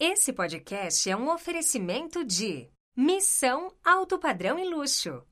Esse 0.00 0.32
podcast 0.32 1.10
é 1.10 1.16
um 1.16 1.28
oferecimento 1.28 2.24
de 2.24 2.68
Missão 2.96 3.72
Alto 3.84 4.16
Padrão 4.16 4.56
e 4.56 4.64
Luxo. 4.64 5.24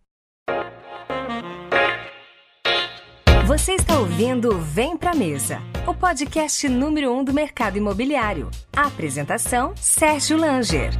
Você 3.46 3.74
está 3.74 3.96
ouvindo 3.96 4.58
Vem 4.58 4.96
Pra 4.96 5.14
Mesa, 5.14 5.60
o 5.86 5.94
podcast 5.94 6.68
número 6.68 7.12
um 7.12 7.22
do 7.22 7.32
mercado 7.32 7.78
imobiliário. 7.78 8.50
A 8.76 8.88
apresentação, 8.88 9.72
Sérgio 9.76 10.36
Langer. 10.36 10.90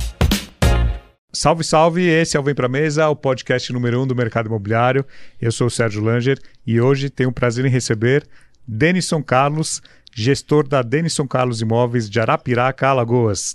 Salve, 1.33 1.65
salve! 1.65 2.07
Esse 2.07 2.37
é 2.37 2.41
o 2.41 2.45
Vem 2.45 2.55
Pra 2.55 2.69
Mesa, 2.69 3.09
o 3.09 3.17
podcast 3.17 3.73
número 3.73 4.01
um 4.01 4.07
do 4.07 4.15
mercado 4.15 4.47
imobiliário. 4.47 5.05
Eu 5.41 5.51
sou 5.51 5.67
o 5.67 5.71
Sérgio 5.71 6.05
Langer 6.05 6.39
e 6.65 6.81
hoje 6.81 7.11
tenho 7.11 7.31
o 7.31 7.35
prazer 7.35 7.65
em 7.65 7.69
receber 7.69 8.29
Denison 8.65 9.25
Carlos, 9.25 9.83
gestor 10.17 10.67
da 10.67 10.81
Denison 10.81 11.27
Carlos 11.27 11.61
Imóveis 11.61 12.09
de 12.09 12.19
Arapiraca, 12.19 12.89
Alagoas. 12.89 13.55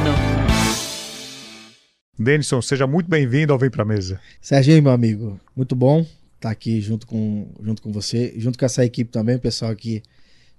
Denison, 2.17 2.61
seja 2.61 2.85
muito 2.85 3.09
bem-vindo 3.09 3.51
ao 3.51 3.57
Vem 3.57 3.69
Pra 3.69 3.83
Mesa. 3.83 4.19
Serginho, 4.39 4.83
meu 4.83 4.91
amigo, 4.91 5.39
muito 5.55 5.75
bom 5.75 6.05
estar 6.35 6.49
aqui 6.49 6.81
junto 6.81 7.05
com, 7.05 7.51
junto 7.63 7.81
com 7.81 7.91
você, 7.91 8.33
junto 8.37 8.57
com 8.57 8.65
essa 8.65 8.83
equipe 8.83 9.11
também, 9.11 9.35
o 9.35 9.39
pessoal 9.39 9.71
aqui, 9.71 10.01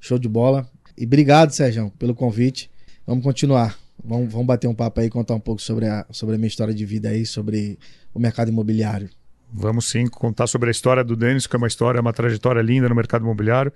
show 0.01 0.19
de 0.19 0.29
bola. 0.29 0.69
E 0.97 1.05
obrigado, 1.05 1.51
Sérgio, 1.51 1.93
pelo 1.99 2.15
convite. 2.15 2.71
Vamos 3.07 3.25
continuar. 3.25 3.77
Vamos, 4.05 4.33
vamos 4.33 4.47
bater 4.47 4.69
um 4.69 4.75
papo 4.75 5.01
aí, 5.01 5.09
contar 5.09 5.35
um 5.35 5.41
pouco 5.41 5.61
sobre 5.63 5.87
a, 5.87 6.07
sobre 6.11 6.35
a 6.35 6.39
minha 6.39 6.49
história 6.49 6.75
de 6.75 6.85
vida 6.85 7.09
aí, 7.09 7.25
sobre 7.25 7.79
o 8.13 8.19
mercado 8.19 8.49
imobiliário. 8.49 9.09
Vamos 9.53 9.89
sim 9.89 10.07
contar 10.07 10.47
sobre 10.47 10.69
a 10.69 10.73
história 10.73 11.05
do 11.05 11.15
Denis, 11.15 11.47
que 11.47 11.55
é 11.55 11.59
uma 11.59 11.67
história, 11.67 12.01
uma 12.01 12.13
trajetória 12.13 12.63
linda 12.63 12.89
no 12.89 12.95
mercado 12.95 13.23
imobiliário. 13.23 13.73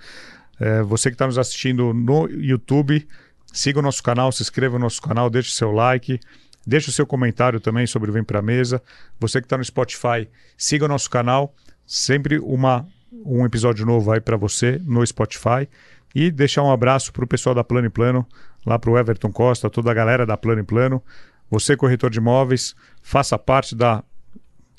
É, 0.59 0.83
você 0.83 1.11
que 1.11 1.15
está 1.15 1.27
nos 1.27 1.39
assistindo 1.39 1.93
no 1.93 2.29
YouTube, 2.29 3.07
siga 3.53 3.79
o 3.79 3.83
nosso 3.83 4.03
canal, 4.03 4.31
se 4.33 4.43
inscreva 4.43 4.79
no 4.79 4.85
nosso 4.85 5.01
canal, 5.01 5.31
deixe 5.31 5.51
seu 5.53 5.73
like, 5.73 6.21
deixe 6.67 6.91
o 6.91 6.93
seu 6.93 7.07
comentário 7.07 7.61
também 7.61 7.87
sobre 7.87 8.11
o 8.11 8.13
Vem 8.13 8.25
Pra 8.25 8.43
Mesa. 8.43 8.83
Você 9.19 9.41
que 9.41 9.47
está 9.47 9.57
no 9.57 9.65
Spotify, 9.65 10.29
siga 10.57 10.85
o 10.85 10.89
nosso 10.89 11.09
canal, 11.09 11.55
sempre 11.87 12.39
uma, 12.39 12.87
um 13.25 13.45
episódio 13.45 13.87
novo 13.87 14.13
aí 14.13 14.21
para 14.21 14.37
você 14.37 14.81
no 14.85 15.07
Spotify. 15.07 15.69
E 16.15 16.31
deixar 16.31 16.63
um 16.63 16.73
abraço 16.73 17.13
para 17.13 17.25
o 17.25 17.29
pessoal 17.29 17.55
da 17.55 17.63
Plano 17.63 17.87
e 17.87 17.91
Plano, 17.91 18.27
lá 18.65 18.79
para 18.79 18.91
o 18.91 18.99
Everton 18.99 19.31
Costa, 19.31 19.69
toda 19.69 19.91
a 19.91 19.95
galera 19.95 20.25
da 20.25 20.37
Plano 20.37 20.61
e 20.63 20.65
Plano. 20.65 21.03
Você, 21.51 21.77
corretor 21.77 22.11
de 22.11 22.19
imóveis, 22.19 22.75
faça 23.03 23.39
parte 23.39 23.77
da 23.77 24.03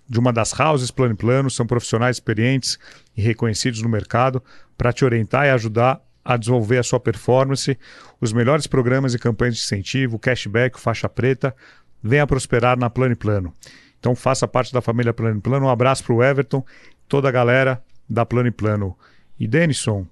de 0.10 0.20
uma 0.20 0.32
das 0.32 0.58
houses 0.58 0.90
Plano 0.90 1.14
e 1.14 1.18
Plano, 1.18 1.50
são 1.50 1.68
profissionais 1.68 2.16
experientes 2.16 2.80
e 3.16 3.22
reconhecidos 3.22 3.82
no 3.82 3.90
mercado 3.90 4.42
para 4.78 4.94
te 4.94 5.04
orientar 5.04 5.46
e 5.46 5.50
ajudar 5.50 6.02
a 6.28 6.36
desenvolver 6.36 6.78
a 6.78 6.84
sua 6.84 7.00
performance, 7.00 7.80
os 8.20 8.34
melhores 8.34 8.68
programas 8.68 9.14
e 9.14 9.18
campanhas 9.18 9.56
de 9.56 9.62
incentivo, 9.62 10.20
cashback, 10.20 10.78
faixa 10.78 11.08
preta, 11.08 11.56
venha 12.04 12.28
prosperar 12.28 12.78
na 12.78 12.90
Plano 12.90 13.14
e 13.14 13.16
Plano. 13.16 13.54
Então 13.98 14.14
faça 14.14 14.46
parte 14.46 14.74
da 14.74 14.82
família 14.82 15.14
Plano 15.14 15.38
e 15.38 15.42
Plano. 15.42 15.68
Um 15.68 15.70
abraço 15.70 16.04
para 16.04 16.14
o 16.14 16.22
Everton, 16.22 16.66
toda 17.08 17.30
a 17.30 17.32
galera 17.32 17.82
da 18.10 18.26
Plano 18.26 18.50
e 18.50 18.52
Plano. 18.52 18.94
E 19.40 19.48
Denison, 19.48 20.06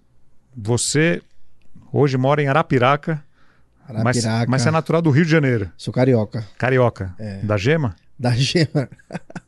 você 0.55 1.21
hoje 1.91 2.15
mora 2.17 2.41
em 2.41 2.47
Arapiraca, 2.47 3.21
Arapiraca. 3.85 4.03
Mas, 4.03 4.47
mas 4.47 4.61
você 4.61 4.69
é 4.69 4.71
natural 4.71 5.01
do 5.01 5.09
Rio 5.09 5.25
de 5.25 5.31
Janeiro. 5.31 5.69
Sou 5.75 5.93
carioca. 5.93 6.47
Carioca. 6.57 7.13
É. 7.19 7.39
Da 7.39 7.57
Gema? 7.57 7.93
Da 8.17 8.31
Gema. 8.31 8.87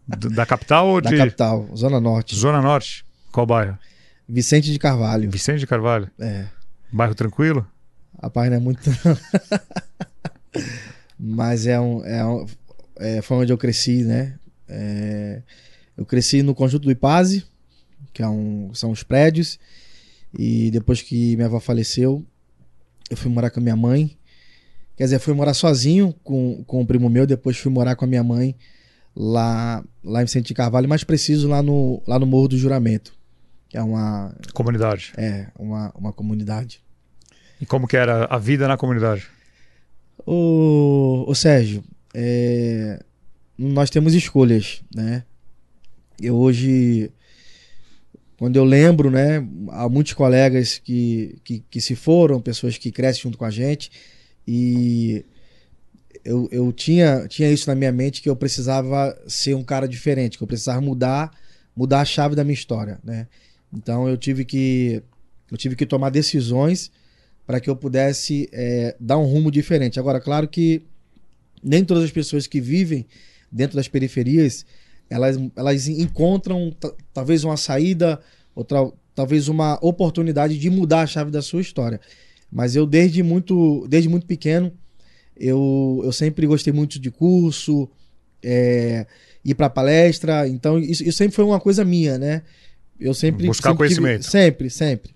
Da 0.05 0.45
capital 0.45 0.87
ou 0.87 0.99
da 0.99 1.09
de. 1.09 1.17
capital, 1.17 1.65
Zona 1.73 2.01
Norte. 2.01 2.35
Zona 2.35 2.61
Norte? 2.61 3.05
Qual 3.31 3.45
bairro? 3.45 3.77
Vicente 4.27 4.69
de 4.69 4.77
Carvalho. 4.77 5.31
Vicente 5.31 5.59
de 5.59 5.67
Carvalho. 5.67 6.11
É. 6.19 6.45
Bairro 6.91 7.15
tranquilo? 7.15 7.67
Rapaz, 8.21 8.49
não 8.49 8.57
é 8.57 8.59
muito. 8.59 8.81
Mas 11.19 11.65
é 11.67 11.79
um, 11.79 12.05
é 12.05 12.25
um. 12.25 12.45
é, 12.99 13.21
foi 13.21 13.37
onde 13.37 13.51
eu 13.51 13.57
cresci, 13.57 14.03
né? 14.03 14.37
É, 14.67 15.41
eu 15.95 16.05
cresci 16.05 16.41
no 16.43 16.53
conjunto 16.53 16.83
do 16.83 16.91
Ipaze, 16.91 17.43
que 18.13 18.21
é 18.21 18.27
um, 18.27 18.73
são 18.73 18.91
os 18.91 19.03
prédios. 19.03 19.59
E 20.37 20.69
depois 20.71 21.01
que 21.01 21.35
minha 21.35 21.47
avó 21.47 21.59
faleceu, 21.59 22.25
eu 23.09 23.17
fui 23.17 23.31
morar 23.31 23.49
com 23.49 23.59
a 23.59 23.63
minha 23.63 23.75
mãe. 23.75 24.17
Quer 24.95 25.05
dizer, 25.05 25.19
fui 25.19 25.33
morar 25.33 25.53
sozinho 25.53 26.13
com, 26.23 26.63
com 26.65 26.81
um 26.81 26.85
primo 26.85 27.09
meu, 27.09 27.25
depois 27.25 27.57
fui 27.57 27.71
morar 27.71 27.95
com 27.95 28.05
a 28.05 28.07
minha 28.07 28.23
mãe 28.23 28.55
lá, 29.15 29.83
lá 30.03 30.21
em 30.21 30.25
Vicente 30.25 30.47
de 30.47 30.53
Carvalho, 30.53 30.87
mais 30.87 31.03
preciso 31.03 31.47
lá 31.47 31.61
no, 31.61 32.01
lá 32.07 32.19
no 32.19 32.25
Morro 32.25 32.49
do 32.49 32.57
Juramento, 32.57 33.16
é 33.77 33.83
uma, 33.83 34.35
Comunidade. 34.53 35.13
é, 35.15 35.47
uma, 35.57 35.91
uma 35.95 36.11
comunidade. 36.11 36.81
E 37.61 37.65
como 37.65 37.87
que 37.87 37.95
era 37.95 38.25
a 38.25 38.39
vida 38.39 38.67
na 38.67 38.75
comunidade? 38.75 39.27
Ô, 40.25 41.25
ô 41.27 41.35
Sérgio, 41.35 41.83
é, 42.11 43.03
nós 43.55 43.91
temos 43.91 44.15
escolhas, 44.15 44.81
né? 44.93 45.23
Eu 46.19 46.35
hoje, 46.35 47.11
quando 48.39 48.55
eu 48.55 48.63
lembro, 48.63 49.11
né, 49.11 49.47
há 49.69 49.87
muitos 49.87 50.13
colegas 50.13 50.79
que, 50.79 51.39
que, 51.43 51.63
que 51.69 51.79
se 51.79 51.95
foram, 51.95 52.41
pessoas 52.41 52.79
que 52.79 52.91
crescem 52.91 53.21
junto 53.23 53.37
com 53.37 53.45
a 53.45 53.51
gente, 53.51 53.91
e 54.47 55.23
eu, 56.25 56.49
eu 56.51 56.73
tinha, 56.73 57.27
tinha 57.27 57.51
isso 57.51 57.69
na 57.69 57.75
minha 57.75 57.91
mente 57.91 58.23
que 58.23 58.29
eu 58.29 58.35
precisava 58.35 59.15
ser 59.27 59.53
um 59.53 59.63
cara 59.63 59.87
diferente, 59.87 60.35
que 60.35 60.43
eu 60.43 60.47
precisava 60.47 60.81
mudar, 60.81 61.31
mudar 61.75 62.01
a 62.01 62.05
chave 62.05 62.35
da 62.35 62.43
minha 62.43 62.55
história, 62.55 62.99
né? 63.03 63.27
Então 63.73 64.07
eu 64.07 64.17
tive 64.17 64.45
que, 64.45 65.01
eu 65.51 65.57
tive 65.57 65.75
que 65.75 65.85
tomar 65.85 66.09
decisões 66.09 66.91
para 67.45 67.59
que 67.59 67.69
eu 67.69 67.75
pudesse 67.75 68.49
é, 68.51 68.95
dar 68.99 69.17
um 69.17 69.25
rumo 69.25 69.49
diferente. 69.49 69.99
Agora, 69.99 70.19
claro 70.19 70.47
que 70.47 70.81
nem 71.63 71.83
todas 71.83 72.03
as 72.03 72.11
pessoas 72.11 72.45
que 72.47 72.59
vivem 72.61 73.05
dentro 73.51 73.75
das 73.75 73.87
periferias 73.87 74.65
elas, 75.09 75.37
elas 75.55 75.87
encontram 75.87 76.71
ta- 76.77 76.93
talvez 77.13 77.43
uma 77.43 77.55
saída 77.57 78.19
ou 78.53 78.65
talvez 79.15 79.47
uma 79.47 79.79
oportunidade 79.81 80.57
de 80.59 80.69
mudar 80.69 81.01
a 81.01 81.07
chave 81.07 81.31
da 81.31 81.41
sua 81.41 81.61
história. 81.61 81.99
Mas 82.51 82.75
eu 82.75 82.85
desde 82.85 83.23
muito 83.23 83.87
desde 83.87 84.09
muito 84.09 84.25
pequeno 84.25 84.71
eu, 85.35 86.01
eu 86.03 86.11
sempre 86.11 86.47
gostei 86.47 86.73
muito 86.73 86.99
de 86.99 87.11
curso, 87.11 87.89
é, 88.43 89.05
ir 89.45 89.55
para 89.55 89.69
palestra. 89.69 90.47
Então 90.47 90.79
isso, 90.79 91.03
isso 91.03 91.17
sempre 91.17 91.35
foi 91.35 91.45
uma 91.45 91.59
coisa 91.59 91.85
minha, 91.85 92.17
né? 92.17 92.41
Eu 92.99 93.13
sempre 93.13 93.45
Buscar 93.47 93.69
sempre 93.71 93.87
tive- 93.89 94.01
conhecimento. 94.01 94.29
sempre, 94.31 94.69
sempre, 94.69 95.15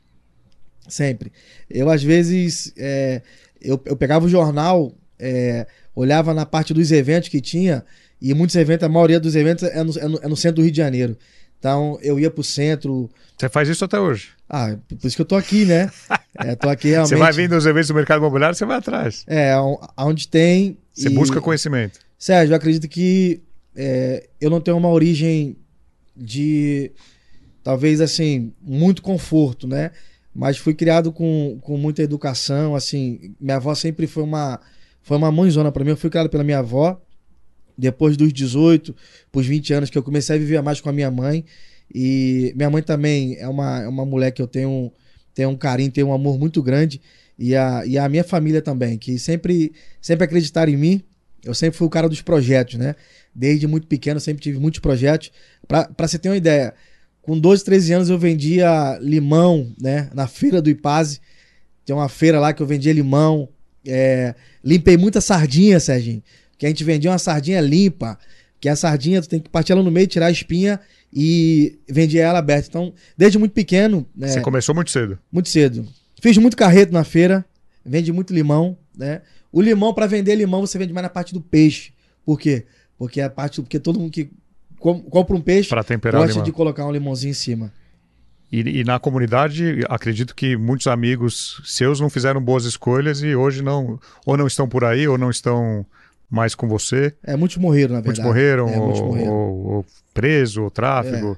sempre. 0.88 1.32
Eu 1.70 1.90
às 1.90 2.04
vezes 2.04 2.74
é, 2.78 3.22
eu, 3.62 3.82
eu 3.86 3.96
pegava 3.96 4.26
o 4.26 4.30
jornal, 4.30 4.94
é, 5.20 5.66
olhava 5.96 6.34
na 6.34 6.46
parte 6.46 6.74
dos 6.74 6.92
eventos 6.92 7.30
que 7.30 7.42
tinha 7.42 7.84
e 8.22 8.34
muitos 8.34 8.56
eventos, 8.56 8.86
a 8.86 8.90
maioria 8.90 9.20
dos 9.20 9.36
eventos 9.36 9.64
é 9.64 9.84
no, 9.84 9.98
é 10.00 10.08
no- 10.08 10.20
é 10.24 10.28
no 10.28 10.36
centro 10.38 10.58
do 10.58 10.62
Rio 10.64 10.72
de 10.72 10.78
Janeiro. 10.78 11.18
Então 11.60 11.98
eu 12.02 12.20
ia 12.20 12.30
pro 12.32 12.44
centro. 12.44 13.10
Você 13.38 13.48
faz 13.50 13.70
isso 13.70 13.86
até 13.86 14.00
hoje. 14.00 14.30
Ah, 14.50 14.76
por 15.00 15.08
isso 15.08 15.16
que 15.16 15.22
eu 15.22 15.26
tô 15.26 15.36
aqui, 15.36 15.66
né? 15.66 15.90
É, 16.40 16.56
tô 16.56 16.70
aqui 16.70 16.88
realmente. 16.88 17.10
Você 17.10 17.18
vai 17.18 17.32
vindo 17.34 17.54
aos 17.54 17.66
eventos 17.66 17.90
do 17.90 17.94
mercado 17.94 18.20
imobiliário, 18.20 18.56
você 18.56 18.66
vai 18.66 18.78
atrás. 18.78 19.24
É, 19.28 19.56
on- 19.60 19.78
onde 19.98 20.28
tem. 20.30 20.78
Você 20.94 21.10
e- 21.10 21.14
busca 21.14 21.42
conhecimento. 21.42 22.00
Sérgio, 22.18 22.54
eu 22.54 22.56
acredito 22.58 22.88
que 22.88 23.42
é, 23.76 24.28
eu 24.40 24.50
não 24.50 24.62
tenho 24.62 24.78
uma 24.78 24.88
origem 24.90 25.58
de 26.16 26.90
talvez 27.64 28.02
assim 28.02 28.54
muito 28.62 29.02
conforto, 29.02 29.68
né? 29.68 29.92
Mas 30.34 30.58
fui 30.58 30.74
criado 30.74 31.12
com, 31.12 31.60
com 31.62 31.78
muita 31.78 32.02
educação, 32.02 32.76
assim. 32.76 33.36
Minha 33.40 33.58
avó 33.58 33.76
sempre 33.76 34.08
foi 34.08 34.24
uma 34.24 34.60
foi 35.04 35.18
uma 35.18 35.32
mãezona 35.32 35.72
para 35.72 35.84
mim. 35.84 35.92
Eu 35.92 35.98
fui 35.98 36.10
criado 36.10 36.30
pela 36.30 36.44
minha 36.44 36.60
avó. 36.60 37.02
Depois 37.78 38.16
dos 38.16 38.32
18, 38.32 38.96
pros 39.32 39.48
20 39.48 39.74
anos 39.74 39.90
que 39.90 39.98
eu 39.98 40.04
comecei 40.04 40.36
a 40.36 40.40
viver 40.40 40.62
mais 40.62 40.80
com 40.80 40.90
a 40.90 40.94
minha 40.94 41.10
mãe. 41.10 41.44
E 41.94 42.54
minha 42.56 42.70
mãe 42.70 42.84
também 42.84 43.36
é 43.38 43.48
uma, 43.48 43.82
é 43.82 43.88
uma 43.88 44.06
mulher 44.06 44.32
que 44.32 44.42
eu 44.42 44.48
tenho, 44.48 44.92
tenho 45.34 45.50
um 45.50 45.58
carinho, 45.58 45.92
tenho 45.92 46.08
um 46.08 46.14
amor 46.14 46.38
muito 46.38 46.62
grande. 46.62 47.02
E 47.38 47.56
a, 47.56 47.86
e 47.86 47.98
a 47.98 48.08
minha 48.08 48.24
família 48.24 48.62
também, 48.62 48.98
que 48.98 49.18
sempre, 49.18 49.74
sempre 50.00 50.26
acreditaram 50.26 50.72
em 50.72 50.78
mim. 50.78 51.04
Eu 51.44 51.56
sempre 51.56 51.78
fui 51.78 51.88
o 51.88 51.90
cara 51.90 52.08
dos 52.08 52.22
projetos, 52.22 52.76
né? 52.76 52.96
Desde 53.34 53.66
muito 53.66 53.88
pequeno, 53.88 54.20
sempre 54.20 54.44
tive 54.44 54.60
muitos 54.60 54.80
projetos. 54.80 55.32
Pra 55.68 55.90
você 55.98 56.20
ter 56.20 56.30
uma 56.30 56.38
ideia, 56.38 56.74
com 57.22 57.38
12, 57.40 57.64
13 57.64 57.94
anos 57.94 58.10
eu 58.10 58.18
vendia 58.18 58.98
limão, 59.02 59.72
né? 59.80 60.10
Na 60.14 60.28
feira 60.28 60.62
do 60.62 60.70
Ipaze. 60.70 61.20
Tem 61.86 61.96
uma 61.96 62.10
feira 62.10 62.40
lá 62.40 62.54
que 62.54 62.62
eu 62.62 62.68
vendia 62.68 62.92
limão. 62.94 63.48
É, 63.86 64.36
limpei 64.64 64.98
muita 64.98 65.22
sardinha, 65.22 65.80
Serginho. 65.80 66.22
Que 66.58 66.66
a 66.66 66.70
gente 66.70 66.84
vendia 66.84 67.12
uma 67.12 67.18
sardinha 67.18 67.62
limpa. 67.62 68.18
Que 68.60 68.70
a 68.70 68.76
sardinha, 68.76 69.22
tu 69.22 69.28
tem 69.30 69.40
que 69.40 69.50
partir 69.50 69.72
ela 69.72 69.82
no 69.84 69.92
meio, 69.92 70.08
tirar 70.08 70.28
a 70.28 70.32
espinha 70.32 70.80
e 71.14 71.80
vendia 71.90 72.24
ela 72.24 72.40
aberta. 72.40 72.68
Então, 72.70 72.94
desde 73.18 73.38
muito 73.38 73.54
pequeno. 73.54 74.06
né, 74.16 74.28
Você 74.28 74.42
começou 74.42 74.74
muito 74.74 74.92
cedo. 74.92 75.18
muito 75.32 75.50
cedo. 75.50 75.88
Fiz 76.22 76.38
muito 76.38 76.56
carreto 76.56 76.94
na 76.94 77.04
feira, 77.04 77.44
vende 77.84 78.12
muito 78.14 78.34
limão, 78.34 78.78
né? 78.96 79.22
O 79.52 79.60
limão, 79.62 79.94
para 79.94 80.06
vender 80.06 80.36
limão, 80.36 80.62
você 80.62 80.78
vende 80.78 80.94
mais 80.94 81.04
na 81.04 81.10
parte 81.10 81.34
do 81.34 81.42
peixe. 81.42 81.92
Por 82.24 82.40
quê? 82.40 82.66
Porque 82.98 83.20
a 83.20 83.30
parte 83.30 83.60
porque 83.62 83.80
todo 83.80 84.00
mundo 84.00 84.12
que 84.12 84.30
com- 84.82 85.02
compra 85.02 85.36
um 85.36 85.42
peixe 85.42 85.70
Para 85.70 85.84
temperar 85.84 86.22
gosta 86.26 86.42
de 86.42 86.52
colocar 86.52 86.86
um 86.86 86.92
limãozinho 86.92 87.32
em 87.32 87.36
cima. 87.36 87.72
E, 88.52 88.80
e 88.82 88.84
na 88.84 89.00
comunidade, 89.00 89.80
acredito 89.88 90.36
que 90.36 90.58
muitos 90.58 90.88
amigos 90.88 91.62
seus 91.64 92.00
não 92.02 92.10
fizeram 92.10 92.42
boas 92.42 92.66
escolhas 92.66 93.22
e 93.22 93.34
hoje 93.34 93.62
não, 93.64 93.98
ou 94.26 94.36
não 94.36 94.46
estão 94.46 94.68
por 94.68 94.84
aí, 94.84 95.08
ou 95.08 95.18
não 95.18 95.30
estão 95.30 95.86
mais 96.30 96.54
com 96.54 96.68
você. 96.68 97.14
É, 97.24 97.38
muitos 97.38 97.56
morreram, 97.58 97.96
na 97.96 98.02
Muitos 98.02 98.18
verdade. 98.18 98.28
morreram, 98.28 98.68
É, 98.70 98.78
ou, 98.78 98.84
muitos 98.86 99.02
morreram. 99.02 99.28
É. 99.28 99.32
ou- 99.32 99.66
ou 99.68 99.86
preso, 100.14 100.64
ou 100.64 100.70
tráfego. 100.72 101.38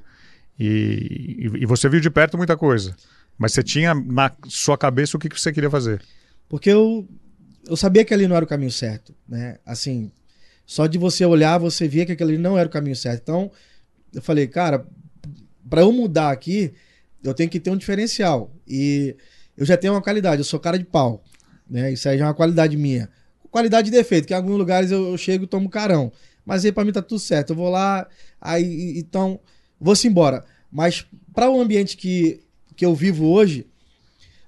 E, 0.59 1.49
e, 1.55 1.63
e 1.63 1.65
você 1.65 1.87
viu 1.89 1.99
de 1.99 2.09
perto 2.09 2.37
muita 2.37 2.55
coisa. 2.57 2.95
Mas 3.37 3.53
você 3.53 3.61
tinha 3.63 3.93
na 3.93 4.31
sua 4.47 4.77
cabeça 4.77 5.17
o 5.17 5.19
que, 5.19 5.29
que 5.29 5.39
você 5.39 5.51
queria 5.51 5.69
fazer. 5.69 6.01
Porque 6.49 6.69
eu, 6.69 7.07
eu 7.67 7.75
sabia 7.75 8.05
que 8.05 8.13
ali 8.13 8.27
não 8.27 8.35
era 8.35 8.45
o 8.45 8.47
caminho 8.47 8.71
certo, 8.71 9.13
né? 9.27 9.57
Assim, 9.65 10.11
só 10.65 10.87
de 10.87 10.97
você 10.97 11.25
olhar, 11.25 11.57
você 11.57 11.87
via 11.87 12.05
que 12.05 12.13
aquele 12.13 12.33
ali 12.33 12.41
não 12.41 12.57
era 12.57 12.67
o 12.67 12.71
caminho 12.71 12.95
certo. 12.95 13.21
Então, 13.21 13.51
eu 14.13 14.21
falei, 14.21 14.47
cara, 14.47 14.85
para 15.69 15.81
eu 15.81 15.91
mudar 15.91 16.31
aqui, 16.31 16.73
eu 17.23 17.33
tenho 17.33 17.49
que 17.49 17.59
ter 17.59 17.69
um 17.69 17.77
diferencial. 17.77 18.51
E 18.67 19.15
eu 19.57 19.65
já 19.65 19.77
tenho 19.77 19.93
uma 19.93 20.01
qualidade, 20.01 20.39
eu 20.39 20.45
sou 20.45 20.59
cara 20.59 20.77
de 20.77 20.85
pau, 20.85 21.23
né? 21.69 21.91
Isso 21.91 22.07
aí 22.07 22.17
já 22.17 22.25
é 22.25 22.27
uma 22.27 22.33
qualidade 22.33 22.77
minha. 22.77 23.09
Qualidade 23.49 23.89
e 23.89 23.91
defeito, 23.91 24.27
que 24.27 24.33
em 24.33 24.37
alguns 24.37 24.57
lugares 24.57 24.91
eu, 24.91 25.17
chego 25.17 25.43
e 25.43 25.47
tomo 25.47 25.69
carão. 25.69 26.11
Mas 26.45 26.65
aí 26.65 26.71
pra 26.71 26.83
mim 26.83 26.91
tá 26.91 27.01
tudo 27.01 27.19
certo. 27.19 27.51
Eu 27.51 27.55
vou 27.55 27.69
lá, 27.69 28.07
aí 28.41 28.97
então 28.97 29.39
vou-se 29.79 30.07
embora. 30.07 30.43
Mas 30.71 31.05
para 31.33 31.49
o 31.49 31.61
ambiente 31.61 31.95
que, 31.95 32.41
que 32.75 32.85
eu 32.85 32.95
vivo 32.95 33.25
hoje, 33.27 33.67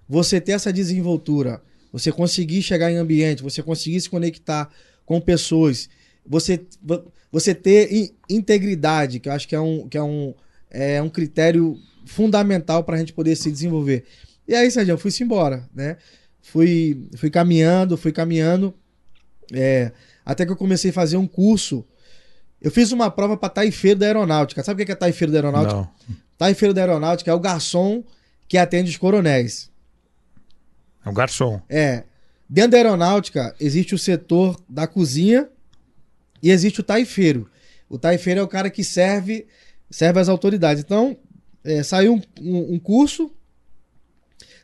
você 0.08 0.42
ter 0.42 0.54
essa 0.54 0.74
desenvoltura, 0.74 1.62
você 1.92 2.12
conseguir 2.12 2.62
chegar 2.62 2.92
em 2.92 2.98
ambiente, 2.98 3.44
você 3.44 3.62
conseguir 3.62 4.02
se 4.02 4.10
conectar 4.10 4.70
com 5.06 5.22
pessoas, 5.22 5.88
você, 6.28 6.66
vo- 6.82 7.12
você 7.32 7.54
ter 7.54 7.92
in- 7.94 8.12
integridade, 8.30 9.20
que 9.20 9.30
eu 9.30 9.34
acho 9.34 9.48
que 9.48 9.56
é 9.56 9.60
um, 9.60 9.88
que 9.88 9.98
é 9.98 10.04
um, 10.04 10.34
é 10.70 11.02
um 11.02 11.10
critério 11.10 11.78
fundamental 12.06 12.84
para 12.84 12.96
a 12.96 13.00
gente 13.00 13.14
poder 13.14 13.36
se 13.36 13.52
desenvolver. 13.52 14.06
E 14.48 14.54
aí, 14.54 14.70
Sérgio, 14.70 14.94
eu 14.94 14.98
fui-se 14.98 15.24
embora, 15.24 15.68
né? 15.74 15.98
Fui, 16.42 17.08
fui 17.18 17.30
caminhando, 17.30 17.98
fui 17.98 18.12
caminhando, 18.12 18.74
é, 19.52 19.92
até 20.24 20.46
que 20.46 20.52
eu 20.52 20.56
comecei 20.56 20.92
a 20.92 20.94
fazer 20.94 21.18
um 21.18 21.28
curso. 21.28 21.84
Eu 22.62 22.70
fiz 22.72 22.92
uma 22.92 23.10
prova 23.10 23.36
para 23.36 23.50
taifeiro 23.50 24.00
da 24.00 24.06
aeronáutica. 24.06 24.64
Sabe 24.64 24.82
o 24.82 24.86
que 24.86 24.92
é 24.92 24.96
taifeiro 24.96 25.32
da 25.32 25.40
aeronáutica? 25.40 25.76
Não. 25.76 26.16
Taifeiro 26.38 26.74
da 26.74 26.82
aeronáutica 26.82 27.32
é 27.32 27.34
o 27.34 27.40
garçom 27.40 28.04
que 28.48 28.58
atende 28.58 28.92
os 28.92 28.98
coronéis. 28.98 29.72
É 31.04 31.10
um 31.10 31.14
garçom. 31.14 31.62
É. 31.70 32.04
Dentro 32.48 32.72
da 32.72 32.78
aeronáutica 32.78 33.56
existe 33.60 33.96
o 33.96 33.98
setor 34.00 34.60
da 34.70 34.86
cozinha 34.88 35.50
e 36.46 36.52
existe 36.52 36.80
o 36.80 36.84
taifeiro. 36.84 37.50
O 37.90 37.98
taifeiro 37.98 38.40
é 38.40 38.44
o 38.44 38.48
cara 38.48 38.70
que 38.70 38.84
serve 38.84 39.48
serve 39.90 40.20
as 40.20 40.30
autoridades. 40.30 40.84
Então, 40.84 41.18
é, 41.64 41.82
saiu 41.84 42.14
um, 42.16 42.22
um- 42.42 42.74
um 42.76 42.80
curso. 42.80 43.32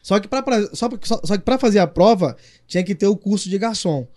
Só 0.02 0.20
que 0.20 0.28
para 0.28 0.44
só, 0.76 0.90
pra- 0.90 1.00
só, 1.04 1.22
só 1.24 1.38
que 1.38 1.44
para 1.44 1.58
fazer 1.60 1.80
a 1.80 1.88
prova 1.88 2.36
tinha 2.68 2.84
que 2.84 2.96
ter 2.96 3.08
o 3.08 3.16
curso 3.16 3.50
de 3.50 3.58
garçom. 3.58 4.08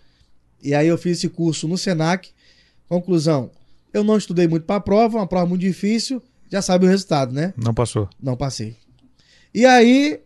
E 0.63 0.75
aí 0.75 0.89
eu 0.89 0.97
fiz 0.97 1.19
esse 1.19 1.29
curso 1.29 1.69
no 1.69 1.77
Senac. 1.77 2.31
Conclusão, 2.89 3.51
eu 3.93 4.03
não 4.05 4.17
estudei 4.17 4.47
muito 4.49 4.65
para 4.65 4.77
a 4.77 4.81
prova, 4.81 5.19
uma 5.19 5.27
prova 5.27 5.47
muito 5.47 5.61
difícil, 5.61 6.23
já 6.51 6.61
sabe 6.63 6.87
o 6.87 6.89
resultado, 6.89 7.33
né? 7.33 7.53
Não 7.57 7.75
passou. 7.75 8.09
Não 8.23 8.37
passei. 8.37 8.77
E 9.55 9.65
aí, 9.67 10.21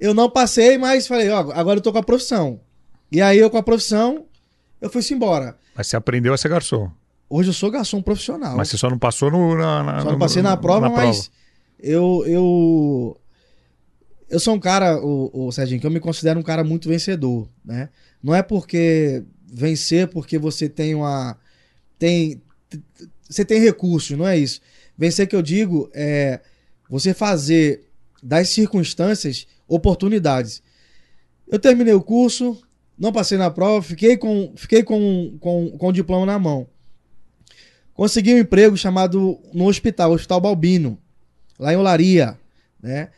eu 0.00 0.12
não 0.14 0.28
passei, 0.30 0.76
mas 0.78 1.06
falei, 1.06 1.28
ó, 1.30 1.50
agora 1.52 1.78
eu 1.78 1.82
tô 1.82 1.92
com 1.92 1.98
a 1.98 2.02
profissão. 2.02 2.60
E 3.12 3.20
aí, 3.22 3.38
eu 3.38 3.48
com 3.50 3.56
a 3.58 3.62
profissão, 3.62 4.26
eu 4.80 4.90
fui-se 4.90 5.14
embora. 5.14 5.56
Mas 5.74 5.86
você 5.88 5.96
aprendeu 5.96 6.32
a 6.32 6.36
ser 6.38 6.48
garçom. 6.48 6.90
Hoje 7.28 7.48
eu 7.50 7.52
sou 7.54 7.70
garçom 7.70 8.00
profissional. 8.02 8.56
Mas 8.56 8.68
você 8.68 8.76
só 8.76 8.88
não 8.90 8.98
passou 8.98 9.30
no, 9.30 9.56
na, 9.56 9.82
na- 9.82 9.98
Só 10.00 10.04
não 10.06 10.12
no- 10.12 10.18
passei 10.18 10.42
na 10.42 10.56
prova, 10.56 10.88
na 10.88 10.94
mas 10.94 11.30
eu, 11.78 12.22
eu. 12.26 13.20
Eu 14.30 14.40
sou 14.40 14.54
um 14.54 14.60
cara, 14.60 14.98
o, 15.04 15.46
o 15.48 15.52
Serginho, 15.52 15.80
que 15.80 15.86
eu 15.86 15.90
me 15.90 16.00
considero 16.00 16.38
um 16.40 16.42
cara 16.42 16.64
muito 16.64 16.88
vencedor, 16.88 17.48
né? 17.64 17.88
Não 18.22 18.34
é 18.34 18.42
porque 18.42 19.22
vencer 19.46 20.08
porque 20.08 20.38
você 20.38 20.68
tem 20.68 20.94
uma. 20.94 21.36
Tem. 21.98 22.40
Você 23.28 23.44
tem 23.44 23.60
recursos, 23.60 24.16
não 24.16 24.26
é 24.26 24.36
isso. 24.38 24.60
Vencer 24.96 25.26
que 25.26 25.34
eu 25.36 25.42
digo 25.42 25.90
é 25.94 26.40
você 26.88 27.12
fazer 27.14 27.88
das 28.22 28.48
circunstâncias 28.50 29.46
oportunidades. 29.66 30.62
Eu 31.48 31.58
terminei 31.58 31.94
o 31.94 32.02
curso, 32.02 32.60
não 32.98 33.12
passei 33.12 33.36
na 33.36 33.50
prova, 33.50 33.82
fiquei 33.82 34.16
com, 34.16 34.52
fiquei 34.56 34.82
com, 34.82 35.36
com, 35.40 35.76
com 35.76 35.88
o 35.88 35.92
diploma 35.92 36.24
na 36.24 36.38
mão. 36.38 36.66
Consegui 37.92 38.34
um 38.34 38.38
emprego 38.38 38.76
chamado 38.76 39.38
no 39.52 39.66
hospital, 39.66 40.12
Hospital 40.12 40.40
Balbino, 40.40 40.98
lá 41.58 41.72
em 41.72 41.76
Olaria, 41.76 42.38
né? 42.82 43.08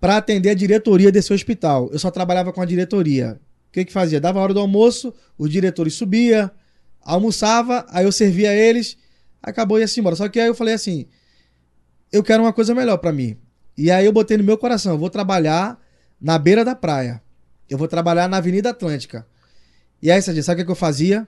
Para 0.00 0.18
atender 0.18 0.50
a 0.50 0.54
diretoria 0.54 1.10
desse 1.10 1.32
hospital. 1.32 1.88
Eu 1.92 1.98
só 1.98 2.10
trabalhava 2.10 2.52
com 2.52 2.60
a 2.60 2.66
diretoria. 2.66 3.40
O 3.68 3.72
que 3.72 3.84
que 3.84 3.92
fazia? 3.92 4.20
Dava 4.20 4.38
a 4.38 4.42
hora 4.42 4.54
do 4.54 4.60
almoço, 4.60 5.12
os 5.36 5.50
diretores 5.50 5.94
subia, 5.94 6.50
almoçava, 7.02 7.86
aí 7.90 8.04
eu 8.04 8.12
servia 8.12 8.54
eles, 8.54 8.96
acabou 9.42 9.78
e 9.78 9.82
ia-se 9.82 10.00
embora. 10.00 10.16
Só 10.16 10.28
que 10.28 10.40
aí 10.40 10.46
eu 10.48 10.54
falei 10.54 10.74
assim, 10.74 11.06
eu 12.10 12.22
quero 12.22 12.42
uma 12.42 12.52
coisa 12.52 12.74
melhor 12.74 12.98
para 12.98 13.12
mim. 13.12 13.36
E 13.76 13.90
aí 13.90 14.06
eu 14.06 14.12
botei 14.12 14.36
no 14.36 14.44
meu 14.44 14.56
coração, 14.56 14.92
eu 14.92 14.98
vou 14.98 15.10
trabalhar 15.10 15.78
na 16.20 16.38
beira 16.38 16.64
da 16.64 16.74
praia. 16.74 17.22
Eu 17.68 17.78
vou 17.78 17.88
trabalhar 17.88 18.28
na 18.28 18.36
Avenida 18.36 18.70
Atlântica. 18.70 19.26
E 20.02 20.10
aí, 20.10 20.20
Sérgio, 20.20 20.42
sabe 20.42 20.60
o 20.60 20.62
que 20.62 20.66
que 20.66 20.72
eu 20.72 20.76
fazia? 20.76 21.26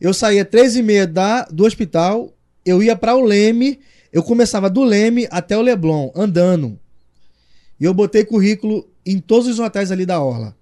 Eu 0.00 0.12
saía 0.12 0.44
três 0.44 0.76
e 0.76 0.82
meia 0.82 1.06
da, 1.06 1.44
do 1.44 1.64
hospital, 1.64 2.32
eu 2.64 2.82
ia 2.82 2.96
para 2.96 3.14
o 3.14 3.20
Leme, 3.20 3.80
eu 4.12 4.22
começava 4.22 4.68
do 4.68 4.82
Leme 4.82 5.28
até 5.30 5.56
o 5.56 5.62
Leblon, 5.62 6.10
andando. 6.14 6.78
E 7.78 7.84
eu 7.84 7.94
botei 7.94 8.24
currículo 8.24 8.88
em 9.04 9.18
todos 9.18 9.48
os 9.48 9.58
hotéis 9.58 9.90
ali 9.90 10.04
da 10.04 10.20
Orla. 10.20 10.56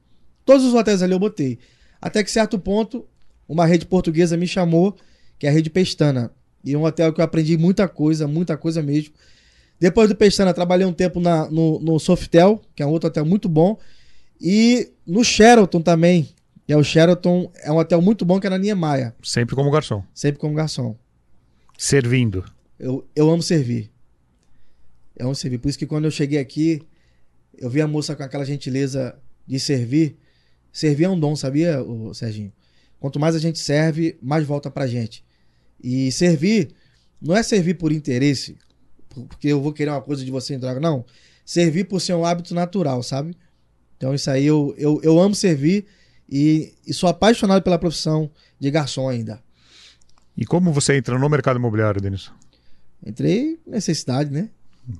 Todos 0.44 0.64
os 0.64 0.74
hotéis 0.74 1.02
ali 1.02 1.12
eu 1.12 1.18
botei. 1.18 1.58
Até 2.00 2.24
que 2.24 2.30
certo 2.30 2.58
ponto, 2.58 3.06
uma 3.48 3.66
rede 3.66 3.84
portuguesa 3.84 4.36
me 4.36 4.46
chamou, 4.46 4.96
que 5.38 5.46
é 5.46 5.50
a 5.50 5.52
Rede 5.52 5.70
Pestana. 5.70 6.30
E 6.64 6.74
é 6.74 6.78
um 6.78 6.84
hotel 6.84 7.12
que 7.12 7.20
eu 7.20 7.24
aprendi 7.24 7.56
muita 7.56 7.88
coisa, 7.88 8.26
muita 8.26 8.56
coisa 8.56 8.82
mesmo. 8.82 9.14
Depois 9.78 10.08
do 10.08 10.14
Pestana, 10.14 10.52
trabalhei 10.52 10.86
um 10.86 10.92
tempo 10.92 11.18
na, 11.20 11.50
no, 11.50 11.80
no 11.80 11.98
Softel, 11.98 12.60
que 12.74 12.82
é 12.82 12.86
um 12.86 12.90
outro 12.90 13.08
hotel 13.08 13.24
muito 13.24 13.48
bom. 13.48 13.78
E 14.40 14.92
no 15.06 15.22
Sheraton 15.24 15.80
também, 15.82 16.28
que 16.66 16.72
é 16.72 16.76
o 16.76 16.82
Sheraton, 16.84 17.50
é 17.62 17.70
um 17.70 17.76
hotel 17.76 18.00
muito 18.00 18.24
bom 18.24 18.40
que 18.40 18.46
é 18.46 18.50
na 18.50 18.58
Niemeyer, 18.58 19.14
Sempre 19.22 19.54
como 19.54 19.70
garçom. 19.70 20.02
sempre 20.14 20.40
como 20.40 20.54
garçom. 20.54 20.96
Servindo. 21.76 22.44
Eu, 22.78 23.06
eu 23.14 23.30
amo 23.30 23.42
servir. 23.42 23.90
Eu 25.16 25.26
amo 25.26 25.34
servir. 25.34 25.58
Por 25.58 25.68
isso 25.68 25.78
que 25.78 25.86
quando 25.86 26.04
eu 26.06 26.10
cheguei 26.10 26.38
aqui, 26.38 26.80
eu 27.58 27.68
vi 27.68 27.80
a 27.80 27.86
moça 27.88 28.16
com 28.16 28.22
aquela 28.22 28.44
gentileza 28.44 29.18
de 29.46 29.58
servir. 29.60 30.16
Servir 30.72 31.04
é 31.04 31.08
um 31.08 31.18
dom, 31.18 31.34
sabia, 31.36 31.82
o 31.82 32.14
Serginho? 32.14 32.52
Quanto 32.98 33.18
mais 33.18 33.34
a 33.34 33.38
gente 33.38 33.58
serve, 33.58 34.16
mais 34.22 34.46
volta 34.46 34.70
pra 34.70 34.86
gente. 34.86 35.24
E 35.82 36.12
servir 36.12 36.70
não 37.20 37.36
é 37.36 37.42
servir 37.42 37.74
por 37.74 37.92
interesse, 37.92 38.56
porque 39.08 39.48
eu 39.48 39.60
vou 39.60 39.72
querer 39.72 39.90
uma 39.90 40.00
coisa 40.02 40.24
de 40.24 40.30
você 40.30 40.54
em 40.54 40.60
troca, 40.60 40.80
não. 40.80 41.04
Servir 41.44 41.84
por 41.84 42.00
ser 42.00 42.14
um 42.14 42.24
hábito 42.24 42.54
natural, 42.54 43.02
sabe? 43.02 43.34
Então 44.00 44.14
isso 44.14 44.30
aí 44.30 44.46
eu, 44.46 44.74
eu, 44.78 44.98
eu 45.02 45.20
amo 45.20 45.34
servir 45.34 45.84
e, 46.26 46.72
e 46.86 46.94
sou 46.94 47.06
apaixonado 47.06 47.60
pela 47.62 47.78
profissão 47.78 48.30
de 48.58 48.70
garçom 48.70 49.10
ainda. 49.10 49.42
E 50.34 50.46
como 50.46 50.72
você 50.72 50.96
entra 50.96 51.18
no 51.18 51.28
mercado 51.28 51.58
imobiliário, 51.58 52.00
Denis? 52.00 52.30
Entrei 53.04 53.58
necessidade, 53.66 54.30
né? 54.30 54.48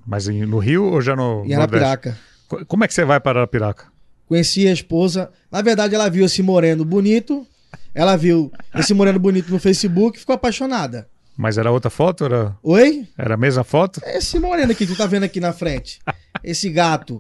Mas 0.07 0.29
em- 0.29 0.45
no 0.45 0.59
Rio 0.59 0.85
ou 0.85 1.01
já 1.01 1.17
no 1.17 1.47
Em 1.47 1.57
Nordeste? 1.57 1.57
Arapiraca. 1.57 2.19
Co- 2.47 2.67
Como 2.67 2.85
é 2.85 2.89
que 2.89 2.93
você 2.93 3.03
vai 3.07 3.19
para 3.19 3.41
Arapiraca? 3.41 3.87
Conheci 4.27 4.69
a 4.69 4.73
esposa. 4.73 5.31
Na 5.51 5.63
verdade, 5.63 5.95
ela 5.95 6.11
viu 6.11 6.27
esse 6.27 6.43
moreno 6.43 6.85
bonito. 6.85 7.47
Ela 7.95 8.17
viu 8.17 8.53
esse 8.75 8.93
moreno 8.93 9.19
bonito 9.19 9.51
no 9.51 9.59
Facebook 9.59 10.19
e 10.19 10.21
ficou 10.21 10.35
apaixonada. 10.35 11.09
Mas 11.39 11.57
era 11.57 11.73
outra 11.73 11.89
foto? 11.91 12.27
Era, 12.27 12.55
Oi? 12.63 13.09
era 13.17 13.33
a 13.33 13.39
mesma 13.39 13.65
foto? 13.65 13.99
Esse 14.05 14.39
moreno 14.39 14.73
aqui 14.73 14.85
que 14.87 14.93
tu 14.93 14.99
tá 14.99 15.07
vendo 15.07 15.23
aqui 15.25 15.41
na 15.41 15.55
frente. 15.55 16.01
Esse 16.45 16.69
gato. 16.69 17.19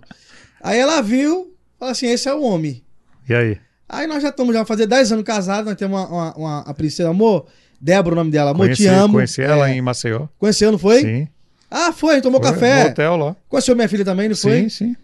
Aí 0.62 0.78
ela 0.78 1.00
viu, 1.00 1.56
falou 1.80 1.90
assim: 1.90 2.06
esse 2.06 2.28
é 2.28 2.34
o 2.34 2.42
homem. 2.42 2.80
E 3.28 3.34
aí? 3.34 3.58
Aí 3.88 4.06
nós 4.06 4.22
já 4.22 4.28
estamos 4.28 4.54
já 4.54 4.64
fazer 4.64 4.86
10 4.86 5.10
anos 5.12 5.24
casados, 5.24 5.66
nós 5.66 5.74
temos 5.76 5.98
uma, 5.98 6.08
uma, 6.08 6.34
uma 6.36 6.58
a 6.60 6.72
princesa, 6.72 7.08
amor. 7.10 7.46
Débora, 7.80 8.14
o 8.14 8.16
nome 8.18 8.30
dela. 8.30 8.50
Amor, 8.52 8.66
conheci, 8.66 8.82
te 8.82 8.88
amo. 8.88 9.14
conheci 9.14 9.42
ela 9.42 9.68
É. 9.68 9.74
em 9.74 9.80
Maceió. 9.80 10.28
Conheceu, 10.38 10.70
não 10.70 10.78
foi? 10.78 11.00
Sim. 11.00 11.28
Ah, 11.70 11.92
foi, 11.92 12.20
tomou 12.20 12.40
Foi, 12.42 12.52
café. 12.52 12.84
No 12.84 12.90
hotel 12.90 13.16
lá. 13.16 13.36
Conheceu 13.48 13.74
minha 13.74 13.88
filha 13.88 14.04
também, 14.04 14.28
não 14.28 14.36
foi? 14.36 14.62
Sim, 14.62 14.68
sim. 14.68 14.96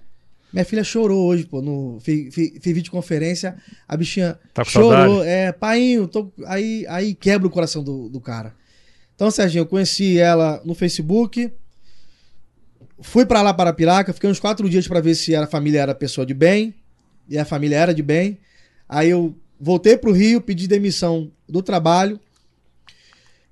Minha 0.53 0.65
filha 0.65 0.85
chorou 0.85 1.27
hoje, 1.27 1.45
pô, 1.45 1.61
no 1.63 1.99
fiz, 2.01 2.33
fiz 2.35 2.61
videoconferência, 2.63 3.57
a 3.89 3.97
bichinha 3.97 4.39
Tá 4.55 4.63
com 4.65 4.71
chorou, 4.71 4.91
saudade? 4.93 5.29
é, 5.29 5.53
paiinho, 5.53 6.07
tô... 6.07 6.31
aí, 6.47 6.85
aí 6.89 7.15
quebra 7.15 7.47
o 7.47 7.51
coração 7.51 7.83
do, 7.83 8.09
do 8.09 8.21
cara. 8.21 8.55
Então, 9.15 9.31
Serginho, 9.31 9.63
eu 9.63 9.67
conheci 9.67 10.19
ela 10.19 10.61
no 10.65 10.75
Facebook, 10.75 11.51
fui 13.01 13.27
pra 13.27 13.43
lá 13.43 13.53
para 13.53 13.73
Piraca, 13.73 14.13
fiquei 14.13 14.29
uns 14.31 14.41
quatro 14.41 14.69
dias 14.69 14.87
pra 14.89 15.01
ver 15.01 15.15
se 15.15 15.35
a 15.35 15.47
família 15.47 15.81
era 15.81 15.95
pessoa 15.95 16.27
de 16.27 16.35
bem, 16.35 16.75
e 17.29 17.39
a 17.39 17.45
família 17.45 17.77
era 17.77 17.95
de 17.95 18.03
bem. 18.03 18.39
Aí 18.89 19.11
eu 19.11 19.35
voltei 19.61 19.97
pro 19.97 20.13
Rio, 20.13 20.41
pedi 20.41 20.67
demissão 20.69 21.31
do 21.49 21.63
trabalho. 21.63 22.21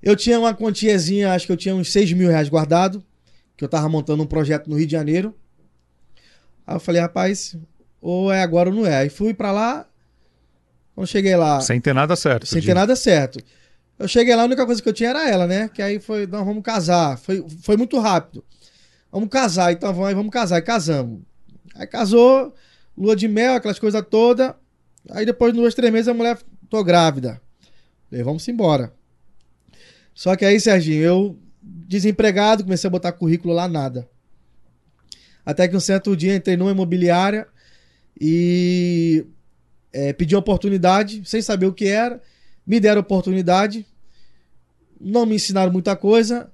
Eu 0.03 0.15
tinha 0.15 0.39
uma 0.39 0.55
quantiazinha, 0.55 1.33
acho 1.33 1.47
que 1.47 1.53
eu 1.53 1.57
tinha 1.57 1.75
uns 1.75 1.91
6 1.91 2.13
mil 2.13 2.29
reais 2.29 2.49
guardado, 2.49 3.03
que 3.57 3.65
eu 3.65 3.69
tava 3.69 3.89
montando 3.89 4.23
um 4.23 4.27
projeto 4.27 4.69
no 4.69 4.77
Rio 4.77 4.87
de 4.87 4.93
Janeiro. 4.93 5.35
Aí 6.67 6.77
eu 6.77 6.81
falei, 6.81 7.01
rapaz, 7.01 7.57
ou 8.01 8.33
é 8.33 8.43
agora 8.43 8.69
ou 8.71 8.75
não 8.77 8.87
é. 8.87 8.97
Aí 8.99 9.09
fui 9.09 9.33
pra 9.35 9.51
lá, 9.51 9.87
quando 10.95 11.07
cheguei 11.07 11.35
lá, 11.37 11.61
Sem 11.61 11.81
ter 11.81 11.95
nada 11.95 12.15
certo. 12.17 12.47
sem 12.47 12.61
ter 12.63 12.75
nada 12.75 12.95
certo. 12.95 13.43
Eu 13.99 14.09
cheguei 14.09 14.35
lá, 14.35 14.43
a 14.43 14.47
única 14.47 14.67
coisa 14.67 14.83
que 14.83 14.89
eu 14.89 14.93
tinha 14.93 15.11
era 15.11 15.29
ela, 15.29 15.47
né? 15.47 15.69
Que 15.73 15.81
aí 15.81 15.99
foi, 16.01 16.27
não, 16.27 16.45
vamos 16.45 16.63
casar. 16.63 17.17
Foi, 17.19 17.45
foi 17.63 17.77
muito 17.77 17.99
rápido. 17.99 18.45
Vamos 19.15 19.29
casar, 19.29 19.73
então 19.73 19.95
vamos, 19.95 20.13
vamos 20.13 20.33
casar. 20.33 20.59
E 20.59 20.63
casamos. 20.63 21.23
Aí 21.77 21.87
casou, 21.87 22.53
lua 22.99 23.15
de 23.15 23.29
mel, 23.29 23.55
aquelas 23.55 23.79
coisas 23.79 24.05
todas. 24.11 24.53
Aí 25.09 25.25
depois 25.25 25.53
de 25.53 25.61
dois, 25.61 25.73
três 25.73 25.93
meses, 25.93 26.09
a 26.09 26.15
mulher, 26.15 26.37
tô 26.69 26.83
grávida. 26.83 27.41
Falei, 28.11 28.25
vamos 28.25 28.49
embora. 28.49 28.93
Só 30.13 30.35
que 30.35 30.45
aí, 30.45 30.59
Serginho, 30.59 31.01
eu, 31.01 31.39
desempregado, 31.63 32.65
comecei 32.65 32.89
a 32.89 32.91
botar 32.91 33.13
currículo 33.13 33.55
lá, 33.55 33.69
nada. 33.69 34.11
Até 35.47 35.69
que 35.69 35.77
um 35.77 35.81
certo 35.81 36.17
dia 36.17 36.35
entrei 36.35 36.57
numa 36.57 36.73
imobiliária 36.73 37.47
e 38.21 39.25
é, 39.93 40.13
pedi 40.13 40.35
oportunidade, 40.35 41.23
sem 41.25 41.41
saber 41.41 41.67
o 41.67 41.73
que 41.73 41.87
era. 41.87 42.21
Me 42.67 42.81
deram 42.81 43.01
oportunidade. 43.01 43.87
Não 45.01 45.25
me 45.25 45.37
ensinaram 45.37 45.71
muita 45.71 45.95
coisa. 45.95 46.51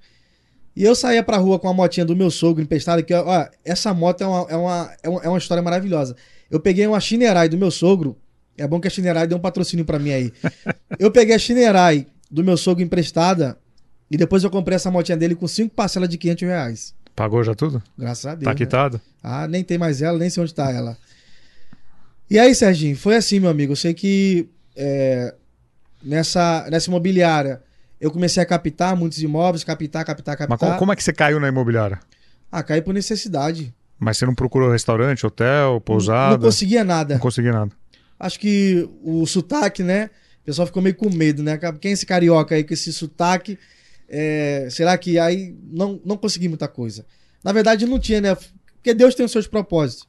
E 0.80 0.82
eu 0.82 0.94
saía 0.94 1.22
pra 1.22 1.36
rua 1.36 1.58
com 1.58 1.68
a 1.68 1.74
motinha 1.74 2.06
do 2.06 2.16
meu 2.16 2.30
sogro 2.30 2.62
emprestada, 2.62 3.02
que, 3.02 3.12
ó, 3.12 3.46
essa 3.62 3.92
moto 3.92 4.22
é 4.22 4.26
uma, 4.26 4.46
é 4.48 4.56
uma, 4.56 4.92
é 5.02 5.08
uma, 5.10 5.22
é 5.24 5.28
uma 5.28 5.36
história 5.36 5.62
maravilhosa. 5.62 6.16
Eu 6.50 6.58
peguei 6.58 6.86
uma 6.86 6.98
Shinerai 6.98 7.50
do 7.50 7.58
meu 7.58 7.70
sogro. 7.70 8.16
É 8.56 8.66
bom 8.66 8.80
que 8.80 8.88
a 8.88 8.90
Shinerai 8.90 9.26
deu 9.26 9.36
um 9.36 9.40
patrocínio 9.42 9.84
pra 9.84 9.98
mim 9.98 10.10
aí. 10.10 10.32
Eu 10.98 11.10
peguei 11.10 11.34
a 11.34 11.38
Shinerai 11.38 12.06
do 12.30 12.42
meu 12.42 12.56
sogro 12.56 12.82
emprestada 12.82 13.58
e 14.10 14.16
depois 14.16 14.42
eu 14.42 14.48
comprei 14.48 14.76
essa 14.76 14.90
motinha 14.90 15.18
dele 15.18 15.34
com 15.34 15.46
cinco 15.46 15.74
parcelas 15.74 16.08
de 16.08 16.16
500 16.16 16.48
reais. 16.48 16.94
Pagou 17.14 17.44
já 17.44 17.54
tudo? 17.54 17.82
Graças 17.98 18.24
a 18.24 18.34
Deus. 18.34 18.44
Tá 18.44 18.50
né? 18.50 18.56
quitado? 18.56 19.00
Ah, 19.22 19.46
nem 19.46 19.62
tem 19.62 19.76
mais 19.76 20.00
ela, 20.00 20.18
nem 20.18 20.30
sei 20.30 20.42
onde 20.42 20.54
tá 20.54 20.72
ela. 20.72 20.96
E 22.30 22.38
aí, 22.38 22.54
Serginho, 22.54 22.96
foi 22.96 23.16
assim, 23.16 23.38
meu 23.38 23.50
amigo. 23.50 23.72
Eu 23.72 23.76
sei 23.76 23.92
que 23.92 24.48
é, 24.74 25.34
nessa, 26.02 26.66
nessa 26.70 26.88
imobiliária 26.88 27.60
eu 28.00 28.10
comecei 28.10 28.42
a 28.42 28.46
captar 28.46 28.96
muitos 28.96 29.22
imóveis, 29.22 29.62
captar, 29.62 30.04
captar, 30.04 30.36
captar. 30.36 30.68
Mas 30.70 30.78
como, 30.78 30.92
é 30.92 30.96
que 30.96 31.04
você 31.04 31.12
caiu 31.12 31.38
na 31.38 31.48
imobiliária? 31.48 32.00
Ah, 32.50 32.62
caí 32.62 32.80
por 32.80 32.94
necessidade. 32.94 33.74
Mas 33.98 34.16
você 34.16 34.24
não 34.24 34.34
procurou 34.34 34.70
restaurante, 34.72 35.26
hotel, 35.26 35.74
Não 35.74 35.80
pousada? 35.80 36.38
conseguia 36.38 36.82
nada. 36.82 37.14
Não 37.14 37.20
conseguia 37.20 37.52
nada. 37.52 37.70
Acho 38.18 38.40
que 38.40 38.88
o 39.02 39.26
sotaque, 39.26 39.82
né? 39.82 40.10
O 40.42 40.44
pessoal 40.46 40.66
ficou 40.66 40.82
meio 40.82 40.94
com 40.94 41.10
medo, 41.10 41.42
né? 41.42 41.58
Quem 41.80 41.90
é 41.90 41.94
esse 41.94 42.06
carioca 42.06 42.54
aí 42.54 42.64
com 42.64 42.72
esse 42.72 42.92
sotaque? 42.92 43.58
É, 44.08 44.66
será 44.70 44.96
que 44.96 45.18
aí 45.18 45.54
não, 45.70 46.00
não 46.04 46.16
consegui 46.16 46.48
muita 46.48 46.66
coisa? 46.66 47.04
Na 47.44 47.52
verdade, 47.52 47.86
não 47.86 47.98
tinha, 47.98 48.20
né? 48.20 48.34
Porque 48.74 48.94
Deus 48.94 49.14
tem 49.14 49.24
os 49.24 49.32
seus 49.32 49.46
propósitos. 49.46 50.08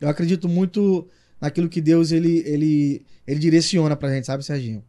Eu 0.00 0.08
acredito 0.08 0.48
muito 0.48 1.08
naquilo 1.40 1.68
que 1.68 1.80
Deus 1.80 2.10
ele, 2.10 2.42
ele, 2.44 3.06
ele 3.26 3.38
direciona 3.38 3.94
pra 3.96 4.12
gente, 4.12 4.26
sabe, 4.26 4.44
Serginho? 4.44 4.84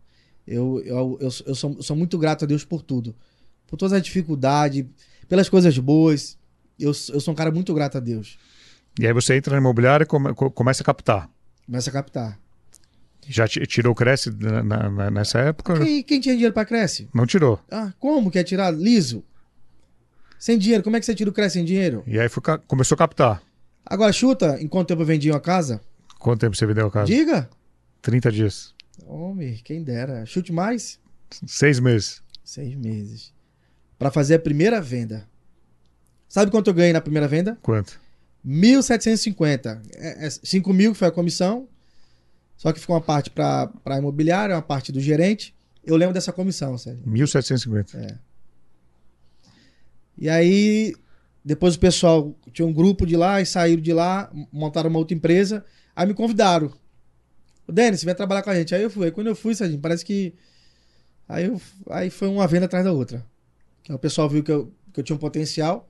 Eu, 0.51 0.81
eu, 0.85 1.17
eu, 1.21 1.29
eu 1.45 1.55
sou, 1.55 1.81
sou 1.81 1.95
muito 1.95 2.17
grato 2.17 2.43
a 2.45 2.47
Deus 2.47 2.63
por 2.65 2.81
tudo. 2.81 3.15
Por 3.67 3.77
todas 3.77 3.93
as 3.93 4.01
dificuldades, 4.01 4.85
pelas 5.29 5.47
coisas 5.49 5.77
boas. 5.77 6.37
Eu, 6.79 6.89
eu 6.89 7.19
sou 7.19 7.31
um 7.31 7.35
cara 7.35 7.51
muito 7.51 7.73
grato 7.73 7.97
a 7.97 8.01
Deus. 8.01 8.37
E 8.99 9.07
aí 9.07 9.13
você 9.13 9.35
entra 9.35 9.53
na 9.53 9.59
imobiliária 9.61 10.03
e 10.03 10.07
come- 10.07 10.33
co- 10.33 10.51
começa 10.51 10.83
a 10.83 10.85
captar. 10.85 11.29
Começa 11.65 11.89
a 11.89 11.93
captar. 11.93 12.39
Já 13.27 13.47
ti- 13.47 13.65
tirou 13.67 13.93
o 13.93 13.95
Cresce 13.95 14.31
na- 14.31 14.89
na- 14.89 15.11
nessa 15.11 15.39
época? 15.39 15.79
Quem, 15.79 16.03
quem 16.03 16.19
tinha 16.19 16.33
dinheiro 16.35 16.53
pra 16.53 16.65
cresce? 16.65 17.07
Não 17.13 17.25
tirou. 17.25 17.59
Ah, 17.71 17.93
como 17.99 18.29
que 18.31 18.39
é 18.39 18.43
tirar 18.43 18.71
liso? 18.71 19.23
Sem 20.39 20.57
dinheiro, 20.57 20.83
como 20.83 20.95
é 20.97 20.99
que 20.99 21.05
você 21.05 21.13
tira 21.13 21.29
o 21.29 21.33
crédito 21.33 21.53
sem 21.53 21.63
dinheiro? 21.65 22.03
E 22.07 22.19
aí 22.19 22.27
foi 22.27 22.41
começou 22.67 22.95
a 22.95 22.97
captar. 22.97 23.43
Agora 23.85 24.11
chuta, 24.11 24.57
em 24.59 24.67
quanto 24.67 24.87
tempo 24.87 25.03
eu 25.03 25.05
vendi 25.05 25.29
uma 25.29 25.39
casa? 25.39 25.79
Quanto 26.19 26.41
tempo 26.41 26.55
você 26.55 26.65
vendeu 26.65 26.87
a 26.87 26.91
casa? 26.91 27.05
Diga. 27.05 27.49
30 28.01 28.31
dias. 28.31 28.73
Homem, 29.11 29.59
quem 29.61 29.83
dera. 29.83 30.25
Chute 30.25 30.53
mais? 30.53 30.97
Seis 31.45 31.81
meses. 31.81 32.23
Seis 32.45 32.75
meses. 32.75 33.33
Pra 33.99 34.09
fazer 34.09 34.35
a 34.35 34.39
primeira 34.39 34.79
venda. 34.79 35.27
Sabe 36.29 36.49
quanto 36.49 36.69
eu 36.69 36.73
ganhei 36.73 36.93
na 36.93 37.01
primeira 37.01 37.27
venda? 37.27 37.57
Quanto? 37.61 37.99
1.750. 38.47 39.81
É, 39.95 40.27
é 40.27 40.29
5 40.29 40.73
mil 40.73 40.93
que 40.93 40.97
foi 40.97 41.09
a 41.09 41.11
comissão. 41.11 41.67
Só 42.55 42.71
que 42.71 42.79
ficou 42.79 42.95
uma 42.95 43.01
parte 43.01 43.29
pra, 43.29 43.67
pra 43.83 43.97
imobiliária, 43.97 44.55
uma 44.55 44.61
parte 44.61 44.93
do 44.93 45.01
gerente. 45.01 45.53
Eu 45.83 45.97
lembro 45.97 46.13
dessa 46.13 46.31
comissão, 46.31 46.77
Sérgio. 46.77 47.05
1.750. 47.05 48.17
E 50.17 50.29
aí, 50.29 50.95
depois 51.43 51.75
o 51.75 51.79
pessoal 51.79 52.33
tinha 52.53 52.65
um 52.65 52.71
grupo 52.71 53.05
de 53.05 53.17
lá 53.17 53.41
e 53.41 53.45
saíram 53.45 53.81
de 53.81 53.91
lá, 53.91 54.31
montaram 54.53 54.89
uma 54.89 54.99
outra 54.99 55.15
empresa. 55.15 55.65
Aí 55.93 56.07
me 56.07 56.13
convidaram. 56.13 56.71
Denis, 57.71 58.03
vai 58.03 58.15
trabalhar 58.15 58.43
com 58.43 58.49
a 58.49 58.55
gente. 58.55 58.73
Aí 58.75 58.83
eu 58.83 58.89
fui. 58.89 59.05
Aí 59.05 59.11
quando 59.11 59.27
eu 59.27 59.35
fui, 59.35 59.53
parece 59.81 60.05
que. 60.05 60.33
Aí, 61.27 61.45
eu, 61.45 61.61
aí 61.89 62.09
foi 62.09 62.27
uma 62.27 62.47
venda 62.47 62.65
atrás 62.65 62.83
da 62.83 62.91
outra. 62.91 63.25
O 63.89 63.97
pessoal 63.97 64.29
viu 64.29 64.43
que 64.43 64.51
eu, 64.51 64.73
que 64.93 64.99
eu 64.99 65.03
tinha 65.03 65.15
um 65.15 65.19
potencial. 65.19 65.89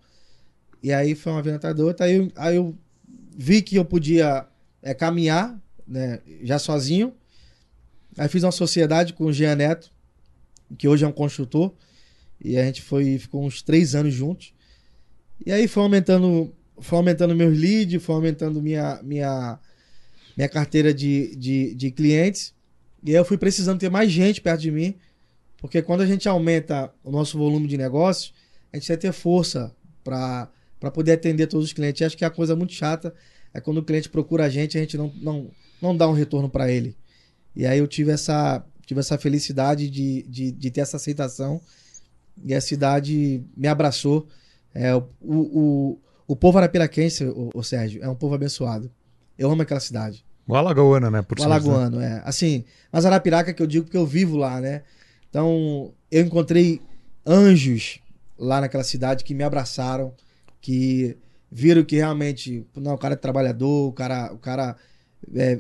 E 0.84 0.92
aí 0.92 1.16
foi 1.16 1.32
uma 1.32 1.42
venda 1.42 1.58
atrás 1.58 1.76
da 1.76 1.84
outra. 1.84 2.06
Aí 2.06 2.16
eu, 2.16 2.32
aí 2.36 2.56
eu 2.56 2.78
vi 3.36 3.62
que 3.62 3.76
eu 3.76 3.86
podia 3.86 4.46
é, 4.82 4.94
caminhar, 4.94 5.60
né, 5.88 6.20
já 6.44 6.58
sozinho. 6.60 7.14
Aí 8.18 8.28
fiz 8.28 8.44
uma 8.44 8.52
sociedade 8.52 9.14
com 9.14 9.26
o 9.26 9.34
Jean 9.34 9.56
Neto, 9.56 9.92
que 10.78 10.88
hoje 10.88 11.06
é 11.06 11.08
um 11.08 11.12
construtor. 11.12 11.74
E 12.44 12.58
a 12.58 12.66
gente 12.66 12.82
foi, 12.82 13.18
ficou 13.20 13.46
uns 13.46 13.62
três 13.62 13.94
anos 13.96 14.14
juntos. 14.14 14.54
E 15.46 15.52
aí 15.52 15.68
foi 15.68 15.84
aumentando, 15.84 16.54
foi 16.80 16.98
aumentando 16.98 17.36
meus 17.36 17.58
leads, 17.58 18.04
foi 18.04 18.16
aumentando 18.16 18.62
minha, 18.62 19.02
minha, 19.04 19.60
minha 20.36 20.50
carteira 20.50 20.94
de, 20.94 21.36
de, 21.36 21.76
de 21.76 21.92
clientes. 21.92 22.54
E 23.04 23.12
eu 23.12 23.26
fui 23.26 23.38
precisando 23.38 23.80
ter 23.80 23.90
mais 23.90 24.12
gente 24.12 24.42
perto 24.42 24.62
de 24.62 24.72
mim. 24.72 24.96
Porque 25.58 25.82
quando 25.82 26.02
a 26.02 26.06
gente 26.06 26.28
aumenta 26.28 26.92
o 27.04 27.12
nosso 27.12 27.38
volume 27.38 27.68
de 27.68 27.78
negócios, 27.78 28.34
a 28.74 28.78
gente 28.78 28.88
vai 28.88 28.98
ter 28.98 29.12
força 29.12 29.76
para 30.04 30.50
poder 30.94 31.14
atender 31.14 31.48
todos 31.48 31.68
os 31.68 31.74
clientes. 31.74 32.02
E 32.02 32.06
acho 32.06 32.18
que 32.18 32.26
a 32.26 32.30
coisa 32.30 32.56
muito 32.56 32.74
chata 32.74 33.14
é 33.54 33.62
quando 33.62 33.78
o 33.78 33.84
cliente 33.84 34.10
procura 34.10 34.46
a 34.46 34.50
gente 34.50 34.78
a 34.78 34.82
gente 34.82 34.98
não, 34.98 35.14
não, 35.22 35.52
não 35.82 35.96
dá 35.96 36.08
um 36.08 36.14
retorno 36.14 36.50
para 36.50 36.72
ele. 36.72 36.96
E 37.56 37.66
aí 37.66 37.80
eu 37.80 37.88
tive 37.88 38.12
essa, 38.12 38.66
tive 38.86 39.00
essa 39.00 39.18
felicidade 39.18 39.90
de, 39.90 40.24
de, 40.24 40.52
de 40.52 40.72
ter 40.72 40.82
essa 40.82 40.98
aceitação. 40.98 41.62
E 42.44 42.54
a 42.54 42.62
cidade 42.62 43.44
me 43.56 43.68
abraçou. 43.68 44.28
É, 44.74 44.96
o, 44.96 45.04
o, 45.22 46.00
o 46.28 46.36
povo 46.36 46.58
arapiraquense, 46.58 47.26
o, 47.26 47.50
o 47.54 47.62
Sérgio, 47.62 48.02
é 48.04 48.10
um 48.10 48.16
povo 48.16 48.34
abençoado. 48.34 48.90
Eu 49.42 49.52
amo 49.52 49.64
aquela 49.64 49.80
cidade. 49.80 50.24
O 50.48 50.56
Alagoana, 50.56 51.10
né? 51.10 51.22
Por 51.24 51.40
O 51.40 51.42
cima, 51.42 51.56
Alagoano, 51.56 52.00
é. 52.00 52.22
Assim, 52.24 52.64
mas 52.92 53.06
Arapiraca 53.06 53.54
que 53.54 53.62
eu 53.62 53.66
digo 53.66 53.86
porque 53.86 53.98
eu 53.98 54.06
vivo 54.06 54.38
lá, 54.38 54.62
né? 54.62 54.84
Então, 55.30 55.92
eu 56.12 56.22
encontrei 56.24 56.80
anjos 57.26 58.00
lá 58.38 58.62
naquela 58.62 58.84
cidade 58.84 59.24
que 59.24 59.34
me 59.34 59.44
abraçaram, 59.44 60.14
que 60.62 61.18
viram 61.52 61.84
que 61.84 61.96
realmente, 61.96 62.64
não, 62.76 62.94
o 62.94 62.98
cara 62.98 63.16
é 63.16 63.18
trabalhador, 63.18 63.90
o 63.90 63.92
cara, 63.92 64.32
o 64.32 64.38
cara 64.38 64.76
é, 65.34 65.60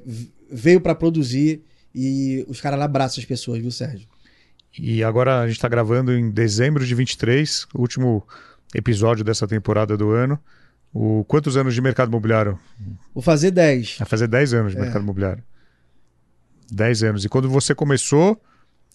veio 0.51 0.79
para 0.79 0.93
produzir 0.93 1.63
e 1.93 2.45
os 2.47 2.61
caras 2.61 2.77
lá 2.77 2.85
abraçam 2.85 3.19
as 3.19 3.25
pessoas, 3.25 3.59
viu, 3.59 3.71
Sérgio? 3.71 4.07
E 4.77 5.03
agora 5.03 5.41
a 5.41 5.47
gente 5.47 5.57
está 5.57 5.67
gravando 5.67 6.13
em 6.13 6.29
dezembro 6.29 6.85
de 6.85 6.93
23, 6.93 7.65
o 7.73 7.81
último 7.81 8.27
episódio 8.75 9.23
dessa 9.23 9.47
temporada 9.47 9.97
do 9.97 10.11
ano. 10.11 10.39
O, 10.93 11.23
quantos 11.25 11.55
anos 11.55 11.73
de 11.73 11.81
mercado 11.81 12.09
imobiliário? 12.09 12.59
Vou 13.13 13.21
fazer 13.21 13.51
10. 13.51 13.97
Vai 13.99 14.07
fazer 14.07 14.27
10 14.27 14.53
anos 14.53 14.71
de 14.73 14.77
É. 14.77 14.81
mercado 14.81 15.01
imobiliário. 15.03 15.43
10 16.71 17.03
anos. 17.03 17.25
E 17.25 17.29
quando 17.29 17.49
você 17.49 17.73
começou, 17.73 18.41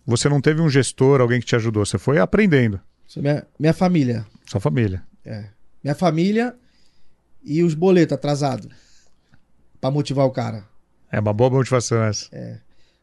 você 0.05 0.29
não 0.29 0.41
teve 0.41 0.61
um 0.61 0.69
gestor, 0.69 1.21
alguém 1.21 1.41
que 1.41 1.47
te 1.47 1.57
ajudou. 1.57 1.85
Você 1.85 1.99
foi 1.99 2.19
aprendendo. 2.19 2.81
Minha, 3.17 3.47
minha 3.59 3.73
família. 3.73 4.27
Sua 4.47 4.61
família. 4.61 5.03
É. 5.25 5.49
Minha 5.83 5.95
família 5.95 6.55
e 7.43 7.63
os 7.63 7.75
boletos 7.75 8.15
atrasados. 8.15 8.69
Pra 9.81 9.91
motivar 9.91 10.27
o 10.27 10.31
cara. 10.31 10.65
É 11.11 11.21
uma 11.21 11.33
boa 11.33 11.51
motivação 11.51 12.03
essa. 12.03 12.29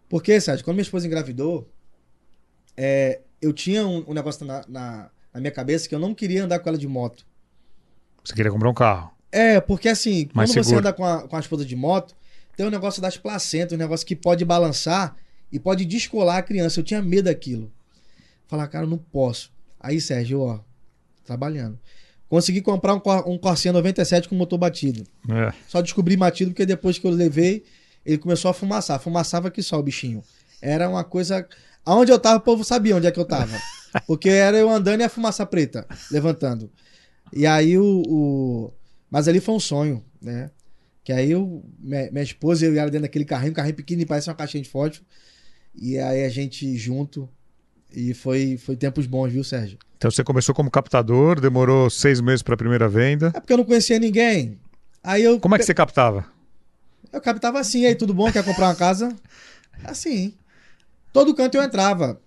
Porque, 0.10 0.40
Sérgio, 0.40 0.64
quando 0.66 0.76
minha 0.76 0.84
esposa 0.84 1.08
engravidou, 1.08 1.68
é, 2.78 3.22
eu 3.42 3.54
tinha 3.54 3.88
um, 3.88 4.04
um 4.10 4.14
negócio 4.14 4.46
na, 4.46 4.64
na, 4.68 5.10
na 5.34 5.40
minha 5.40 5.52
cabeça 5.52 5.88
que 5.90 5.96
eu 5.96 6.00
não 6.00 6.14
queria 6.14 6.44
andar 6.44 6.60
com 6.60 6.70
ela 6.70 6.78
de 6.78 6.88
moto. 6.88 7.26
Você 8.24 8.34
queria 8.34 8.52
comprar 8.52 8.70
um 8.70 8.74
carro. 8.74 9.12
É, 9.32 9.60
porque 9.60 9.90
assim, 9.90 10.30
Mais 10.34 10.50
quando 10.50 10.56
você 10.56 10.64
seguro. 10.64 10.80
anda 10.80 10.94
com 10.94 11.04
a, 11.04 11.28
com 11.28 11.36
a 11.36 11.40
esposa 11.40 11.66
de 11.66 11.76
moto, 11.76 12.16
tem 12.56 12.66
um 12.66 12.70
negócio 12.70 13.02
das 13.02 13.18
placentas, 13.18 13.74
um 13.74 13.78
negócio 13.78 14.06
que 14.06 14.16
pode 14.16 14.46
balançar 14.46 15.16
e 15.52 15.60
pode 15.60 15.86
descolar 15.86 16.38
a 16.38 16.42
criança. 16.44 16.80
Eu 16.80 16.84
tinha 16.84 17.02
medo 17.02 17.26
daquilo. 17.26 17.72
Falar, 18.48 18.68
cara, 18.68 18.86
eu 18.86 18.90
não 18.90 18.98
posso. 18.98 19.52
Aí, 19.80 20.00
Sérgio, 20.00 20.42
ó, 20.42 20.60
trabalhando. 21.26 21.80
Consegui 22.30 22.62
comprar 22.62 22.96
um, 22.96 23.02
um 23.28 23.38
Corsinha 23.38 23.74
97 23.74 24.30
com 24.30 24.36
motor 24.36 24.58
batido. 24.58 25.04
É. 25.30 25.54
Só 25.68 25.82
descobri 25.82 26.16
batido 26.16 26.52
porque 26.52 26.66
depois 26.66 26.98
que 26.98 27.06
eu 27.06 27.12
levei, 27.12 27.64
ele 28.06 28.18
começou 28.18 28.50
a 28.50 28.54
fumaçar. 28.54 29.00
Fumaçava 29.00 29.52
que 29.52 29.62
só 29.62 29.80
o 29.80 29.84
bichinho. 29.84 30.24
Era 30.62 30.90
uma 30.90 31.04
coisa. 31.04 31.48
Aonde 31.86 32.12
eu 32.12 32.20
tava, 32.20 32.38
o 32.38 32.42
povo 32.42 32.64
sabia 32.64 32.96
onde 32.96 33.08
é 33.08 33.12
que 33.12 33.20
eu 33.20 33.26
tava. 33.26 33.56
Porque 34.08 34.30
era 34.30 34.58
eu 34.58 34.70
andando 34.70 35.02
e 35.02 35.04
a 35.04 35.10
fumaça 35.10 35.46
preta, 35.46 35.86
levantando. 36.12 36.72
E 37.36 37.46
aí 37.46 37.78
o. 37.78 38.04
o- 38.08 38.74
Mas 39.10 39.28
ali 39.28 39.40
foi 39.40 39.56
um 39.56 39.60
sonho, 39.60 40.04
né? 40.22 40.52
Que 41.04 41.12
aí 41.12 41.32
eu, 41.32 41.64
minha, 41.80 42.10
minha 42.12 42.24
esposa 42.24 42.66
e 42.66 42.70
eu 42.70 42.74
e 42.74 42.78
ela 42.78 42.90
dentro 42.90 43.04
daquele 43.04 43.26
carrinho, 43.26 43.52
um 43.52 43.56
carrinho 43.56 43.76
pequeno, 43.76 44.06
parece 44.06 44.30
uma 44.30 44.36
caixinha 44.36 44.64
de 44.64 44.70
fósforo. 44.70 45.06
E 45.76 45.98
aí 46.00 46.24
a 46.24 46.30
gente 46.30 46.78
junto. 46.78 47.28
E 47.92 48.14
foi, 48.14 48.58
foi 48.58 48.76
tempos 48.76 49.06
bons, 49.06 49.32
viu, 49.32 49.44
Sérgio? 49.44 49.78
Então 49.98 50.10
você 50.10 50.24
começou 50.24 50.54
como 50.56 50.72
captador, 50.72 51.40
demorou 51.40 51.90
seis 51.90 52.20
meses 52.22 52.42
para 52.42 52.54
a 52.56 52.58
primeira 52.58 52.88
venda. 52.90 53.28
É 53.36 53.40
porque 53.40 53.54
eu 53.54 53.58
não 53.58 53.64
conhecia 53.66 54.00
ninguém. 54.00 54.58
Aí 55.04 55.24
eu. 55.24 55.40
Como 55.40 55.56
é 55.56 55.58
que 55.60 55.66
você 55.66 55.74
captava? 55.74 56.26
Eu 57.12 57.22
captava 57.22 57.60
assim, 57.60 57.86
aí 57.86 57.96
tudo 57.96 58.14
bom? 58.14 58.32
Quer 58.32 58.44
comprar 58.44 58.68
uma 58.70 58.76
casa? 58.76 59.16
Assim. 59.84 60.34
Todo 61.12 61.36
canto 61.36 61.56
eu 61.56 61.64
entrava. 61.64 62.20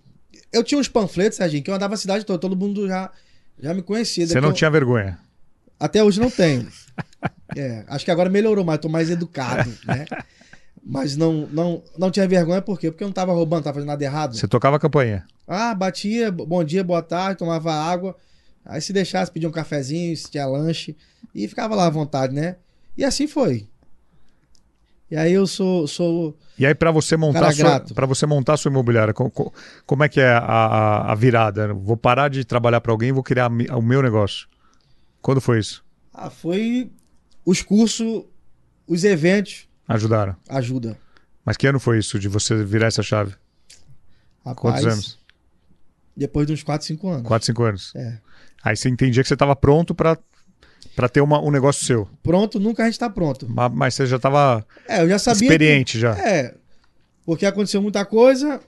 Eu 0.53 0.63
tinha 0.63 0.79
uns 0.79 0.87
panfletos, 0.87 1.37
Serginho, 1.37 1.63
que 1.63 1.69
eu 1.69 1.75
andava 1.75 1.95
a 1.95 1.97
cidade 1.97 2.25
toda, 2.25 2.39
todo 2.39 2.55
mundo 2.55 2.87
já, 2.87 3.11
já 3.59 3.73
me 3.73 3.81
conhecia. 3.81 4.25
Você 4.27 4.39
não 4.41 4.49
eu- 4.49 4.53
tinha 4.55 4.69
vergonha. 4.69 5.17
Até 5.79 6.03
hoje 6.03 6.19
não 6.19 6.29
tenho. 6.29 6.67
É, 7.55 7.85
acho 7.87 8.03
que 8.05 8.11
agora 8.11 8.29
melhorou 8.29 8.63
mais, 8.63 8.79
tô 8.79 8.89
mais 8.89 9.09
educado, 9.09 9.73
né? 9.87 10.05
Mas 10.83 11.15
não, 11.15 11.47
não, 11.47 11.81
não 11.97 12.11
tinha 12.11 12.27
vergonha, 12.27 12.61
por 12.61 12.77
quê? 12.79 12.91
Porque 12.91 13.03
eu 13.03 13.07
não 13.07 13.13
tava 13.13 13.31
roubando, 13.33 13.59
não 13.59 13.63
tava 13.63 13.75
fazendo 13.75 13.87
nada 13.87 14.03
errado. 14.03 14.35
Você 14.35 14.47
tocava 14.47 14.75
a 14.75 14.79
campainha. 14.79 15.25
Ah, 15.47 15.73
batia, 15.73 16.29
bom 16.31 16.63
dia, 16.63 16.83
boa 16.83 17.01
tarde, 17.01 17.39
tomava 17.39 17.73
água. 17.73 18.15
Aí 18.65 18.81
se 18.81 18.91
deixasse, 18.93 19.31
pedia 19.31 19.47
um 19.49 19.51
cafezinho, 19.51 20.15
se 20.15 20.29
tinha 20.29 20.45
lanche. 20.45 20.95
E 21.33 21.47
ficava 21.47 21.73
lá 21.73 21.87
à 21.87 21.89
vontade, 21.89 22.33
né? 22.35 22.57
E 22.97 23.03
assim 23.03 23.27
foi. 23.27 23.67
E 25.09 25.15
aí 25.15 25.31
eu 25.31 25.47
sou, 25.47 25.87
sou 25.87 26.37
E 26.59 26.65
aí 26.65 26.75
para 26.75 26.91
você 26.91 27.15
montar 27.15 27.49
para 27.93 28.05
você 28.05 28.25
montar 28.25 28.53
a 28.53 28.57
sua 28.57 28.69
imobiliária, 28.69 29.13
co- 29.13 29.29
co- 29.31 29.53
como 29.85 30.03
é 30.03 30.09
que 30.09 30.19
é 30.19 30.29
a, 30.31 30.39
a, 30.39 31.11
a 31.11 31.15
virada? 31.15 31.73
Vou 31.73 31.95
parar 31.95 32.29
de 32.29 32.43
trabalhar 32.43 32.81
para 32.81 32.91
alguém, 32.91 33.09
e 33.09 33.13
vou 33.13 33.23
criar 33.23 33.47
o 33.49 33.81
meu 33.81 34.01
negócio. 34.01 34.47
Quando 35.21 35.39
foi 35.39 35.59
isso? 35.59 35.83
Ah, 36.13 36.29
foi 36.29 36.91
os 37.45 37.61
cursos, 37.61 38.25
os 38.85 39.03
eventos, 39.05 39.67
Ajudaram. 39.87 40.35
ajuda. 40.49 40.97
Mas 41.45 41.55
que 41.55 41.65
ano 41.67 41.79
foi 41.79 41.99
isso 41.99 42.19
de 42.19 42.27
você 42.27 42.61
virar 42.63 42.87
essa 42.87 43.01
chave? 43.01 43.33
Rapaz, 44.43 44.59
Quantos 44.59 44.85
anos? 44.85 45.19
Depois 46.15 46.45
de 46.47 46.51
uns 46.53 46.63
4, 46.63 46.85
5 46.85 47.07
anos. 47.09 47.27
Quatro, 47.27 47.45
cinco 47.45 47.63
anos. 47.63 47.93
É. 47.95 48.17
Aí 48.63 48.75
você 48.75 48.89
entendia 48.89 49.21
que 49.23 49.27
você 49.29 49.35
estava 49.35 49.55
pronto 49.55 49.93
para 49.95 50.17
para 50.97 51.07
ter 51.07 51.21
uma, 51.21 51.39
um 51.39 51.51
negócio 51.51 51.85
seu. 51.85 52.09
Pronto, 52.23 52.59
nunca 52.59 52.81
a 52.81 52.85
gente 52.87 52.97
tá 52.97 53.07
pronto. 53.07 53.47
Ma- 53.47 53.69
Mas 53.69 53.93
você 53.93 54.07
já 54.07 54.15
estava 54.15 54.65
É, 54.87 55.03
eu 55.03 55.07
já 55.07 55.19
sabia. 55.19 55.43
experiente 55.47 55.93
que- 55.93 55.99
já. 55.99 56.17
É. 56.17 56.55
Porque 57.23 57.45
aconteceu 57.45 57.79
muita 57.83 58.03
coisa, 58.03 58.59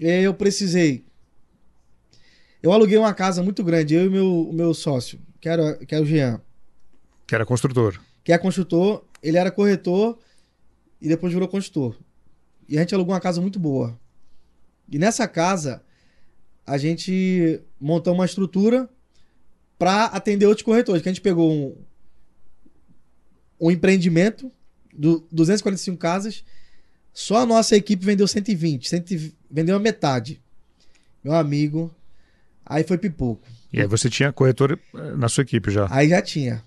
e 0.00 0.06
eu 0.08 0.32
precisei. 0.32 1.04
Eu 2.62 2.72
aluguei 2.72 2.96
uma 2.96 3.12
casa 3.12 3.42
muito 3.42 3.62
grande, 3.62 3.94
eu 3.94 4.06
e 4.06 4.08
meu, 4.08 4.48
o 4.48 4.52
meu 4.54 4.72
sócio, 4.72 5.20
que 5.38 5.48
era, 5.48 5.76
que 5.76 5.94
é 5.94 6.00
o 6.00 6.04
Jean, 6.06 6.40
Que 7.26 7.34
era 7.34 7.44
construtor. 7.44 8.00
que 8.24 8.32
é 8.32 8.38
construtor, 8.38 9.04
ele 9.22 9.36
era 9.36 9.50
corretor 9.50 10.18
e 10.98 11.08
depois 11.08 11.32
virou 11.32 11.46
construtor. 11.46 11.94
E 12.68 12.78
a 12.78 12.80
gente 12.80 12.94
alugou 12.94 13.12
uma 13.14 13.20
casa 13.20 13.40
muito 13.40 13.58
boa. 13.58 13.98
E 14.90 14.98
nessa 14.98 15.28
casa, 15.28 15.82
a 16.66 16.78
gente 16.78 17.60
montou 17.78 18.14
uma 18.14 18.24
estrutura 18.24 18.88
para 19.78 20.06
atender 20.06 20.46
outros 20.46 20.64
corretores. 20.64 21.02
Que 21.02 21.08
a 21.08 21.12
gente 21.12 21.22
pegou 21.22 21.52
um, 21.52 21.76
um 23.60 23.70
empreendimento 23.70 24.50
do 24.92 25.26
245 25.30 25.98
casas, 25.98 26.44
só 27.12 27.38
a 27.38 27.46
nossa 27.46 27.76
equipe 27.76 28.04
vendeu 28.04 28.26
120, 28.26 28.88
120 28.88 29.34
vendeu 29.50 29.76
a 29.76 29.80
metade. 29.80 30.40
Meu 31.22 31.34
amigo, 31.34 31.94
aí 32.64 32.84
foi 32.84 32.98
pipoco. 32.98 33.46
E 33.72 33.80
aí 33.80 33.86
você 33.86 34.08
tinha 34.08 34.32
corretor 34.32 34.78
eh, 34.94 35.16
na 35.16 35.28
sua 35.28 35.42
equipe 35.42 35.70
já. 35.70 35.86
Aí 35.90 36.08
já 36.08 36.22
tinha. 36.22 36.62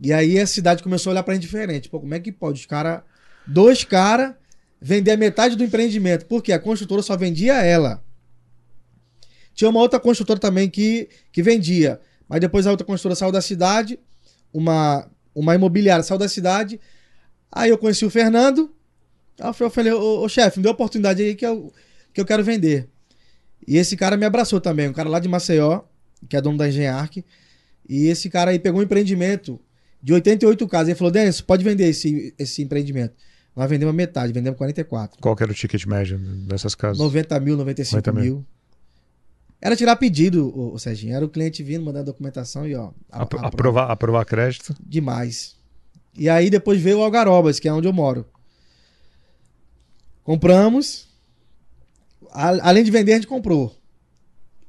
E 0.00 0.12
aí 0.12 0.38
a 0.38 0.46
cidade 0.46 0.82
começou 0.82 1.10
a 1.10 1.12
olhar 1.12 1.22
pra 1.22 1.34
gente 1.34 1.42
diferente. 1.42 1.88
Pô, 1.88 2.00
como 2.00 2.14
é 2.14 2.20
que 2.20 2.32
pode? 2.32 2.60
Os 2.60 2.66
cara, 2.66 3.04
dois 3.46 3.84
caras 3.84 4.34
vender 4.80 5.12
a 5.12 5.16
metade 5.16 5.56
do 5.56 5.64
empreendimento. 5.64 6.26
Porque 6.26 6.52
a 6.52 6.58
construtora 6.58 7.02
só 7.02 7.16
vendia 7.16 7.62
ela. 7.62 8.02
Tinha 9.54 9.70
uma 9.70 9.80
outra 9.80 10.00
construtora 10.00 10.40
também 10.40 10.68
que, 10.68 11.08
que 11.30 11.42
vendia. 11.42 12.00
Mas 12.34 12.40
depois 12.40 12.66
a 12.66 12.72
outra 12.72 12.84
construtora 12.84 13.14
saiu 13.14 13.30
da 13.30 13.40
cidade. 13.40 13.96
Uma, 14.52 15.08
uma 15.32 15.54
imobiliária 15.54 16.02
saiu 16.02 16.18
da 16.18 16.28
cidade. 16.28 16.80
Aí 17.50 17.70
eu 17.70 17.78
conheci 17.78 18.04
o 18.04 18.10
Fernando. 18.10 18.74
Aí 19.38 19.54
eu 19.60 19.70
falei, 19.70 19.92
ô, 19.92 20.20
ô 20.20 20.28
chefe, 20.28 20.58
me 20.58 20.66
a 20.66 20.72
oportunidade 20.72 21.22
aí 21.22 21.36
que 21.36 21.46
eu, 21.46 21.72
que 22.12 22.20
eu 22.20 22.24
quero 22.24 22.42
vender. 22.42 22.88
E 23.68 23.76
esse 23.76 23.96
cara 23.96 24.16
me 24.16 24.26
abraçou 24.26 24.60
também. 24.60 24.88
Um 24.88 24.92
cara 24.92 25.08
lá 25.08 25.20
de 25.20 25.28
Maceió, 25.28 25.82
que 26.28 26.36
é 26.36 26.40
dono 26.40 26.58
da 26.58 26.68
Engenharc. 26.68 27.24
E 27.88 28.06
esse 28.08 28.28
cara 28.28 28.50
aí 28.50 28.58
pegou 28.58 28.80
um 28.80 28.82
empreendimento 28.82 29.60
de 30.02 30.12
88 30.12 30.66
casas. 30.66 30.88
Ele 30.88 30.98
falou, 30.98 31.12
Denis, 31.12 31.40
pode 31.40 31.62
vender 31.62 31.86
esse, 31.86 32.34
esse 32.36 32.60
empreendimento. 32.64 33.14
Nós 33.54 33.70
vendemos 33.70 33.94
a 33.94 33.96
metade, 33.96 34.32
vendemos 34.32 34.58
44. 34.58 35.20
Qual 35.20 35.36
que 35.36 35.42
era 35.44 35.52
o 35.52 35.54
ticket 35.54 35.86
médio 35.86 36.18
dessas 36.18 36.74
casas? 36.74 36.98
90 36.98 37.38
mil, 37.38 37.56
95 37.56 37.94
90 37.94 38.12
mil. 38.12 38.22
mil. 38.24 38.46
Era 39.64 39.74
tirar 39.74 39.96
pedido, 39.96 40.52
o, 40.54 40.78
Serginho. 40.78 41.14
Era 41.16 41.24
o 41.24 41.28
cliente 41.28 41.62
vindo, 41.62 41.82
mandando 41.82 42.04
documentação 42.04 42.66
e 42.68 42.74
ó. 42.74 42.90
a- 43.10 43.22
Apro- 43.22 43.38
a- 43.40 43.46
aprovar, 43.48 43.90
aprovar 43.90 44.24
crédito. 44.26 44.74
Demais. 44.86 45.56
E 46.16 46.28
aí 46.28 46.50
depois 46.50 46.78
veio 46.82 46.98
o 46.98 47.02
Algarobas, 47.02 47.58
que 47.58 47.66
é 47.66 47.72
onde 47.72 47.88
eu 47.88 47.92
moro. 47.92 48.26
Compramos. 50.22 51.08
A- 52.30 52.68
além 52.68 52.84
de 52.84 52.90
vender, 52.90 53.12
a 53.12 53.14
gente 53.16 53.26
comprou. 53.26 53.74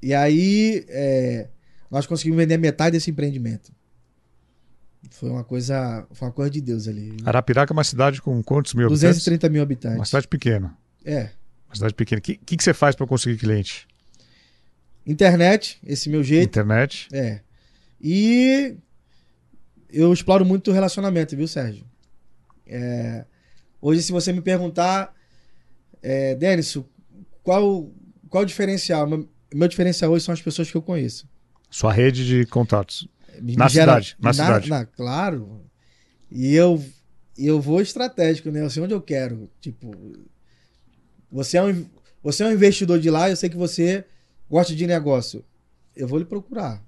E 0.01 0.13
aí 0.13 0.86
é, 0.88 1.49
nós 1.89 2.05
conseguimos 2.05 2.38
vender 2.38 2.58
metade 2.58 2.91
desse 2.93 3.10
empreendimento. 3.12 3.73
Foi 5.12 5.29
uma 5.29 5.43
coisa, 5.43 6.05
foi 6.13 6.27
uma 6.27 6.34
coisa 6.34 6.51
de 6.51 6.62
Deus 6.62 6.88
ali. 6.88 7.15
Arapiraca 7.25 7.71
é 7.71 7.75
uma 7.75 7.84
cidade 7.84 8.21
com 8.21 8.41
quantos 8.43 8.73
mil 8.73 8.88
habitantes? 8.88 9.17
230 9.17 9.49
mil 9.49 9.60
Uma 9.62 9.63
habitantes. 9.63 10.08
cidade 10.10 10.27
pequena. 10.27 10.75
É. 11.03 11.29
Uma 11.67 11.75
cidade 11.75 11.93
pequena. 11.93 12.19
O 12.19 12.21
que, 12.21 12.36
que, 12.38 12.58
que 12.58 12.63
você 12.63 12.73
faz 12.73 12.95
para 12.95 13.05
conseguir 13.08 13.38
cliente? 13.38 13.88
Internet, 15.05 15.79
esse 15.85 16.09
meu 16.09 16.23
jeito. 16.23 16.49
Internet. 16.49 17.07
É. 17.13 17.41
E 18.01 18.75
eu 19.89 20.11
exploro 20.11 20.43
muito 20.45 20.71
o 20.71 20.73
relacionamento, 20.73 21.35
viu, 21.35 21.47
Sérgio? 21.47 21.85
É, 22.65 23.25
hoje, 23.79 24.01
se 24.01 24.11
você 24.11 24.33
me 24.33 24.41
perguntar, 24.41 25.13
é, 26.01 26.35
Denis, 26.35 26.75
qual, 27.43 27.91
qual 28.29 28.43
o 28.43 28.45
diferencial? 28.45 29.07
Meu, 29.07 29.29
meu 29.53 29.67
diferencial 29.67 30.11
hoje 30.11 30.25
são 30.25 30.33
as 30.33 30.41
pessoas 30.41 30.69
que 30.71 30.77
eu 30.77 30.81
conheço. 30.81 31.27
Sua 31.69 31.93
rede 31.93 32.25
de 32.25 32.45
contatos. 32.45 33.07
Me 33.41 33.55
Na 33.55 33.69
cidade, 33.69 34.15
na 34.19 34.33
cidade. 34.33 34.69
claro. 34.95 35.61
E 36.31 36.55
eu, 36.55 36.83
eu 37.37 37.59
vou 37.59 37.81
estratégico, 37.81 38.49
né? 38.49 38.61
Eu 38.61 38.69
sei 38.69 38.81
onde 38.81 38.93
eu 38.93 39.01
quero. 39.01 39.49
Tipo, 39.59 39.91
você 41.31 41.57
é, 41.57 41.63
um, 41.63 41.85
você 42.23 42.43
é 42.43 42.47
um 42.47 42.53
investidor 42.53 42.99
de 42.99 43.09
lá, 43.09 43.29
eu 43.29 43.35
sei 43.35 43.49
que 43.49 43.57
você 43.57 44.05
gosta 44.49 44.75
de 44.75 44.86
negócio. 44.88 45.43
Eu 45.95 46.08
vou 46.08 46.19
lhe 46.19 46.25
procurar. 46.25 46.84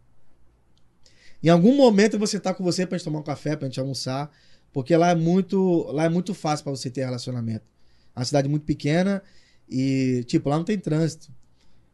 Em 1.41 1.49
algum 1.49 1.75
momento 1.75 2.13
eu 2.13 2.19
vou 2.19 2.27
sentar 2.27 2.55
com 2.55 2.63
você 2.63 2.85
pra 2.85 2.97
gente 2.97 3.05
tomar 3.05 3.19
um 3.19 3.23
café, 3.23 3.55
pra 3.55 3.67
gente 3.67 3.79
almoçar. 3.79 4.31
Porque 4.73 4.95
lá 4.95 5.09
é 5.11 5.15
muito, 5.15 5.83
lá 5.91 6.05
é 6.05 6.09
muito 6.09 6.33
fácil 6.33 6.63
pra 6.63 6.71
você 6.71 6.89
ter 6.89 7.05
relacionamento. 7.05 7.65
É 8.15 8.19
uma 8.19 8.25
cidade 8.25 8.49
muito 8.49 8.63
pequena 8.65 9.23
e, 9.69 10.23
tipo, 10.27 10.49
lá 10.49 10.57
não 10.57 10.63
tem 10.63 10.77
trânsito. 10.77 11.31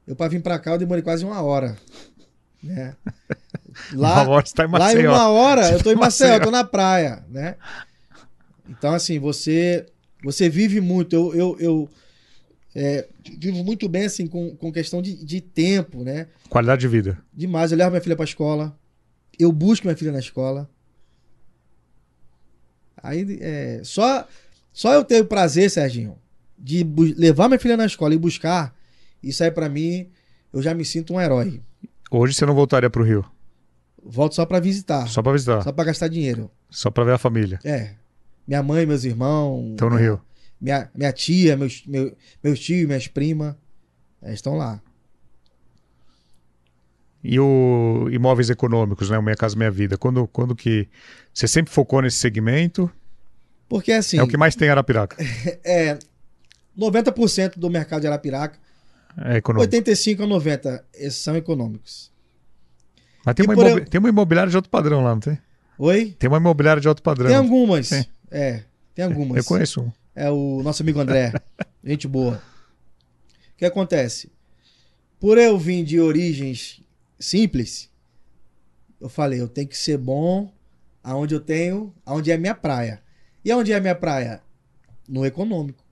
Eu, 0.08 0.15
pra 0.15 0.28
vir 0.28 0.41
pra 0.41 0.60
cá, 0.60 0.71
eu 0.71 0.78
demorei 0.78 1.02
quase 1.04 1.23
uma 1.23 1.41
hora. 1.41 1.78
Né? 2.62 2.95
Lá, 3.93 4.23
Uma 4.23 4.32
hora 4.32 4.45
você 4.45 4.54
tá 4.54 4.65
em 4.65 4.69
Lá 4.71 4.78
em 4.78 4.95
Maceió. 4.95 5.12
uma 5.12 5.28
hora, 5.30 5.63
Você 5.67 5.73
eu 5.76 5.84
tô 5.84 5.91
em 5.91 5.95
Maceió, 5.97 6.28
eu 6.28 6.32
Maceió. 6.34 6.45
tô 6.45 6.52
na 6.52 6.63
praia, 6.63 7.23
né? 7.30 7.56
Então, 8.69 8.93
assim, 8.93 9.19
você 9.19 9.86
você 10.23 10.47
vive 10.49 10.80
muito. 10.80 11.13
Eu, 11.15 11.34
eu, 11.36 11.58
eu 11.60 11.89
é, 12.75 13.07
vivo 13.39 13.63
muito 13.63 13.88
bem, 13.88 14.05
assim, 14.05 14.25
com, 14.27 14.55
com 14.55 14.71
questão 14.71 15.01
de, 15.01 15.23
de 15.23 15.41
tempo, 15.41 16.03
né? 16.03 16.27
Qualidade 16.49 16.81
de 16.81 16.88
vida. 16.88 17.17
Demais. 17.33 17.71
Eu 17.71 17.77
levo 17.77 17.91
minha 17.91 18.01
filha 18.01 18.15
pra 18.15 18.25
escola. 18.25 18.77
Eu 19.38 19.51
busco 19.51 19.86
minha 19.86 19.97
filha 19.97 20.12
na 20.12 20.19
escola. 20.19 20.69
Aí, 23.01 23.38
é, 23.41 23.81
só, 23.83 24.27
só 24.71 24.93
eu 24.93 25.03
ter 25.03 25.21
o 25.21 25.25
prazer, 25.25 25.69
Serginho, 25.69 26.17
de 26.57 26.83
levar 27.17 27.49
minha 27.49 27.59
filha 27.59 27.75
na 27.75 27.86
escola 27.86 28.13
e 28.13 28.17
buscar, 28.17 28.73
isso 29.21 29.43
aí 29.43 29.51
pra 29.51 29.67
mim, 29.67 30.09
eu 30.53 30.62
já 30.62 30.73
me 30.73 30.86
sinto 30.86 31.13
um 31.13 31.19
herói. 31.19 31.62
Hoje 32.09 32.33
você 32.33 32.45
não 32.45 32.55
voltaria 32.55 32.89
pro 32.89 33.03
Rio. 33.03 33.25
Volto 34.01 34.36
só 34.36 34.45
pra 34.45 34.59
visitar. 34.59 35.07
Só 35.07 35.21
pra 35.21 35.33
visitar. 35.33 35.63
Só 35.63 35.71
pra 35.71 35.83
gastar 35.83 36.07
dinheiro. 36.07 36.49
Só 36.69 36.89
pra 36.89 37.03
ver 37.03 37.13
a 37.13 37.17
família. 37.17 37.59
É. 37.63 37.91
Minha 38.47 38.62
mãe, 38.62 38.86
meus 38.86 39.03
irmãos. 39.03 39.71
Estão 39.71 39.89
no 39.89 39.97
é, 39.97 40.01
Rio. 40.01 40.21
Minha, 40.63 40.89
minha 40.95 41.12
tia, 41.12 41.58
meus, 41.58 41.84
meu, 41.86 42.15
meus 42.41 42.58
tios, 42.58 42.88
minhas 42.88 43.06
primas. 43.06 43.54
é, 44.21 44.34
estão 44.34 44.56
lá. 44.56 44.82
E 47.21 47.38
o 47.38 48.08
imóveis 48.12 48.49
econômicos, 48.49 49.10
né? 49.10 49.17
O 49.17 49.21
Minha 49.21 49.36
Casa 49.36 49.58
Minha 49.58 49.69
Vida. 49.71 49.97
Quando, 49.97 50.26
quando 50.28 50.56
que. 50.56 50.88
Você 51.34 51.47
sempre 51.49 51.71
focou 51.73 52.02
nesse 52.02 52.17
segmento? 52.17 52.89
Porque 53.67 53.91
assim. 53.91 54.17
É 54.17 54.23
o 54.23 54.28
que 54.28 54.38
mais 54.38 54.56
tem 54.56 54.67
em 54.69 54.71
Arapiraca. 54.71 55.17
é 55.65 55.97
90% 56.78 57.58
do 57.58 57.69
mercado 57.69 58.02
de 58.02 58.08
Arapiraca, 58.08 58.58
É 59.17 59.38
econômico. 59.38 59.62
85 59.76 60.23
a 60.23 60.28
90 60.28 60.86
esses 60.93 61.19
são 61.21 61.36
econômicos. 61.36 62.10
Mas 63.26 63.36
tem 63.36 63.43
E 63.45 63.47
uma, 63.47 63.54
por 63.56 63.65
imobi- 63.67 63.82
eu- 63.84 63.89
tem 63.89 63.99
uma 63.99 64.10
imobiliária 64.10 64.49
de 64.49 64.56
alto 64.56 64.69
padrão 64.69 65.04
lá, 65.04 65.12
não 65.12 65.19
tem? 65.19 65.38
Oi? 65.78 66.15
Tem 66.17 66.28
uma 66.30 66.38
imobiliária 66.38 66.82
de 66.82 66.88
alto 66.88 67.02
padrão. 67.02 67.28
Tem 67.28 67.36
algumas. 67.36 67.89
Tem. 67.89 68.06
É, 68.32 68.63
tem 68.95 69.06
algumas. 69.06 69.38
Eu 69.38 69.43
conheço 69.45 69.82
um. 69.82 69.91
É 70.15 70.30
o 70.30 70.62
nosso 70.63 70.84
amigo 70.84 70.99
André. 70.99 71.34
Gente 71.84 72.08
boa. 72.08 72.41
O 73.54 73.58
que 73.58 73.65
acontece? 73.65 74.32
Por 75.19 75.38
eu 75.38 75.58
vir 75.58 75.84
de 75.84 75.99
origens 75.99 76.82
simples, 77.19 77.89
eu 78.99 79.10
falei, 79.10 79.39
eu 79.39 79.47
tenho 79.47 79.67
que 79.67 79.78
ser 79.78 79.97
bom 79.97 80.52
aonde 81.04 81.36
eu 81.36 81.39
tenho, 81.39 81.93
aonde 82.06 82.32
é 82.32 82.36
a 82.36 82.38
minha 82.38 82.56
praia. 82.56 83.02
E 83.43 83.52
aonde 83.52 83.71
é 83.71 83.76
a 83.76 83.82
minha 83.82 83.95
praia? 83.95 84.41
No 85.08 85.26
econômico. 85.26 85.84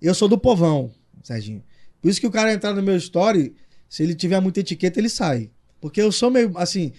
Eu 0.00 0.14
sou 0.14 0.28
do 0.28 0.38
povão, 0.38 0.92
Serginho. 1.22 1.62
Por 2.00 2.08
isso 2.08 2.20
que 2.20 2.26
o 2.26 2.30
cara 2.30 2.52
entrar 2.52 2.72
no 2.72 2.82
meu 2.82 2.96
story, 2.96 3.54
se 3.88 4.02
ele 4.02 4.14
tiver 4.14 4.40
muita 4.40 4.60
etiqueta, 4.60 4.98
ele 4.98 5.08
sai. 5.08 5.50
Porque 5.80 6.00
eu 6.00 6.10
sou 6.10 6.30
meio, 6.30 6.56
assim, 6.56 6.92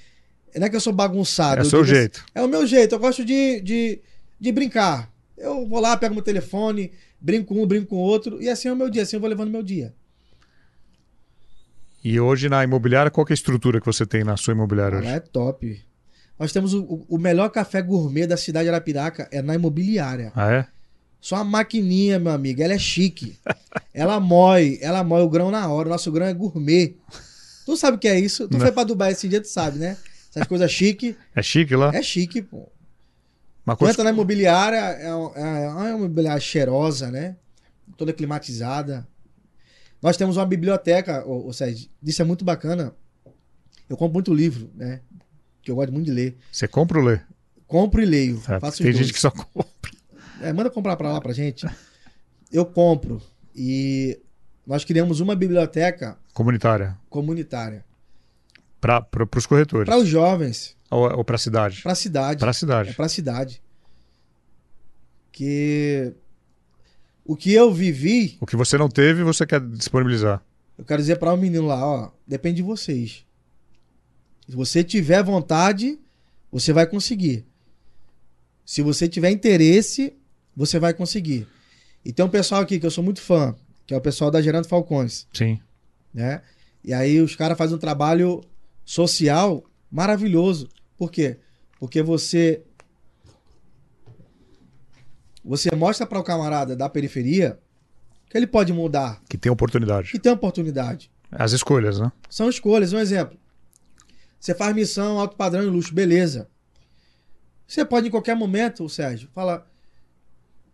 não 0.55 0.67
é 0.67 0.69
que 0.69 0.75
eu 0.75 0.81
sou 0.81 0.93
bagunçado. 0.93 1.59
É 1.59 1.63
o 1.63 1.65
eu 1.65 1.69
seu 1.69 1.81
assim, 1.81 1.89
jeito. 1.89 2.25
é 2.33 2.41
o 2.41 2.47
meu 2.47 2.65
jeito, 2.65 2.95
eu 2.95 2.99
gosto 2.99 3.25
de, 3.25 3.59
de, 3.61 4.01
de 4.39 4.51
brincar. 4.51 5.11
Eu 5.39 5.65
vou 5.67 5.79
lá, 5.79 5.95
pego 5.97 6.13
meu 6.13 6.23
telefone, 6.23 6.91
brinco 7.19 7.53
com 7.55 7.63
um, 7.63 7.65
brinco 7.65 7.87
com 7.87 7.95
o 7.95 7.99
outro, 7.99 8.41
e 8.41 8.49
assim 8.49 8.67
é 8.67 8.73
o 8.73 8.75
meu 8.75 8.89
dia, 8.89 9.03
assim 9.03 9.15
eu 9.15 9.19
vou 9.21 9.29
levando 9.29 9.49
meu 9.49 9.63
dia. 9.63 9.93
E 12.03 12.19
hoje 12.19 12.47
na 12.49 12.63
imobiliária, 12.63 13.11
qual 13.11 13.25
que 13.25 13.33
é 13.33 13.35
a 13.35 13.35
estrutura 13.35 13.79
que 13.79 13.85
você 13.85 14.05
tem 14.05 14.23
na 14.23 14.37
sua 14.37 14.53
imobiliária 14.53 14.95
Lá 14.99 15.03
hoje? 15.05 15.09
é 15.15 15.19
top. 15.19 15.81
Nós 16.37 16.53
temos 16.53 16.73
o, 16.73 17.05
o- 17.09 17.17
melhor 17.17 17.49
café 17.49 17.81
gourmet 17.81 18.25
da 18.25 18.37
cidade 18.37 18.63
de 18.65 18.69
Arapiraca, 18.69 19.27
é 19.31 19.41
na 19.41 19.55
imobiliária. 19.55 20.31
Ah, 20.33 20.49
é? 20.51 20.65
Só 21.19 21.35
uma 21.35 21.43
maquininha, 21.43 22.17
meu 22.17 22.31
amigo, 22.31 22.61
ela 22.61 22.73
é 22.73 22.79
chique. 22.79 23.37
ela 23.93 24.19
mói, 24.21 24.77
ela 24.81 25.03
mói 25.03 25.21
o 25.21 25.29
grão 25.29 25.51
na 25.51 25.67
hora, 25.67 25.89
o 25.89 25.91
nosso 25.91 26.09
grão 26.11 26.25
é 26.25 26.33
gourmet. 26.33 26.95
Tu 27.65 27.75
sabe 27.75 27.97
o 27.97 27.99
que 27.99 28.07
é 28.07 28.17
isso? 28.17 28.47
Tu 28.47 28.53
Não. 28.53 28.61
foi 28.61 28.71
pra 28.71 28.85
Dubai 28.85 29.11
esse 29.11 29.27
dia, 29.27 29.41
tu 29.41 29.49
sabe, 29.49 29.77
né? 29.79 29.97
Essas 30.31 30.47
coisas 30.47 30.71
chique, 30.71 31.17
É 31.35 31.41
chique 31.43 31.75
lá? 31.75 31.93
é 31.93 32.01
chique, 32.01 32.41
pô. 32.41 32.71
Tu 33.75 33.77
quantos- 33.77 33.89
entra 33.93 34.03
na 34.03 34.09
imobiliária, 34.11 34.77
é, 34.77 35.13
um- 35.15 35.33
é 35.35 35.69
uma 35.69 35.89
imobiliária 35.91 36.39
cheirosa, 36.41 37.11
né? 37.11 37.35
Toda 37.97 38.13
climatizada. 38.13 39.07
Nós 40.01 40.15
temos 40.17 40.37
uma 40.37 40.45
biblioteca, 40.45 41.25
ô, 41.27 41.47
ô 41.47 41.53
Sérgio, 41.53 41.89
isso 42.03 42.21
é 42.21 42.25
muito 42.25 42.45
bacana. 42.45 42.93
Eu 43.89 43.97
compro 43.97 44.13
muito 44.13 44.33
livro, 44.33 44.69
né? 44.75 45.01
Que 45.61 45.71
eu 45.71 45.75
gosto 45.75 45.91
muito 45.91 46.05
de 46.05 46.11
ler. 46.11 46.37
Você 46.51 46.67
compra 46.67 46.99
ou 46.99 47.05
lê? 47.05 47.19
Compro 47.67 48.01
e 48.01 48.05
leio. 48.05 48.41
É, 48.47 48.59
faço 48.59 48.77
tem 48.81 48.87
gente 48.91 49.01
dois. 49.01 49.11
que 49.11 49.19
só 49.19 49.29
compra. 49.31 49.67
É, 50.41 50.53
manda 50.53 50.69
comprar 50.69 50.95
pra 50.95 51.11
lá 51.11 51.19
pra 51.19 51.33
gente. 51.33 51.67
Eu 52.49 52.65
compro. 52.65 53.21
E 53.53 54.17
nós 54.65 54.85
criamos 54.85 55.19
uma 55.19 55.35
biblioteca 55.35 56.17
Comunitária. 56.33 56.97
comunitária 57.09 57.83
Para 58.79 59.05
os 59.35 59.45
corretores. 59.45 59.85
para 59.85 59.97
os 59.99 60.07
jovens, 60.07 60.77
Ou, 60.89 61.17
ou 61.17 61.23
para 61.23 61.35
a 61.35 61.39
cidade? 61.39 61.81
para 61.81 61.91
a 61.91 61.95
cidade. 61.95 62.39
Para 62.39 62.49
a 62.51 62.53
cidade. 62.53 62.89
É 62.89 62.93
pra 62.93 63.09
cidade. 63.09 63.61
Que 65.31 66.13
o 67.23 67.35
que 67.35 67.53
eu 67.53 67.71
vivi 67.71 68.37
O 68.41 68.45
que 68.45 68.55
você 68.55 68.77
não 68.77 68.89
teve, 68.89 69.23
você 69.23 69.45
quer 69.45 69.61
disponibilizar. 69.61 70.43
Eu 70.77 70.83
quero 70.83 71.01
dizer 71.01 71.17
para 71.17 71.33
o 71.33 71.37
menino 71.37 71.67
lá, 71.67 71.85
ó, 71.85 72.11
depende 72.25 72.57
de 72.57 72.63
vocês. 72.63 73.25
Se 74.47 74.55
você 74.55 74.83
tiver 74.83 75.21
vontade, 75.23 75.99
você 76.51 76.73
vai 76.73 76.87
conseguir. 76.87 77.45
Se 78.65 78.81
você 78.81 79.07
tiver 79.07 79.29
interesse, 79.29 80.13
você 80.55 80.79
vai 80.79 80.93
conseguir. 80.93 81.47
E 82.03 82.11
tem 82.11 82.25
um 82.25 82.29
pessoal 82.29 82.61
aqui 82.61 82.79
que 82.79 82.85
eu 82.85 82.91
sou 82.91 83.03
muito 83.03 83.21
fã, 83.21 83.55
que 83.85 83.93
é 83.93 83.97
o 83.97 84.01
pessoal 84.01 84.31
da 84.31 84.41
Gerando 84.41 84.67
Falcões, 84.67 85.27
Sim. 85.33 85.59
né? 86.13 86.41
E 86.83 86.93
aí 86.93 87.19
os 87.19 87.35
caras 87.35 87.57
fazem 87.57 87.75
um 87.75 87.79
trabalho 87.79 88.41
social 88.85 89.63
maravilhoso. 89.91 90.69
Por 90.99 91.09
quê? 91.09 91.37
Porque 91.79 92.03
você 92.03 92.61
você 95.43 95.73
mostra 95.73 96.05
para 96.05 96.19
o 96.19 96.23
camarada 96.23 96.75
da 96.75 96.89
periferia 96.89 97.57
que 98.29 98.37
ele 98.37 98.45
pode 98.45 98.71
mudar, 98.73 99.21
Que 99.27 99.37
tem 99.37 99.49
oportunidade. 99.51 100.11
que 100.11 100.19
tem 100.19 100.31
oportunidade. 100.31 101.09
As 101.31 101.53
escolhas, 101.53 101.99
né? 101.99 102.11
São 102.29 102.49
escolhas. 102.49 102.91
Um 102.93 102.99
exemplo. 102.99 103.39
Você 104.39 104.53
faz 104.53 104.75
missão, 104.75 105.19
alto 105.19 105.35
padrão 105.37 105.63
e 105.63 105.67
luxo, 105.67 105.93
beleza. 105.93 106.49
Você 107.65 107.85
pode 107.85 108.07
em 108.07 108.11
qualquer 108.11 108.35
momento, 108.35 108.87
Sérgio, 108.89 109.29
falar. 109.33 109.65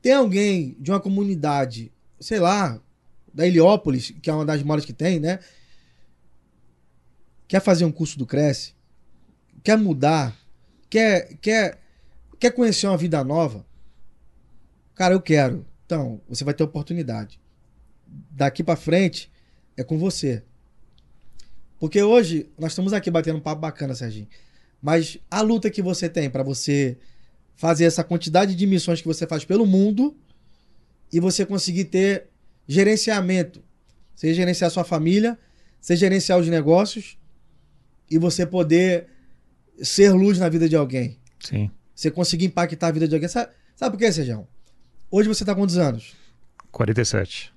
Tem 0.02 0.14
alguém 0.14 0.76
de 0.80 0.92
uma 0.92 1.00
comunidade, 1.00 1.92
sei 2.20 2.40
lá, 2.40 2.82
da 3.34 3.46
Heliópolis, 3.46 4.12
que 4.22 4.30
é 4.30 4.34
uma 4.34 4.46
das 4.46 4.62
maiores 4.64 4.86
que 4.86 4.94
tem, 4.94 5.20
né? 5.20 5.40
Quer 7.48 7.60
fazer 7.62 7.86
um 7.86 7.92
curso 7.92 8.18
do 8.18 8.26
Cresce? 8.26 8.75
Quer 9.66 9.80
mudar? 9.80 10.38
Quer, 10.92 11.38
quer, 11.42 11.80
quer 12.40 12.52
conhecer 12.52 12.86
uma 12.86 12.96
vida 12.96 13.24
nova? 13.24 13.66
Cara, 14.94 15.16
eu 15.16 15.20
quero. 15.20 15.66
Então, 15.84 16.22
você 16.30 16.44
vai 16.44 16.54
ter 16.54 16.64
oportunidade. 16.64 17.40
Daqui 18.30 18.64
pra 18.64 18.76
frente 18.76 19.32
é 19.76 19.84
com 19.84 19.98
você. 19.98 20.44
Porque 21.80 22.00
hoje 22.04 22.48
nós 22.60 22.74
estamos 22.74 22.94
aqui 22.94 23.10
batendo 23.10 23.40
um 23.40 23.42
papo 23.42 23.60
bacana, 23.60 23.96
Serginho. 23.96 24.28
Mas 24.80 25.18
a 25.32 25.42
luta 25.42 25.72
que 25.72 25.82
você 25.82 26.08
tem 26.08 26.30
para 26.30 26.44
você 26.44 26.96
fazer 27.56 27.86
essa 27.86 28.04
quantidade 28.04 28.54
de 28.54 28.68
missões 28.68 29.02
que 29.02 29.08
você 29.08 29.26
faz 29.26 29.44
pelo 29.46 29.66
mundo 29.66 30.16
e 31.12 31.20
você 31.20 31.44
conseguir 31.44 31.86
ter 31.86 32.28
gerenciamento. 32.68 33.64
Você 34.16 34.32
gerenciar 34.32 34.70
sua 34.70 34.84
família, 34.84 35.40
você 35.82 35.96
gerenciar 35.96 36.38
os 36.38 36.48
negócios 36.48 37.18
e 38.12 38.20
você 38.20 38.46
poder 38.46 39.15
ser 39.82 40.12
luz 40.12 40.38
na 40.40 40.50
vida 40.50 40.68
de 40.70 40.76
alguém. 40.76 41.20
Sim. 41.40 41.70
Você 41.94 42.12
conseguir 42.12 42.46
impactar 42.46 42.88
a 42.88 42.92
vida 42.92 43.08
de 43.08 43.14
alguém. 43.16 43.30
Sabe, 43.30 43.52
sabe 43.76 43.92
por 43.96 44.00
quê, 44.00 44.12
Sérgio? 44.12 44.48
Hoje 45.10 45.28
você 45.30 45.46
tá 45.46 45.54
com 45.56 45.62
quantos 45.62 45.78
anos? 45.78 46.14
47. 46.72 47.54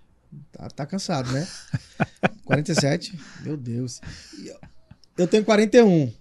Tá, 0.53 0.69
tá 0.69 0.87
cansado, 0.87 1.31
né? 1.33 1.47
47? 2.45 3.19
Meu 3.43 3.57
Deus. 3.57 4.01
E 4.39 4.49
eu- 4.49 4.61
Eu 5.17 5.27
tenho 5.27 5.45
41. 5.45 6.13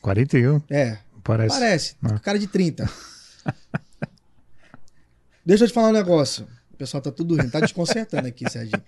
41? 0.00 0.60
É, 0.68 0.98
Parece. 1.22 1.54
parece. 1.54 1.96
Ah. 2.02 2.18
Cara 2.18 2.38
de 2.38 2.46
30. 2.48 2.88
Deixa 5.44 5.64
eu 5.64 5.68
te 5.68 5.74
falar 5.74 5.88
um 5.88 5.92
negócio. 5.92 6.46
O 6.72 6.76
pessoal 6.76 7.00
tá 7.02 7.10
tudo 7.12 7.36
rindo. 7.36 7.50
Tá 7.50 7.60
desconcertando 7.60 8.26
aqui, 8.26 8.48
Serginho. 8.50 8.82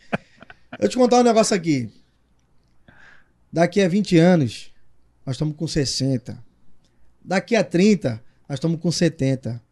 Eu 0.78 0.88
te 0.88 0.96
contar 0.96 1.20
um 1.20 1.22
negócio 1.22 1.54
aqui. 1.54 1.92
Daqui 3.52 3.80
a 3.80 3.88
20 3.88 4.18
anos, 4.18 4.72
nós 5.24 5.36
estamos 5.36 5.56
com 5.56 5.66
60. 5.66 6.42
Daqui 7.24 7.56
a 7.56 7.64
30, 7.64 8.22
nós 8.48 8.56
estamos 8.56 8.80
com 8.80 8.90
70. 8.90 9.62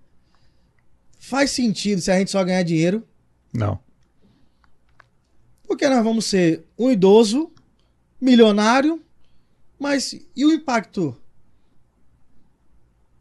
Faz 1.19 1.51
sentido 1.51 2.01
se 2.01 2.11
a 2.11 2.19
gente 2.19 2.31
só 2.31 2.43
ganhar 2.43 2.63
dinheiro 2.63 3.07
Não. 3.53 3.79
Porque 5.67 5.89
nós 5.89 6.03
vamos 6.03 6.27
ser 6.27 6.67
um 6.79 6.91
idoso, 6.91 7.51
milionário, 8.21 9.03
mas 9.79 10.15
e 10.37 10.45
o 10.45 10.53
impacto? 10.53 11.17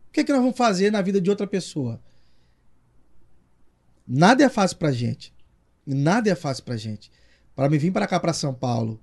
O 0.07 0.11
que, 0.11 0.19
é 0.19 0.23
que 0.23 0.31
nós 0.31 0.41
vamos 0.41 0.57
fazer 0.57 0.91
na 0.91 1.01
vida 1.01 1.21
de 1.21 1.29
outra 1.29 1.47
pessoa? 1.47 2.01
Nada 4.05 4.43
é 4.43 4.49
fácil 4.49 4.77
pra 4.77 4.91
gente. 4.91 5.33
Nada 5.85 6.29
é 6.29 6.35
fácil 6.35 6.65
pra 6.65 6.75
gente. 6.75 7.09
Para 7.55 7.69
me 7.69 7.77
vir 7.77 7.91
para 7.91 8.05
cá 8.05 8.19
para 8.19 8.33
São 8.33 8.53
Paulo, 8.53 8.99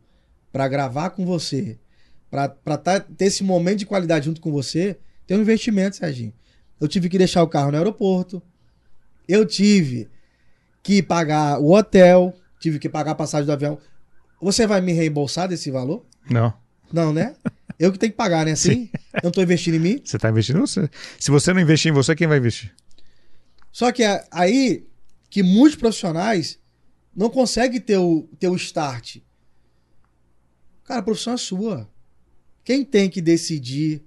para 0.53 0.69
gravar 0.69 1.11
com 1.11 1.25
você, 1.25 1.79
para 2.31 2.49
tá, 2.79 3.01
ter 3.01 3.27
esse 3.27 3.43
momento 3.43 3.79
de 3.79 3.87
qualidade 3.87 4.27
junto 4.27 4.41
com 4.41 4.53
você, 4.53 4.99
tem 5.27 5.37
um 5.37 5.41
investimento, 5.41 5.97
Serginho. 5.97 6.33
Eu 6.81 6.87
tive 6.88 7.09
que 7.09 7.19
deixar 7.19 7.43
o 7.43 7.49
carro 7.49 7.71
no 7.71 7.79
aeroporto. 7.79 8.43
Eu 9.27 9.45
tive 9.45 10.09
que 10.83 11.03
pagar 11.03 11.59
o 11.61 11.73
hotel, 11.73 12.35
tive 12.61 12.79
que 12.79 12.88
pagar 12.88 13.12
a 13.12 13.14
passagem 13.14 13.47
do 13.47 13.53
avião. 13.53 13.79
Você 14.41 14.67
vai 14.67 14.81
me 14.81 14.93
reembolsar 14.93 15.49
desse 15.49 15.71
valor? 15.71 16.07
Não. 16.31 16.55
Não, 16.93 17.12
né? 17.12 17.35
Eu 17.79 17.93
que 17.93 17.99
tenho 17.99 18.12
que 18.12 18.17
pagar, 18.17 18.47
né? 18.47 18.53
Assim? 18.53 18.91
Eu 19.14 19.21
não 19.25 19.31
tô 19.31 19.43
investindo 19.43 19.75
em 19.75 19.81
mim. 19.81 20.01
Você 20.05 20.17
está 20.17 20.31
investindo 20.31 20.59
em 20.59 20.61
você. 20.61 20.88
Se 21.19 21.31
você 21.31 21.53
não 21.53 21.61
investir 21.61 21.91
em 21.91 21.95
você, 21.95 22.14
quem 22.14 22.27
vai 22.27 22.38
investir? 22.38 22.75
Só 23.71 23.93
que 23.93 24.03
é 24.03 24.27
aí 24.31 24.87
que 25.31 25.43
muitos 25.43 25.79
profissionais 25.79 26.59
não 27.14 27.29
conseguem 27.29 27.81
ter 27.81 27.99
o, 27.99 28.29
ter 28.38 28.49
o 28.49 28.57
start. 28.57 29.19
Cara, 30.85 31.01
a 31.01 31.03
profissão 31.03 31.35
é 31.35 31.37
sua. 31.37 31.88
Quem 32.69 32.85
tem 32.85 33.09
que 33.09 33.23
decidir 33.23 34.03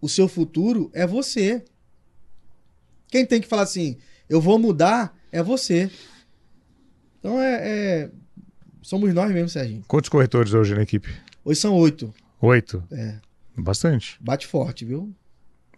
o 0.00 0.06
o 0.06 0.08
seu 0.08 0.26
futuro 0.26 0.90
é 0.94 1.06
você. 1.06 1.62
Quem 3.08 3.26
tem 3.26 3.42
que 3.42 3.46
falar 3.46 3.64
assim, 3.64 3.98
eu 4.26 4.40
vou 4.40 4.58
mudar, 4.58 5.14
é 5.30 5.42
você. 5.42 5.90
Então 7.18 7.38
é. 7.42 7.60
é- 7.60 8.10
Somos 8.80 9.12
nós 9.12 9.30
mesmos, 9.30 9.52
Serginho. 9.52 9.84
Quantos 9.86 10.08
corretores 10.08 10.54
hoje 10.54 10.74
na 10.74 10.82
equipe? 10.82 11.12
Hoje 11.44 11.60
são 11.60 11.74
oito. 11.74 12.14
Oito? 12.40 12.82
É. 12.90 13.16
Bastante. 13.54 14.16
Bate 14.18 14.46
forte, 14.46 14.86
viu? 14.86 15.14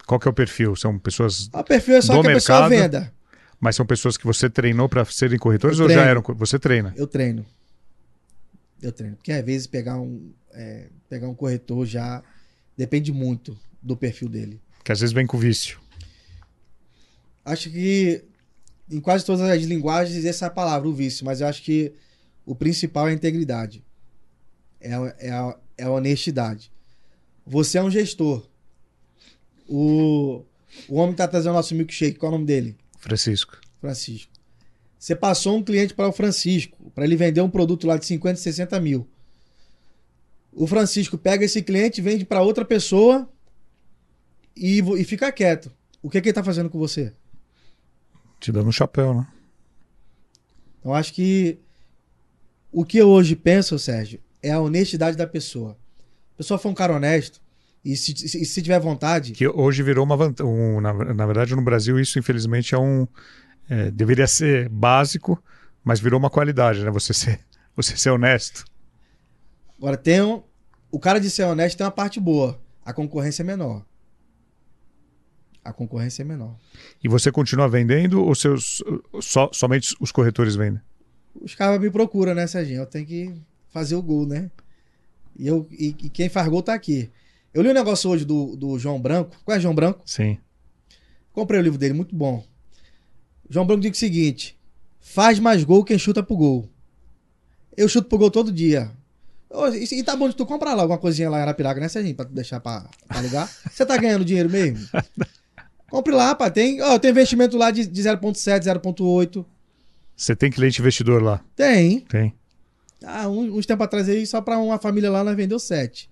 Qual 0.06 0.20
que 0.20 0.28
é 0.28 0.30
o 0.30 0.34
perfil? 0.34 0.76
São 0.76 0.96
pessoas. 0.96 1.48
A 1.52 1.64
perfil 1.64 1.96
é 1.96 2.00
só 2.02 2.14
Do 2.14 2.22
que 2.22 2.28
a 2.28 2.34
pessoa 2.34 2.68
mercado? 2.68 2.98
venda. 3.00 3.14
Mas 3.58 3.74
são 3.74 3.84
pessoas 3.84 4.16
que 4.16 4.24
você 4.24 4.48
treinou 4.48 4.88
para 4.88 5.04
serem 5.06 5.40
corretores 5.40 5.80
Eu 5.80 5.86
ou 5.86 5.90
já 5.90 6.04
eram? 6.04 6.22
Você 6.36 6.56
treina? 6.56 6.94
Eu 6.96 7.08
treino. 7.08 7.44
Eu 8.82 8.92
treino. 8.92 9.16
Porque 9.16 9.32
às 9.32 9.44
vezes 9.44 9.66
pegar 9.66 9.98
um, 10.00 10.32
é, 10.52 10.88
pegar 11.08 11.28
um 11.28 11.34
corretor 11.34 11.84
já 11.86 12.22
depende 12.76 13.12
muito 13.12 13.58
do 13.82 13.96
perfil 13.96 14.28
dele. 14.28 14.60
Que 14.84 14.92
às 14.92 15.00
vezes 15.00 15.12
vem 15.12 15.26
com 15.26 15.36
vício. 15.38 15.80
Acho 17.44 17.70
que 17.70 18.24
em 18.90 19.00
quase 19.00 19.24
todas 19.24 19.40
as 19.42 19.62
linguagens 19.64 20.24
essa 20.24 20.46
é 20.46 20.48
a 20.48 20.50
palavra, 20.50 20.88
o 20.88 20.92
vício, 20.94 21.24
mas 21.24 21.40
eu 21.40 21.46
acho 21.46 21.62
que 21.62 21.92
o 22.46 22.54
principal 22.54 23.08
é 23.08 23.10
a 23.10 23.14
integridade. 23.14 23.84
É, 24.80 24.94
a- 24.94 25.14
é, 25.18 25.30
a, 25.30 25.58
é 25.78 25.84
a 25.84 25.90
honestidade. 25.90 26.70
Você 27.46 27.78
é 27.78 27.82
um 27.82 27.90
gestor. 27.90 28.46
O, 29.68 30.44
o 30.88 30.94
homem 30.96 31.08
que 31.08 31.14
está 31.14 31.28
trazendo 31.28 31.52
o 31.52 31.54
nosso 31.56 31.74
milkshake, 31.74 32.18
qual 32.18 32.30
é 32.30 32.34
o 32.34 32.38
nome 32.38 32.46
dele? 32.46 32.76
Francisco. 32.98 33.58
Francisco. 33.80 34.32
Você 34.98 35.14
passou 35.14 35.56
um 35.56 35.62
cliente 35.62 35.94
para 35.94 36.08
o 36.08 36.12
Francisco, 36.12 36.90
para 36.94 37.04
ele 37.04 37.16
vender 37.16 37.40
um 37.40 37.50
produto 37.50 37.86
lá 37.86 37.96
de 37.96 38.04
50, 38.04 38.36
60 38.40 38.80
mil. 38.80 39.06
O 40.52 40.66
Francisco 40.66 41.16
pega 41.16 41.44
esse 41.44 41.62
cliente, 41.62 42.00
vende 42.00 42.24
para 42.24 42.42
outra 42.42 42.64
pessoa 42.64 43.28
e, 44.56 44.80
e 44.80 45.04
fica 45.04 45.30
quieto. 45.30 45.70
O 46.02 46.10
que, 46.10 46.20
que 46.20 46.28
ele 46.28 46.32
está 46.32 46.42
fazendo 46.42 46.68
com 46.68 46.78
você? 46.78 47.12
Te 48.40 48.50
dando 48.50 48.68
um 48.68 48.72
chapéu, 48.72 49.14
né? 49.14 49.26
Então, 50.80 50.94
acho 50.94 51.12
que 51.12 51.58
o 52.72 52.84
que 52.84 52.98
eu 52.98 53.08
hoje 53.08 53.36
penso, 53.36 53.78
Sérgio, 53.78 54.20
é 54.42 54.52
a 54.52 54.60
honestidade 54.60 55.16
da 55.16 55.26
pessoa. 55.26 55.76
A 56.34 56.38
pessoa 56.38 56.58
for 56.58 56.68
um 56.68 56.74
cara 56.74 56.94
honesto 56.94 57.40
e 57.84 57.96
se, 57.96 58.14
se, 58.16 58.44
se 58.44 58.62
tiver 58.62 58.78
vontade, 58.80 59.32
Que 59.32 59.48
hoje 59.48 59.82
virou 59.82 60.04
uma 60.04 60.16
vantagem. 60.16 60.52
Um, 60.52 60.80
na, 60.80 60.92
na 60.92 61.26
verdade, 61.26 61.54
no 61.54 61.62
Brasil, 61.62 61.98
isso 61.98 62.18
infelizmente 62.18 62.74
é 62.74 62.78
um. 62.78 63.06
É, 63.68 63.90
deveria 63.90 64.26
ser 64.26 64.68
básico, 64.68 65.42
mas 65.84 66.00
virou 66.00 66.18
uma 66.18 66.30
qualidade, 66.30 66.84
né? 66.84 66.90
Você 66.90 67.12
ser, 67.12 67.40
você 67.76 67.96
ser 67.96 68.10
honesto. 68.10 68.64
agora 69.76 69.96
tem 69.96 70.22
um, 70.22 70.42
o 70.90 70.98
cara 70.98 71.18
de 71.20 71.30
ser 71.30 71.44
honesto 71.44 71.76
tem 71.76 71.84
uma 71.84 71.92
parte 71.92 72.18
boa. 72.18 72.60
A 72.84 72.92
concorrência 72.92 73.42
é 73.42 73.44
menor. 73.44 73.84
A 75.64 75.72
concorrência 75.72 76.22
é 76.22 76.24
menor. 76.24 76.56
E 77.04 77.08
você 77.08 77.30
continua 77.30 77.68
vendendo 77.68 78.24
ou 78.24 78.34
seus, 78.34 78.82
só, 79.20 79.50
somente 79.52 79.94
os 80.00 80.10
corretores 80.10 80.56
vendem? 80.56 80.80
Os 81.34 81.54
caras 81.54 81.78
me 81.78 81.90
procuram, 81.90 82.34
né, 82.34 82.46
Serginho? 82.46 82.80
Eu 82.80 82.86
tenho 82.86 83.06
que 83.06 83.34
fazer 83.68 83.94
o 83.94 84.02
gol, 84.02 84.26
né? 84.26 84.50
E, 85.38 85.46
eu, 85.46 85.68
e, 85.70 85.88
e 85.88 86.08
quem 86.08 86.28
faz 86.28 86.48
gol 86.48 86.62
tá 86.62 86.72
aqui. 86.72 87.10
Eu 87.52 87.62
li 87.62 87.68
um 87.68 87.74
negócio 87.74 88.08
hoje 88.10 88.24
do, 88.24 88.56
do 88.56 88.78
João 88.78 89.00
Branco. 89.00 89.36
Qual 89.44 89.56
é 89.56 89.60
João 89.60 89.74
Branco? 89.74 90.02
Sim. 90.06 90.38
Comprei 91.32 91.60
o 91.60 91.62
livro 91.62 91.78
dele, 91.78 91.94
muito 91.94 92.16
bom. 92.16 92.44
João 93.50 93.66
Branco 93.66 93.82
diz 93.82 93.90
o 93.92 93.94
seguinte: 93.94 94.58
faz 95.00 95.38
mais 95.38 95.64
gol 95.64 95.84
quem 95.84 95.98
chuta 95.98 96.22
pro 96.22 96.36
gol. 96.36 96.68
Eu 97.76 97.88
chuto 97.88 98.08
pro 98.08 98.18
gol 98.18 98.30
todo 98.30 98.50
dia. 98.52 98.90
E 99.90 100.02
tá 100.02 100.14
bom 100.14 100.28
de 100.28 100.34
tu 100.36 100.44
comprar 100.44 100.74
lá 100.74 100.82
alguma 100.82 100.98
coisinha 100.98 101.30
lá 101.30 101.38
em 101.38 101.42
Arapiraca, 101.42 101.80
né, 101.80 101.88
Serginho? 101.88 102.14
Pra 102.14 102.24
tu 102.26 102.32
deixar 102.34 102.60
pra, 102.60 102.84
pra 103.06 103.18
alugar. 103.18 103.48
Você 103.70 103.86
tá 103.86 103.96
ganhando 103.96 104.24
dinheiro 104.24 104.50
mesmo? 104.50 104.86
Compre 105.88 106.12
lá, 106.12 106.34
pá. 106.34 106.50
Tem, 106.50 106.82
ó, 106.82 106.98
tem 106.98 107.10
investimento 107.10 107.56
lá 107.56 107.70
de, 107.70 107.86
de 107.86 108.02
0,7, 108.02 108.64
0,8. 108.64 109.44
Você 110.14 110.36
tem 110.36 110.50
cliente 110.50 110.80
investidor 110.82 111.22
lá? 111.22 111.40
Tem. 111.56 112.00
Tem. 112.00 112.34
Ah, 113.02 113.26
um- 113.28 113.56
uns 113.56 113.64
tempos 113.64 113.84
atrás 113.86 114.06
aí, 114.08 114.26
só 114.26 114.40
pra 114.42 114.58
uma 114.58 114.78
família 114.78 115.10
lá, 115.10 115.24
nós 115.24 115.34
vendeu 115.36 115.58
sete. 115.58 116.10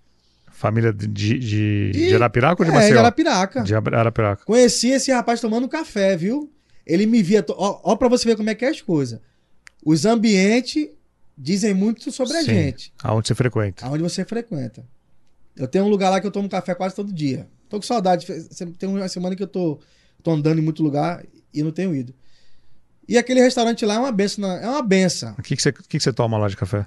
Família 0.51 0.91
de, 0.93 1.07
de, 1.07 1.39
de, 1.39 1.91
De- 1.91 2.07
de 2.09 2.15
Arapiraca 2.15 2.63
ou 2.63 2.65
de 2.65 2.71
é, 2.71 2.73
de 2.75 2.79
Maceió? 2.81 2.99
Arapiraca. 3.01 3.63
De 3.65 3.75
Ara- 3.75 3.99
Arapiraca. 4.01 4.45
Conheci 4.47 4.89
esse 4.89 5.13
rapaz 5.13 5.41
tomando 5.43 5.69
café, 5.69 6.17
viu? 6.17 6.51
Ele 6.87 7.05
me 7.07 7.23
via. 7.23 7.45
Ó, 7.51 7.81
ó 7.83 7.97
pra 7.97 8.09
você 8.09 8.25
ver 8.29 8.37
como 8.37 8.49
é 8.51 8.55
que 8.55 8.65
é 8.65 8.69
as 8.69 8.81
coisas. 8.81 9.19
Os 9.85 10.05
ambientes 10.07 10.89
dizem 11.37 11.75
muito 11.75 12.11
sobre 12.13 12.37
a 12.37 12.41
Sim. 12.41 12.47
gente, 12.47 12.93
Aonde 13.03 13.29
você 13.29 13.35
frequenta? 13.35 13.85
aonde 13.87 14.03
você 14.03 14.25
frequenta. 14.25 14.87
Eu 15.57 15.67
tenho 15.69 15.85
um 15.85 15.89
lugar 15.89 16.11
lá 16.11 16.21
que 16.21 16.27
eu 16.27 16.31
tomo 16.31 16.49
café 16.49 16.75
quase 16.75 16.95
todo 16.95 17.13
dia. 17.13 17.49
Tô 17.69 17.79
com 17.79 17.83
saudade. 17.87 18.27
Tem 18.79 18.89
uma 18.89 19.09
semana 19.09 19.35
que 19.35 19.43
eu 19.43 19.47
tô, 19.47 19.81
tô 20.23 20.31
andando 20.31 20.59
em 20.59 20.63
muito 20.63 20.83
lugar 20.83 21.25
e 21.53 21.63
não 21.63 21.73
tenho 21.73 21.95
ido. 21.95 22.15
E 23.09 23.17
aquele 23.17 23.41
restaurante 23.41 23.85
lá 23.85 23.95
é 23.95 23.99
uma 23.99 24.13
benção. 24.13 24.51
É 24.51 24.69
uma 24.69 24.83
benção. 24.83 25.35
O 25.39 25.43
que, 25.43 25.57
que, 25.57 25.63
você, 25.63 25.73
que, 25.73 25.83
que 25.89 26.01
você 26.01 26.13
toma 26.13 26.37
lá 26.39 26.49
de 26.49 26.57
café? 26.57 26.87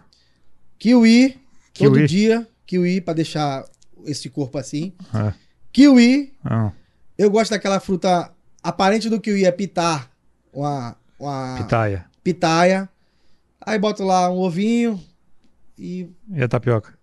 Kiwi, 0.78 1.38
todo 1.74 1.96
Kiwi? 1.96 2.08
dia. 2.08 2.48
Kiwi 2.66 3.02
pra 3.02 3.14
deixar 3.14 3.66
esse 4.06 4.30
corpo 4.30 4.58
assim. 4.58 4.94
Ah, 5.14 5.34
Kiwi, 5.74 6.34
ah, 6.44 6.72
eu 7.18 7.30
gosto 7.30 7.52
daquela 7.52 7.80
fruta. 7.80 8.32
Aparente 8.64 9.10
do 9.10 9.20
kiwi 9.20 9.46
é 9.46 9.52
pitar. 9.52 10.12
Uma, 10.54 10.96
uma 11.20 11.58
pitaia. 11.58 12.06
pitaia. 12.24 12.90
Aí 13.62 13.78
boto 13.80 14.04
lá 14.04 14.30
um 14.30 14.38
ovinho. 14.40 15.00
E 15.78 16.10
E 16.32 16.44
a 16.44 16.48
tapioca? 16.48 16.98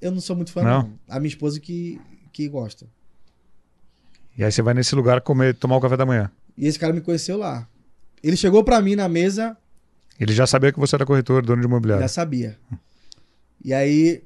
eu 0.00 0.10
não 0.12 0.20
sou 0.20 0.34
muito 0.36 0.52
fã, 0.52 0.62
Não? 0.62 0.82
não. 0.82 0.98
A 1.08 1.18
minha 1.18 1.28
esposa 1.28 1.58
que, 1.60 2.00
que 2.32 2.48
gosta. 2.48 2.86
E 4.36 4.44
aí 4.44 4.50
você 4.52 4.62
vai 4.62 4.74
nesse 4.74 4.94
lugar 4.94 5.20
comer, 5.20 5.54
tomar 5.54 5.76
o 5.76 5.80
café 5.80 5.96
da 5.96 6.06
manhã. 6.06 6.30
E 6.56 6.66
esse 6.66 6.78
cara 6.78 6.92
me 6.92 7.00
conheceu 7.00 7.36
lá. 7.36 7.68
Ele 8.22 8.36
chegou 8.36 8.62
pra 8.64 8.80
mim 8.80 8.94
na 8.96 9.08
mesa, 9.08 9.56
Ele 10.18 10.32
já 10.32 10.46
sabia 10.46 10.72
que 10.72 10.78
você 10.78 10.94
era 10.96 11.06
corretor, 11.06 11.42
dono 11.44 11.60
de 11.60 11.66
imobiliário. 11.66 12.02
já 12.02 12.08
sabia. 12.08 12.58
E 13.64 13.72
aí. 13.74 14.22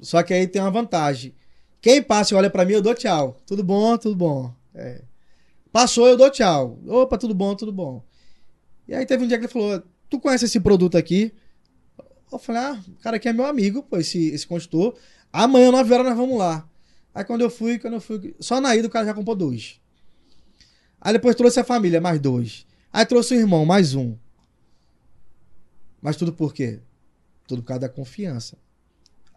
Só 0.00 0.22
que 0.24 0.34
aí 0.34 0.46
tem 0.48 0.60
uma 0.60 0.70
vantagem. 0.70 1.32
Quem 1.80 2.02
passa 2.02 2.34
e 2.34 2.36
olha 2.36 2.50
pra 2.50 2.64
mim, 2.64 2.72
eu 2.74 2.82
dou 2.82 2.94
tchau. 2.94 3.36
Tudo 3.46 3.62
bom, 3.62 3.96
tudo 3.98 4.14
bom. 4.16 4.52
É. 4.74 5.02
Passou, 5.72 6.06
eu 6.06 6.16
dou 6.16 6.30
tchau. 6.30 6.78
Opa, 6.86 7.16
tudo 7.16 7.34
bom, 7.34 7.54
tudo 7.56 7.72
bom. 7.72 8.04
E 8.86 8.94
aí 8.94 9.06
teve 9.06 9.24
um 9.24 9.26
dia 9.26 9.38
que 9.38 9.46
ele 9.46 9.52
falou: 9.52 9.82
Tu 10.10 10.20
conhece 10.20 10.44
esse 10.44 10.60
produto 10.60 10.98
aqui? 10.98 11.32
Eu 12.30 12.38
falei: 12.38 12.62
Ah, 12.62 12.82
o 12.86 13.02
cara 13.02 13.16
aqui 13.16 13.28
é 13.28 13.32
meu 13.32 13.46
amigo, 13.46 13.82
pô, 13.82 13.96
esse, 13.96 14.28
esse 14.28 14.46
consultor. 14.46 14.94
Amanhã, 15.32 15.72
9 15.72 15.94
horas, 15.94 16.06
nós 16.06 16.16
vamos 16.16 16.38
lá. 16.38 16.68
Aí 17.14 17.24
quando 17.24 17.40
eu 17.40 17.50
fui, 17.50 17.78
quando 17.78 17.94
eu 17.94 18.00
fui. 18.00 18.34
Só 18.38 18.60
na 18.60 18.76
ida 18.76 18.86
o 18.86 18.90
cara 18.90 19.06
já 19.06 19.14
comprou 19.14 19.34
dois. 19.34 19.80
Aí 21.00 21.14
depois 21.14 21.34
trouxe 21.34 21.58
a 21.58 21.64
família, 21.64 22.00
mais 22.00 22.20
dois. 22.20 22.66
Aí 22.92 23.04
trouxe 23.06 23.34
o 23.34 23.38
irmão, 23.38 23.64
mais 23.64 23.94
um. 23.94 24.16
Mas 26.00 26.16
tudo 26.16 26.32
por 26.32 26.52
quê? 26.52 26.80
Tudo 27.46 27.62
por 27.62 27.68
causa 27.68 27.80
da 27.80 27.88
confiança. 27.88 28.58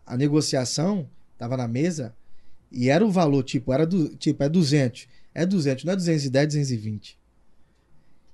A 0.05 0.17
negociação 0.17 1.09
tava 1.37 1.55
na 1.55 1.67
mesa 1.67 2.15
e 2.71 2.89
era 2.89 3.05
o 3.05 3.11
valor, 3.11 3.43
tipo, 3.43 3.71
era 3.71 3.85
do, 3.85 4.09
tipo, 4.15 4.43
é 4.43 4.49
200. 4.49 5.07
É 5.35 5.45
200, 5.45 5.83
não 5.83 5.93
é 5.93 5.95
210, 5.97 6.47
220. 6.47 7.19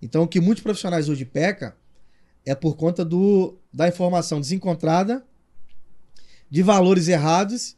Então, 0.01 0.23
o 0.23 0.27
que 0.27 0.39
muitos 0.39 0.63
profissionais 0.63 1.09
hoje 1.09 1.25
pecam 1.25 1.73
é 2.45 2.53
por 2.55 2.75
conta 2.75 3.03
do, 3.03 3.57
da 3.73 3.87
informação 3.87 4.39
desencontrada, 4.39 5.25
de 6.49 6.61
valores 6.61 7.07
errados 7.07 7.75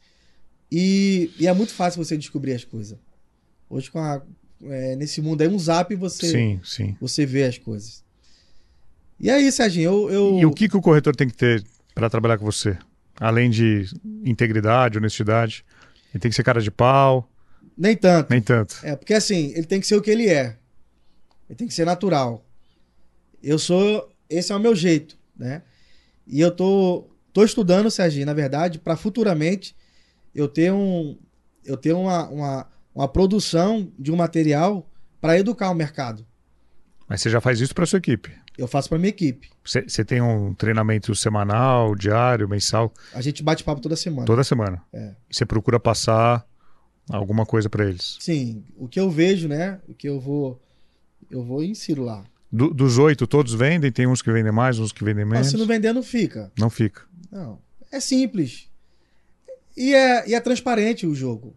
e, 0.70 1.30
e 1.38 1.46
é 1.46 1.52
muito 1.54 1.72
fácil 1.72 2.04
você 2.04 2.16
descobrir 2.16 2.52
as 2.52 2.64
coisas. 2.64 2.98
Hoje, 3.68 3.90
com 3.90 3.98
a, 3.98 4.22
é, 4.64 4.96
nesse 4.96 5.22
mundo 5.22 5.42
aí, 5.42 5.48
um 5.48 5.58
zap 5.58 5.94
você, 5.94 6.30
Sim, 6.30 6.60
sim. 6.62 6.96
você 7.00 7.24
vê 7.24 7.44
as 7.44 7.56
coisas. 7.56 8.04
E 9.18 9.30
aí, 9.30 9.50
Serginho, 9.50 9.90
eu. 9.90 10.10
eu... 10.10 10.38
E 10.40 10.46
o 10.46 10.50
que, 10.50 10.68
que 10.68 10.76
o 10.76 10.82
corretor 10.82 11.14
tem 11.14 11.28
que 11.28 11.36
ter 11.36 11.64
para 11.94 12.10
trabalhar 12.10 12.36
com 12.36 12.44
você? 12.44 12.76
Além 13.18 13.48
de 13.48 13.86
integridade, 14.24 14.98
honestidade. 14.98 15.64
Ele 16.12 16.20
tem 16.20 16.30
que 16.30 16.34
ser 16.34 16.42
cara 16.42 16.60
de 16.60 16.70
pau, 16.70 17.28
Nem 17.76 17.96
tanto. 17.96 18.30
nem 18.30 18.40
tanto. 18.40 18.76
É, 18.82 18.94
porque 18.94 19.14
assim, 19.14 19.52
ele 19.54 19.66
tem 19.66 19.80
que 19.80 19.86
ser 19.86 19.96
o 19.96 20.02
que 20.02 20.10
ele 20.10 20.28
é. 20.28 20.56
Ele 21.48 21.56
tem 21.56 21.68
que 21.68 21.74
ser 21.74 21.84
natural. 21.84 22.44
Eu 23.42 23.58
sou. 23.58 24.10
Esse 24.28 24.52
é 24.52 24.56
o 24.56 24.60
meu 24.60 24.74
jeito, 24.74 25.18
né? 25.36 25.62
E 26.26 26.40
eu 26.40 26.50
tô, 26.50 27.10
tô 27.32 27.44
estudando, 27.44 27.90
Serginho, 27.90 28.26
na 28.26 28.32
verdade, 28.32 28.78
para 28.78 28.96
futuramente 28.96 29.76
eu 30.34 30.48
ter 30.48 30.72
um. 30.72 31.18
Eu 31.64 31.76
ter 31.76 31.92
uma, 31.92 32.28
uma, 32.28 32.66
uma 32.94 33.08
produção 33.08 33.90
de 33.98 34.12
um 34.12 34.16
material 34.16 34.88
para 35.20 35.38
educar 35.38 35.70
o 35.70 35.74
mercado. 35.74 36.26
Mas 37.08 37.20
você 37.20 37.30
já 37.30 37.40
faz 37.40 37.60
isso 37.60 37.74
para 37.74 37.86
sua 37.86 37.98
equipe. 37.98 38.30
Eu 38.56 38.68
faço 38.68 38.88
para 38.88 38.98
minha 38.98 39.08
equipe. 39.08 39.50
Você, 39.64 40.04
tem 40.04 40.20
um 40.20 40.54
treinamento 40.54 41.14
semanal, 41.14 41.94
diário, 41.94 42.48
mensal, 42.48 42.92
A 43.12 43.20
gente 43.20 43.42
bate 43.42 43.64
papo 43.64 43.80
toda 43.80 43.96
semana. 43.96 44.26
toda 44.26 44.44
semana. 44.44 44.80
É. 44.92 45.14
E 45.28 45.34
você 45.34 45.44
procura 45.44 45.80
passar 45.80 46.46
alguma 47.08 47.44
coisa 47.46 47.68
para 47.68 47.86
eles. 47.88 48.16
Sim, 48.20 48.64
o 48.76 48.88
que 48.88 48.98
eu 49.00 49.10
vejo, 49.10 49.48
né? 49.48 49.80
O 49.88 49.94
que 49.94 50.08
eu 50.08 50.18
vou. 50.20 50.60
Eu 51.30 51.42
vou 51.42 51.62
e 51.62 51.70
insiro 51.70 52.02
lá. 52.04 52.24
Do- 52.52 52.72
dos 52.72 52.98
oito, 52.98 53.26
todos 53.26 53.52
vendem? 53.54 53.90
Tem 53.90 54.06
uns 54.06 54.22
que 54.22 54.30
vendem 54.30 54.52
mais, 54.52 54.78
uns 54.78 54.92
que 54.92 55.02
vendem 55.02 55.24
Mas 55.24 55.32
menos? 55.32 55.50
se 55.50 55.56
não 55.56 55.66
vender, 55.66 55.92
não 55.92 56.02
fica. 56.02 56.52
Não 56.58 56.70
fica. 56.70 57.02
Não. 57.30 57.58
É 57.90 57.98
simples. 57.98 58.68
E 59.76 59.92
é, 59.94 60.28
e 60.28 60.34
é 60.34 60.40
transparente 60.40 61.06
o 61.06 61.14
jogo. 61.14 61.56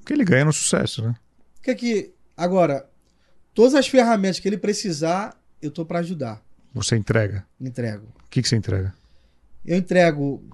Porque 0.00 0.12
ele 0.12 0.24
ganha 0.24 0.44
no 0.44 0.52
sucesso, 0.52 1.02
né? 1.02 1.14
Que 1.62 1.70
é 1.70 1.74
que. 1.74 2.10
Agora, 2.36 2.86
todas 3.54 3.74
as 3.74 3.88
ferramentas 3.88 4.38
que 4.38 4.46
ele 4.46 4.58
precisar, 4.58 5.40
eu 5.62 5.70
tô 5.70 5.86
para 5.86 6.00
ajudar. 6.00 6.42
Você 6.74 6.96
entrega. 6.96 7.46
Entrego. 7.58 8.06
O 8.26 8.28
que, 8.28 8.42
que 8.42 8.48
você 8.48 8.56
entrega? 8.56 8.94
Eu 9.64 9.76
entrego 9.78 10.44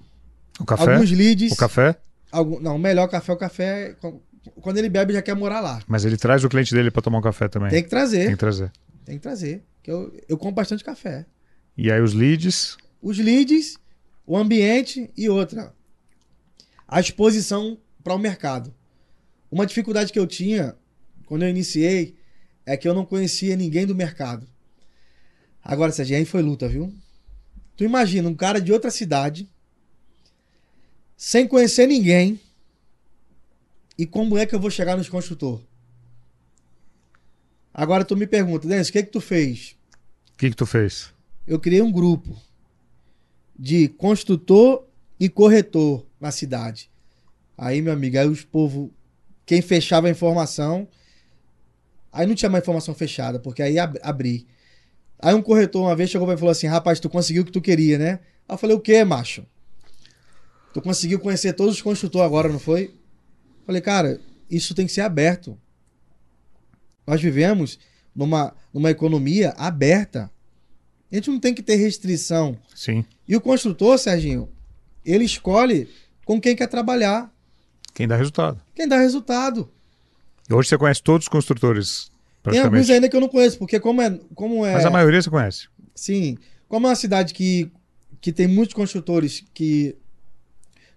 O 0.59 0.65
café? 0.65 0.93
alguns 0.93 1.11
leads. 1.11 1.51
O 1.51 1.55
café? 1.57 1.97
Algum- 2.33 2.59
não, 2.59 2.75
o 2.75 2.79
melhor 2.79 3.07
café 3.07 3.31
é 3.31 3.35
o 3.35 3.37
café. 3.37 3.95
Quando 4.61 4.77
ele 4.77 4.89
bebe, 4.89 5.13
já 5.13 5.21
quer 5.21 5.35
morar 5.35 5.61
lá. 5.61 5.81
Mas 5.87 6.03
ele 6.03 6.17
traz 6.17 6.43
o 6.43 6.49
cliente 6.49 6.73
dele 6.73 6.91
para 6.91 7.01
tomar 7.01 7.19
um 7.19 7.21
café 7.21 7.47
também. 7.47 7.69
Tem 7.69 7.83
que 7.83 7.89
trazer. 7.89 8.23
Tem 8.25 8.31
que 8.31 8.37
trazer. 8.37 8.71
Tem 9.05 9.15
que 9.15 9.21
trazer. 9.21 9.63
Que 9.81 9.91
eu, 9.91 10.13
eu 10.27 10.37
compro 10.37 10.55
bastante 10.55 10.83
café. 10.83 11.25
E 11.77 11.91
aí 11.91 12.01
os 12.01 12.13
leads, 12.13 12.77
Os 13.01 13.17
leads, 13.17 13.77
o 14.25 14.37
ambiente 14.37 15.09
e 15.15 15.29
outra. 15.29 15.73
A 16.87 16.99
exposição 16.99 17.77
para 18.03 18.13
o 18.13 18.19
mercado. 18.19 18.73
Uma 19.51 19.65
dificuldade 19.65 20.11
que 20.11 20.19
eu 20.19 20.27
tinha 20.27 20.75
quando 21.25 21.43
eu 21.43 21.49
iniciei 21.49 22.15
é 22.65 22.75
que 22.77 22.87
eu 22.87 22.93
não 22.93 23.05
conhecia 23.05 23.55
ninguém 23.55 23.85
do 23.85 23.95
mercado. 23.95 24.47
Agora, 25.63 25.91
Sérgio, 25.91 26.17
aí 26.17 26.25
foi 26.25 26.41
luta, 26.41 26.67
viu? 26.67 26.93
Tu 27.77 27.83
imagina 27.83 28.27
um 28.29 28.35
cara 28.35 28.59
de 28.59 28.71
outra 28.71 28.91
cidade, 28.91 29.49
sem 31.17 31.47
conhecer 31.47 31.87
ninguém, 31.87 32.39
e 33.97 34.05
como 34.05 34.37
é 34.37 34.45
que 34.45 34.53
eu 34.55 34.59
vou 34.59 34.71
chegar 34.71 34.97
nos 34.97 35.07
construtor? 35.09 35.61
Agora 37.73 38.03
tu 38.05 38.15
me 38.15 38.27
pergunta, 38.27 38.67
Denis, 38.67 38.89
o 38.89 38.91
que 38.91 39.03
que 39.03 39.11
tu 39.11 39.21
fez? 39.21 39.75
o 40.33 40.37
que, 40.37 40.49
que 40.49 40.55
tu 40.55 40.65
fez? 40.65 41.13
eu 41.45 41.59
criei 41.59 41.81
um 41.81 41.91
grupo 41.91 42.35
de 43.57 43.87
construtor 43.89 44.85
e 45.19 45.27
corretor 45.29 46.05
na 46.19 46.31
cidade. 46.31 46.89
Aí, 47.57 47.81
meu 47.81 47.93
amigo, 47.93 48.17
aí 48.17 48.27
os 48.27 48.43
povo, 48.43 48.91
quem 49.45 49.61
fechava 49.61 50.07
a 50.07 50.09
informação, 50.11 50.87
aí 52.11 52.25
não 52.25 52.33
tinha 52.35 52.49
mais 52.49 52.63
informação 52.63 52.95
fechada, 52.95 53.39
porque 53.39 53.61
aí 53.61 53.77
ab- 53.77 53.99
abri. 54.01 54.47
Aí 55.19 55.33
um 55.35 55.41
corretor 55.41 55.83
uma 55.83 55.95
vez 55.95 56.09
chegou 56.09 56.25
pra 56.25 56.33
mim 56.33 56.37
e 56.37 56.39
falou 56.39 56.51
assim: 56.51 56.67
"Rapaz, 56.67 56.99
tu 56.99 57.09
conseguiu 57.09 57.43
o 57.43 57.45
que 57.45 57.51
tu 57.51 57.61
queria, 57.61 57.97
né?" 57.97 58.19
Aí 58.47 58.53
eu 58.55 58.57
falei: 58.57 58.75
"O 58.75 58.79
quê, 58.79 59.03
macho? 59.03 59.45
Tu 60.73 60.81
conseguiu 60.81 61.19
conhecer 61.19 61.53
todos 61.53 61.75
os 61.75 61.81
construtores 61.81 62.25
agora, 62.25 62.49
não 62.49 62.59
foi?" 62.59 62.93
Falei: 63.65 63.81
"Cara, 63.81 64.19
isso 64.49 64.73
tem 64.75 64.85
que 64.85 64.91
ser 64.91 65.01
aberto. 65.01 65.57
Nós 67.05 67.21
vivemos 67.21 67.79
numa, 68.15 68.53
numa 68.73 68.89
economia 68.91 69.53
aberta. 69.57 70.31
A 71.11 71.15
gente 71.15 71.29
não 71.29 71.39
tem 71.39 71.53
que 71.53 71.61
ter 71.61 71.75
restrição. 71.75 72.57
Sim. 72.75 73.05
E 73.27 73.35
o 73.35 73.41
construtor, 73.41 73.97
Serginho, 73.97 74.49
ele 75.05 75.23
escolhe 75.25 75.87
com 76.25 76.39
quem 76.39 76.55
quer 76.55 76.67
trabalhar, 76.67 77.31
Quem 77.93 78.07
dá 78.07 78.15
resultado. 78.15 78.59
quem 78.73 78.87
dá 78.87 78.97
resultado. 78.97 79.69
E 80.49 80.53
hoje 80.53 80.69
você 80.69 80.77
conhece 80.77 81.03
todos 81.03 81.25
os 81.25 81.29
construtores, 81.29 82.09
Tem 82.43 82.59
alguns 82.59 82.89
ainda 82.89 83.07
que 83.07 83.15
eu 83.15 83.21
não 83.21 83.29
conheço, 83.29 83.57
porque 83.57 83.79
como 83.79 84.01
é, 84.01 84.19
como 84.33 84.65
é, 84.65 84.73
Mas 84.73 84.85
a 84.85 84.89
maioria 84.89 85.21
você 85.21 85.29
conhece. 85.29 85.67
sim, 85.93 86.37
como 86.67 86.87
é 86.87 86.89
uma 86.89 86.95
cidade 86.95 87.33
que, 87.33 87.71
que 88.19 88.31
tem 88.33 88.47
muitos 88.47 88.73
construtores 88.73 89.43
que 89.53 89.95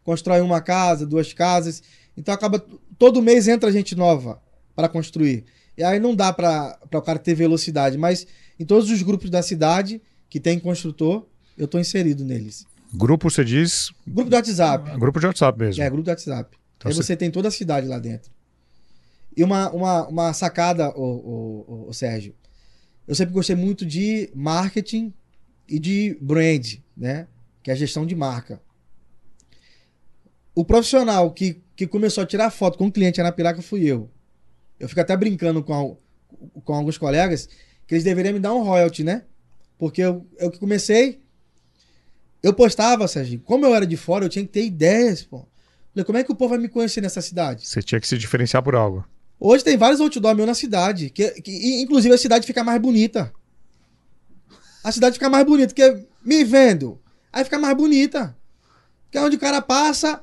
constroem 0.07 0.41
uma 0.41 0.61
casa, 0.61 1.05
duas 1.05 1.33
casas, 1.35 1.83
então 2.17 2.33
acaba 2.33 2.65
todo 2.97 3.21
mês 3.21 3.49
entra 3.49 3.73
gente 3.73 3.97
nova 3.97 4.41
para 4.75 4.89
construir. 4.89 5.45
E 5.77 5.83
aí 5.83 5.99
não 5.99 6.15
dá 6.15 6.33
para 6.33 6.79
o 6.95 7.03
cara 7.03 7.19
ter 7.19 7.35
velocidade, 7.35 7.99
mas 7.99 8.25
em 8.59 8.65
todos 8.65 8.89
os 8.89 9.03
grupos 9.03 9.29
da 9.29 9.43
cidade 9.43 10.01
que 10.31 10.39
tem 10.41 10.59
construtor, 10.61 11.27
eu 11.59 11.67
tô 11.67 11.79
inserido 11.79 12.25
neles. 12.25 12.65
Grupo, 12.95 13.29
você 13.29 13.45
diz, 13.45 13.91
Grupo 14.07 14.31
do 14.31 14.37
WhatsApp. 14.37 14.99
grupo 14.99 15.19
de 15.19 15.27
WhatsApp 15.27 15.59
mesmo. 15.59 15.83
É, 15.83 15.91
grupo 15.91 16.05
do 16.05 16.09
WhatsApp. 16.09 16.57
Então 16.79 16.91
Aí 16.91 16.97
você- 16.97 17.17
tem 17.17 17.31
toda 17.31 17.49
a 17.49 17.51
cidade 17.51 17.87
lá 17.89 17.99
dentro. 17.99 18.31
E 19.37 19.43
uma, 19.45 19.71
uma, 19.71 20.07
uma 20.09 20.33
sacada, 20.33 20.89
o, 20.97 21.03
o, 21.03 21.87
o, 21.89 21.93
Sérgio. 21.93 22.35
Eu 23.07 23.15
sempre 23.15 23.35
gostei 23.35 23.55
muito 23.57 23.85
de 23.85 24.31
marketing 24.35 25.13
e 25.69 25.79
de 25.79 26.17
brand, 26.21 26.77
né? 26.97 27.27
Que 27.63 27.71
é 27.71 27.75
a 27.75 27.77
gestão 27.77 28.07
de 28.07 28.15
marca. 28.15 28.61
O 30.57 30.65
profissional 30.65 31.31
que, 31.31 31.63
que 31.77 31.87
começou 31.87 32.25
a 32.25 32.27
tirar 32.27 32.51
foto 32.51 32.79
com 32.79 32.87
o 32.87 32.91
cliente 32.91 33.23
na 33.23 33.31
Piraca 33.31 33.61
fui 33.61 33.85
eu. 33.85 34.11
Eu 34.81 34.89
fico 34.89 35.03
até 35.03 35.15
brincando 35.15 35.63
com, 35.63 35.99
com 36.65 36.73
alguns 36.73 36.97
colegas 36.97 37.47
que 37.87 37.95
eles 37.95 38.03
deveriam 38.03 38.33
me 38.33 38.41
dar 38.41 38.55
um 38.55 38.63
royalty, 38.63 39.05
né? 39.05 39.25
Porque 39.79 40.01
eu, 40.01 40.27
eu 40.39 40.51
que 40.51 40.59
comecei, 40.59 41.21
eu 42.43 42.55
postava, 42.55 43.07
Sérgio. 43.07 43.39
Como 43.41 43.67
eu 43.67 43.75
era 43.75 43.87
de 43.87 43.99
fora, 43.99 44.25
eu 44.25 44.31
tinha 44.31 44.47
que 44.47 44.51
ter 44.51 44.65
ideias, 44.65 45.23
pô. 45.23 45.47
Falei, 45.93 46.05
como 46.07 46.17
é 46.17 46.25
que 46.25 46.33
o 46.33 46.35
povo 46.35 46.51
vai 46.51 46.59
me 46.59 46.71
conhecer 46.71 47.03
nessa 47.03 47.21
cidade? 47.21 47.69
Você 47.69 47.83
tinha 47.83 48.01
que 48.01 48.09
se 48.09 48.17
diferenciar 48.17 48.63
por 48.63 48.75
algo. 48.75 49.05
Hoje 49.39 49.63
tem 49.63 49.77
vários 49.77 50.01
outdoor 50.01 50.35
meu 50.35 50.47
na 50.47 50.55
cidade, 50.55 51.11
que, 51.11 51.33
que 51.43 51.83
inclusive 51.83 52.15
a 52.15 52.19
cidade 52.19 52.47
fica 52.47 52.65
mais 52.65 52.81
bonita. 52.81 53.31
A 54.83 54.91
cidade 54.91 55.15
fica 55.15 55.29
mais 55.29 55.45
bonita, 55.45 55.75
porque 55.75 56.07
me 56.25 56.43
vendo, 56.45 56.99
aí 57.31 57.45
fica 57.45 57.59
mais 57.59 57.77
bonita. 57.77 58.35
Porque 59.05 59.19
é 59.19 59.21
onde 59.21 59.37
o 59.37 59.41
cara 59.41 59.61
passa, 59.61 60.23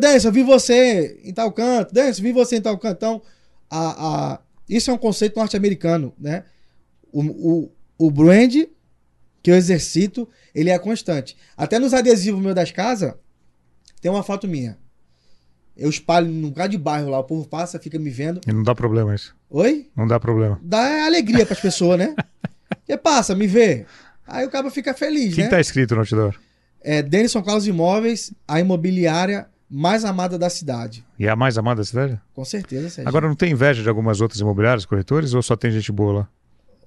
Denso, 0.00 0.28
eu 0.28 0.32
vi 0.32 0.42
você 0.42 1.20
em 1.22 1.32
tal 1.32 1.52
canto, 1.52 1.92
Denso, 1.92 2.22
vi 2.22 2.32
você 2.32 2.56
em 2.56 2.60
tal 2.62 2.78
canto. 2.78 2.96
Então, 2.96 3.22
a, 3.70 4.06
a, 4.34 4.40
isso 4.68 4.90
é 4.90 4.94
um 4.94 4.98
conceito 4.98 5.38
norte-americano, 5.38 6.12
né? 6.18 6.44
O, 7.12 7.22
o, 7.22 7.72
o 7.98 8.10
brand 8.10 8.54
que 9.42 9.50
eu 9.50 9.54
exercito, 9.54 10.28
ele 10.54 10.70
é 10.70 10.78
constante. 10.78 11.36
Até 11.56 11.78
nos 11.78 11.94
adesivos 11.94 12.42
meus 12.42 12.54
das 12.54 12.72
casas, 12.72 13.14
tem 14.00 14.10
uma 14.10 14.22
foto 14.24 14.48
minha. 14.48 14.76
Eu 15.76 15.90
espalho 15.90 16.26
num 16.26 16.46
lugar 16.46 16.68
de 16.68 16.78
bairro 16.78 17.10
lá, 17.10 17.18
o 17.18 17.24
povo 17.24 17.46
passa, 17.46 17.78
fica 17.78 17.98
me 17.98 18.10
vendo. 18.10 18.40
E 18.46 18.52
não 18.52 18.62
dá 18.62 18.74
problema 18.74 19.14
isso. 19.14 19.36
Oi? 19.50 19.88
Não 19.94 20.06
dá 20.06 20.18
problema. 20.18 20.58
Dá 20.62 21.04
alegria 21.06 21.46
pras 21.46 21.60
pessoas, 21.60 21.98
né? 21.98 22.14
Porque 22.68 22.96
passa, 22.96 23.34
me 23.34 23.46
vê. 23.46 23.86
Aí 24.26 24.44
o 24.46 24.50
cara 24.50 24.70
fica 24.70 24.92
feliz, 24.94 25.32
O 25.32 25.34
que, 25.36 25.42
né? 25.42 25.46
que 25.46 25.54
tá 25.54 25.60
escrito 25.60 25.94
no 25.94 26.00
outdoor? 26.00 26.34
É 26.80 27.02
Denison 27.02 27.42
Carlos 27.42 27.66
Imóveis, 27.66 28.32
a 28.48 28.58
imobiliária 28.58 29.48
mais 29.70 30.04
amada 30.04 30.38
da 30.38 30.48
cidade. 30.50 31.04
E 31.18 31.26
é 31.26 31.30
a 31.30 31.36
mais 31.36 31.58
amada 31.58 31.80
da 31.80 31.84
cidade? 31.84 32.20
Com 32.34 32.44
certeza, 32.44 32.88
Serginho. 32.88 33.08
Agora 33.08 33.26
não 33.28 33.34
tem 33.34 33.52
inveja 33.52 33.82
de 33.82 33.88
algumas 33.88 34.20
outras 34.20 34.40
imobiliárias, 34.40 34.84
corretores, 34.86 35.34
ou 35.34 35.42
só 35.42 35.56
tem 35.56 35.70
gente 35.70 35.90
boa 35.90 36.12
lá? 36.20 36.28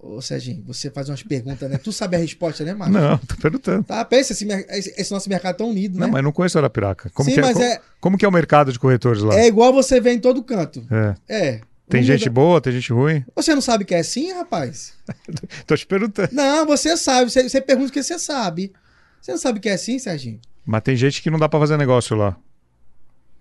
Ô, 0.02 0.22
Serginho, 0.22 0.64
você 0.66 0.90
faz 0.90 1.10
umas 1.10 1.22
perguntas, 1.22 1.70
né? 1.70 1.78
Tu 1.78 1.92
sabe 1.92 2.16
a 2.16 2.20
resposta, 2.20 2.64
né, 2.64 2.74
Marcos? 2.74 2.96
Não, 2.96 3.18
tô 3.18 3.36
perguntando. 3.36 3.84
Tá, 3.84 4.06
pensa, 4.06 4.32
esse, 4.32 4.48
esse- 4.98 5.12
nosso 5.12 5.28
mercado 5.28 5.58
tão 5.58 5.70
unido, 5.70 6.00
né? 6.00 6.06
Não, 6.06 6.14
mas 6.14 6.24
não 6.24 6.32
conheço 6.32 6.58
Arapiraca. 6.58 7.10
Como, 7.10 7.28
Sim, 7.30 7.34
que 7.36 7.40
é, 7.42 7.44
mas 7.44 7.58
co- 7.58 7.64
é- 7.64 7.82
como 8.00 8.18
que 8.18 8.24
é 8.24 8.28
o 8.28 8.32
mercado 8.32 8.72
de 8.72 8.80
corretores 8.80 9.22
lá? 9.22 9.36
É 9.36 9.46
igual 9.48 9.74
você 9.74 10.00
vê 10.00 10.14
em 10.14 10.20
todo 10.20 10.42
canto. 10.42 10.88
É. 10.90 11.16
É. 11.28 11.62
Tem 11.90 12.02
gente 12.04 12.30
boa, 12.30 12.62
tem 12.62 12.72
gente 12.72 12.94
ruim? 12.94 13.26
Você 13.36 13.54
não 13.54 13.62
sabe 13.62 13.84
que 13.84 13.94
é 13.96 14.00
assim, 14.00 14.32
rapaz? 14.32 14.94
Tô 15.68 15.76
te 15.76 15.86
perguntando. 15.86 16.30
Não, 16.32 16.66
você 16.66 16.96
sabe. 16.96 17.30
Você, 17.32 17.50
você 17.50 17.60
pergunta 17.60 17.90
o 17.90 17.92
que 17.92 18.02
você 18.04 18.18
sabe. 18.20 18.72
Você 19.20 19.32
não 19.32 19.40
sabe 19.40 19.60
que 19.60 19.68
é 19.68 19.74
assim, 19.74 19.98
Serginho? 20.00 20.40
Mas 20.66 20.82
tem 20.84 20.96
gente 20.96 21.22
que 21.22 21.30
não 21.32 21.40
dá 21.40 21.50
pra 21.50 21.60
fazer 21.60 21.76
negócio 21.78 22.16
lá. 22.16 22.38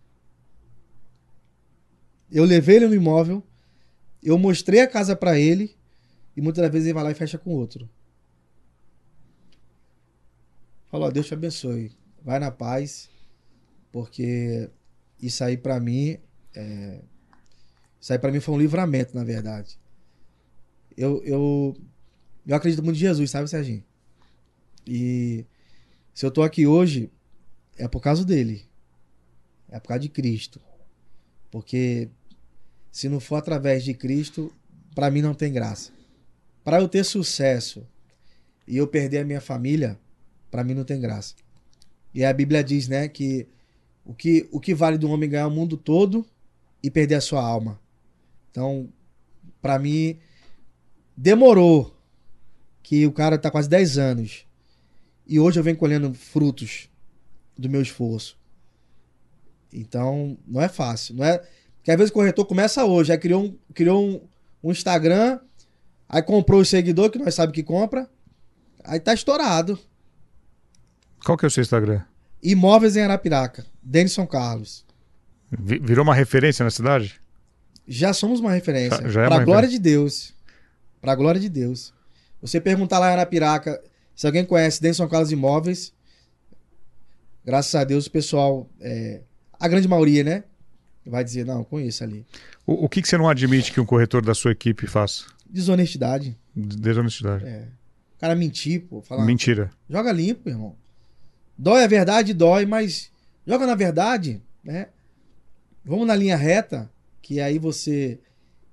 Eu 2.31 2.43
levei 2.43 2.77
ele 2.77 2.87
no 2.87 2.95
imóvel, 2.95 3.43
eu 4.21 4.37
mostrei 4.37 4.81
a 4.81 4.87
casa 4.87 5.15
pra 5.15 5.37
ele 5.37 5.75
e 6.35 6.41
muitas 6.41 6.61
das 6.61 6.71
vezes 6.71 6.87
ele 6.87 6.93
vai 6.93 7.03
lá 7.03 7.11
e 7.11 7.15
fecha 7.15 7.37
com 7.37 7.51
outro. 7.51 7.89
Falou, 10.87 11.07
ó, 11.07 11.11
Deus 11.11 11.27
te 11.27 11.33
abençoe. 11.33 11.91
Vai 12.23 12.39
na 12.39 12.51
paz, 12.51 13.09
porque 13.91 14.69
isso 15.21 15.43
aí 15.43 15.57
pra 15.57 15.79
mim, 15.79 16.17
é... 16.53 17.01
isso 17.99 18.11
aí 18.11 18.19
para 18.19 18.31
mim 18.31 18.39
foi 18.39 18.55
um 18.55 18.59
livramento, 18.59 19.15
na 19.15 19.23
verdade 19.23 19.79
eu, 20.99 21.23
eu, 21.23 21.77
eu 22.45 22.55
acredito 22.55 22.83
muito 22.83 22.97
em 22.97 22.99
Jesus, 22.99 23.31
sabe, 23.31 23.49
Serginho? 23.49 23.83
E 24.85 25.45
se 26.13 26.25
eu 26.25 26.31
tô 26.31 26.43
aqui 26.43 26.67
hoje, 26.67 27.09
é 27.77 27.87
por 27.87 28.01
causa 28.01 28.25
dele. 28.25 28.68
É 29.69 29.79
por 29.79 29.89
causa 29.89 30.01
de 30.01 30.09
Cristo. 30.09 30.59
Porque 31.51 32.09
se 32.91 33.07
não 33.07 33.19
for 33.19 33.35
através 33.35 33.83
de 33.83 33.93
Cristo, 33.93 34.53
para 34.95 35.11
mim 35.11 35.21
não 35.21 35.33
tem 35.33 35.51
graça. 35.51 35.91
Para 36.63 36.79
eu 36.79 36.87
ter 36.87 37.03
sucesso 37.03 37.85
e 38.67 38.77
eu 38.77 38.87
perder 38.87 39.19
a 39.19 39.25
minha 39.25 39.41
família, 39.41 39.99
para 40.51 40.63
mim 40.63 40.73
não 40.73 40.83
tem 40.83 40.99
graça. 40.99 41.35
E 42.13 42.23
a 42.23 42.33
Bíblia 42.33 42.63
diz, 42.63 42.87
né, 42.87 43.07
que 43.07 43.47
o 44.03 44.13
que, 44.13 44.47
o 44.51 44.59
que 44.59 44.73
vale 44.73 44.97
do 44.97 45.09
homem 45.09 45.29
ganhar 45.29 45.47
o 45.47 45.51
mundo 45.51 45.77
todo 45.77 46.25
e 46.81 46.89
perder 46.89 47.15
a 47.15 47.21
sua 47.21 47.45
alma. 47.45 47.79
Então, 48.49 48.91
para 49.61 49.77
mim, 49.77 50.17
demorou 51.15 51.95
que 52.81 53.05
o 53.05 53.11
cara 53.11 53.37
tá 53.37 53.51
quase 53.51 53.69
10 53.69 53.97
anos 53.99 54.47
e 55.27 55.39
hoje 55.39 55.59
eu 55.59 55.63
venho 55.63 55.77
colhendo 55.77 56.11
frutos 56.13 56.89
do 57.55 57.69
meu 57.69 57.83
esforço. 57.83 58.38
Então, 59.73 60.37
não 60.47 60.61
é 60.61 60.67
fácil, 60.67 61.15
não 61.15 61.25
é? 61.25 61.37
Porque 61.77 61.91
às 61.91 61.97
vezes 61.97 62.11
o 62.11 62.13
corretor 62.13 62.45
começa 62.45 62.83
hoje, 62.85 63.11
aí 63.11 63.17
criou 63.17 63.43
um, 63.45 63.57
criou 63.73 64.03
um, 64.03 64.21
um 64.63 64.71
Instagram, 64.71 65.39
aí 66.07 66.21
comprou 66.21 66.61
o 66.61 66.65
seguidor 66.65 67.09
que 67.09 67.19
nós 67.19 67.35
sabemos 67.35 67.55
que 67.55 67.63
compra, 67.63 68.09
aí 68.83 68.99
tá 68.99 69.13
estourado. 69.13 69.79
Qual 71.23 71.37
que 71.37 71.45
é 71.45 71.47
o 71.47 71.51
seu 71.51 71.61
Instagram? 71.61 72.01
Imóveis 72.41 72.95
em 72.95 73.01
Arapiraca, 73.01 73.65
Denison 73.83 74.25
Carlos. 74.25 74.85
Vi- 75.51 75.79
Virou 75.79 76.03
uma 76.03 76.13
referência 76.15 76.63
na 76.63 76.69
cidade? 76.71 77.19
Já 77.87 78.13
somos 78.13 78.39
uma 78.39 78.51
referência. 78.51 79.01
Já- 79.03 79.09
já 79.09 79.21
é 79.23 79.27
pra 79.27 79.37
uma 79.37 79.45
glória 79.45 79.67
de 79.69 79.79
Deus. 79.79 80.33
Pra 81.01 81.15
glória 81.15 81.39
de 81.41 81.49
Deus. 81.49 81.93
Você 82.41 82.59
perguntar 82.61 82.99
lá 82.99 83.09
em 83.09 83.13
Arapiraca 83.13 83.81
se 84.15 84.25
alguém 84.27 84.45
conhece 84.45 84.81
Denison 84.81 85.07
Carlos 85.07 85.31
Imóveis. 85.31 85.93
Graças 87.43 87.73
a 87.75 87.83
Deus 87.83 88.05
o 88.05 88.11
pessoal, 88.11 88.69
é, 88.79 89.21
a 89.59 89.67
grande 89.67 89.87
maioria, 89.87 90.23
né? 90.23 90.43
Vai 91.05 91.23
dizer, 91.23 91.45
não, 91.45 91.63
conheço 91.63 92.03
ali. 92.03 92.25
O, 92.65 92.85
o 92.85 92.89
que, 92.89 93.01
que 93.01 93.07
você 93.07 93.17
não 93.17 93.27
admite 93.27 93.71
que 93.71 93.81
um 93.81 93.85
corretor 93.85 94.23
da 94.23 94.33
sua 94.35 94.51
equipe 94.51 94.85
faça? 94.85 95.25
Desonestidade. 95.49 96.37
Desonestidade. 96.55 97.45
É. 97.45 97.67
O 98.15 98.19
cara 98.19 98.35
mentir, 98.35 98.81
pô. 98.81 99.01
Falar, 99.01 99.25
Mentira. 99.25 99.71
joga 99.89 100.11
limpo, 100.11 100.49
irmão. 100.49 100.75
Dói 101.57 101.83
a 101.83 101.87
verdade, 101.87 102.33
dói, 102.33 102.65
mas 102.65 103.11
joga 103.47 103.65
na 103.65 103.75
verdade, 103.75 104.41
né? 104.63 104.87
Vamos 105.83 106.05
na 106.05 106.15
linha 106.15 106.35
reta, 106.37 106.89
que 107.21 107.39
aí 107.41 107.57
você 107.57 108.19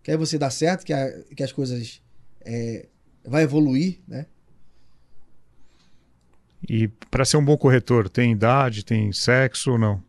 que 0.02 0.10
aí 0.10 0.16
você 0.16 0.38
dá 0.38 0.50
certo, 0.50 0.84
que, 0.84 0.92
a- 0.92 1.22
que 1.34 1.42
as 1.42 1.50
coisas 1.50 2.00
é, 2.44 2.86
vai 3.24 3.42
evoluir, 3.42 3.98
né? 4.06 4.26
E 6.68 6.88
para 7.10 7.24
ser 7.24 7.36
um 7.36 7.44
bom 7.44 7.56
corretor, 7.56 8.08
tem 8.08 8.32
idade, 8.32 8.84
tem 8.84 9.12
sexo 9.12 9.72
ou 9.72 9.78
não? 9.78 10.02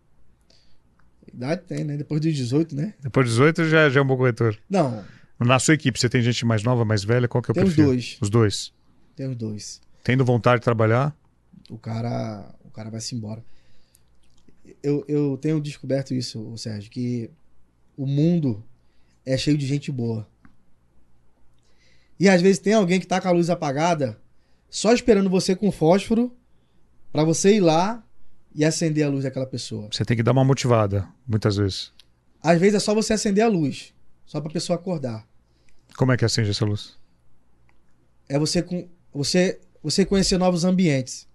Idade 1.37 1.61
tem, 1.67 1.83
né? 1.83 1.95
Depois 1.95 2.19
dos 2.19 2.33
18, 2.35 2.75
né? 2.75 2.93
Depois 2.99 3.27
de 3.27 3.31
18 3.33 3.65
já, 3.69 3.89
já 3.89 3.99
é 3.99 4.03
um 4.03 4.07
bom 4.07 4.17
corretor. 4.17 4.57
Não, 4.67 5.03
Na 5.39 5.59
sua 5.59 5.75
equipe, 5.75 5.99
você 5.99 6.09
tem 6.09 6.19
gente 6.21 6.43
mais 6.45 6.63
nova, 6.63 6.83
mais 6.83 7.03
velha? 7.03 7.27
Qual 7.27 7.43
que 7.43 7.51
é 7.51 7.53
o 7.53 7.53
tem 7.53 7.63
os 7.63 7.69
perfil? 7.69 7.85
dois. 7.85 8.17
Os 8.19 8.29
dois. 8.29 8.73
Tem 9.15 9.29
os 9.29 9.35
dois. 9.35 9.79
Tendo 10.03 10.25
vontade 10.25 10.61
de 10.61 10.63
trabalhar? 10.63 11.15
O 11.69 11.77
cara, 11.77 12.53
o 12.65 12.71
cara 12.71 12.89
vai 12.89 12.99
se 13.01 13.13
embora. 13.15 13.43
Eu, 14.81 15.05
eu 15.07 15.37
tenho 15.37 15.61
descoberto 15.61 16.13
isso, 16.13 16.57
Sérgio, 16.57 16.89
que 16.89 17.29
o 17.95 18.07
mundo 18.07 18.63
é 19.25 19.37
cheio 19.37 19.57
de 19.57 19.65
gente 19.67 19.91
boa. 19.91 20.27
E 22.19 22.27
às 22.27 22.41
vezes 22.41 22.57
tem 22.59 22.73
alguém 22.73 22.99
que 22.99 23.05
tá 23.05 23.21
com 23.21 23.27
a 23.27 23.31
luz 23.31 23.49
apagada, 23.49 24.19
só 24.69 24.91
esperando 24.91 25.29
você 25.29 25.55
com 25.55 25.71
fósforo 25.71 26.35
pra 27.11 27.23
você 27.23 27.55
ir 27.55 27.59
lá 27.59 28.03
e 28.57 28.65
acender 28.65 29.05
a 29.05 29.09
luz 29.09 29.23
daquela 29.23 29.45
pessoa. 29.45 29.87
Você 29.91 30.03
tem 30.03 30.17
que 30.17 30.23
dar 30.23 30.31
uma 30.31 30.43
motivada, 30.43 31.07
muitas 31.27 31.57
vezes. 31.57 31.93
Às 32.41 32.59
vezes 32.59 32.73
é 32.73 32.79
só 32.79 32.95
você 32.95 33.13
acender 33.13 33.43
a 33.43 33.47
luz, 33.47 33.93
só 34.25 34.41
pra 34.41 34.51
pessoa 34.51 34.77
acordar. 34.77 35.27
Como 35.95 36.11
é 36.11 36.17
que 36.17 36.25
acende 36.25 36.49
essa 36.49 36.65
luz? 36.65 36.97
É 38.27 38.39
você 38.39 38.63
com 38.63 38.89
você 39.13 39.61
você 39.83 40.03
conhecer 40.03 40.39
novos 40.39 40.65
ambientes. 40.65 41.27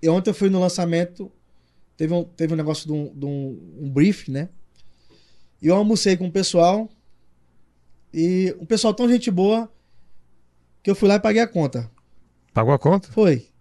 E 0.00 0.08
ontem 0.08 0.30
eu 0.30 0.34
fui 0.34 0.48
no 0.48 0.60
lançamento, 0.60 1.30
teve 1.96 2.14
um, 2.14 2.22
teve 2.22 2.54
um 2.54 2.56
negócio 2.56 2.86
de 2.86 2.92
um, 2.92 3.12
de 3.12 3.26
um, 3.26 3.78
um 3.80 3.90
brief, 3.90 4.30
né? 4.30 4.48
E 5.60 5.66
eu 5.66 5.74
almocei 5.74 6.16
com 6.16 6.28
o 6.28 6.32
pessoal. 6.32 6.88
E 8.14 8.54
o 8.60 8.66
pessoal 8.66 8.94
tão 8.94 9.08
gente 9.08 9.30
boa 9.32 9.72
que 10.80 10.90
eu 10.90 10.94
fui 10.94 11.08
lá 11.08 11.16
e 11.16 11.20
paguei 11.20 11.42
a 11.42 11.46
conta. 11.46 11.90
Pagou 12.54 12.72
a 12.72 12.78
conta? 12.78 13.10
Foi. 13.10 13.51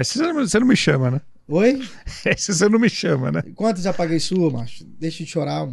Esse 0.00 0.18
você 0.18 0.32
não, 0.32 0.34
você 0.34 0.58
não 0.58 0.66
me 0.66 0.76
chama, 0.76 1.10
né? 1.10 1.20
Oi? 1.48 1.80
Esse 2.24 2.52
você 2.54 2.68
não 2.68 2.78
me 2.78 2.88
chama, 2.88 3.30
né? 3.32 3.42
Quanto 3.54 3.80
já 3.80 3.92
paguei 3.92 4.18
sua, 4.20 4.50
macho? 4.50 4.84
Deixa 4.84 5.24
de 5.24 5.30
chorar. 5.30 5.68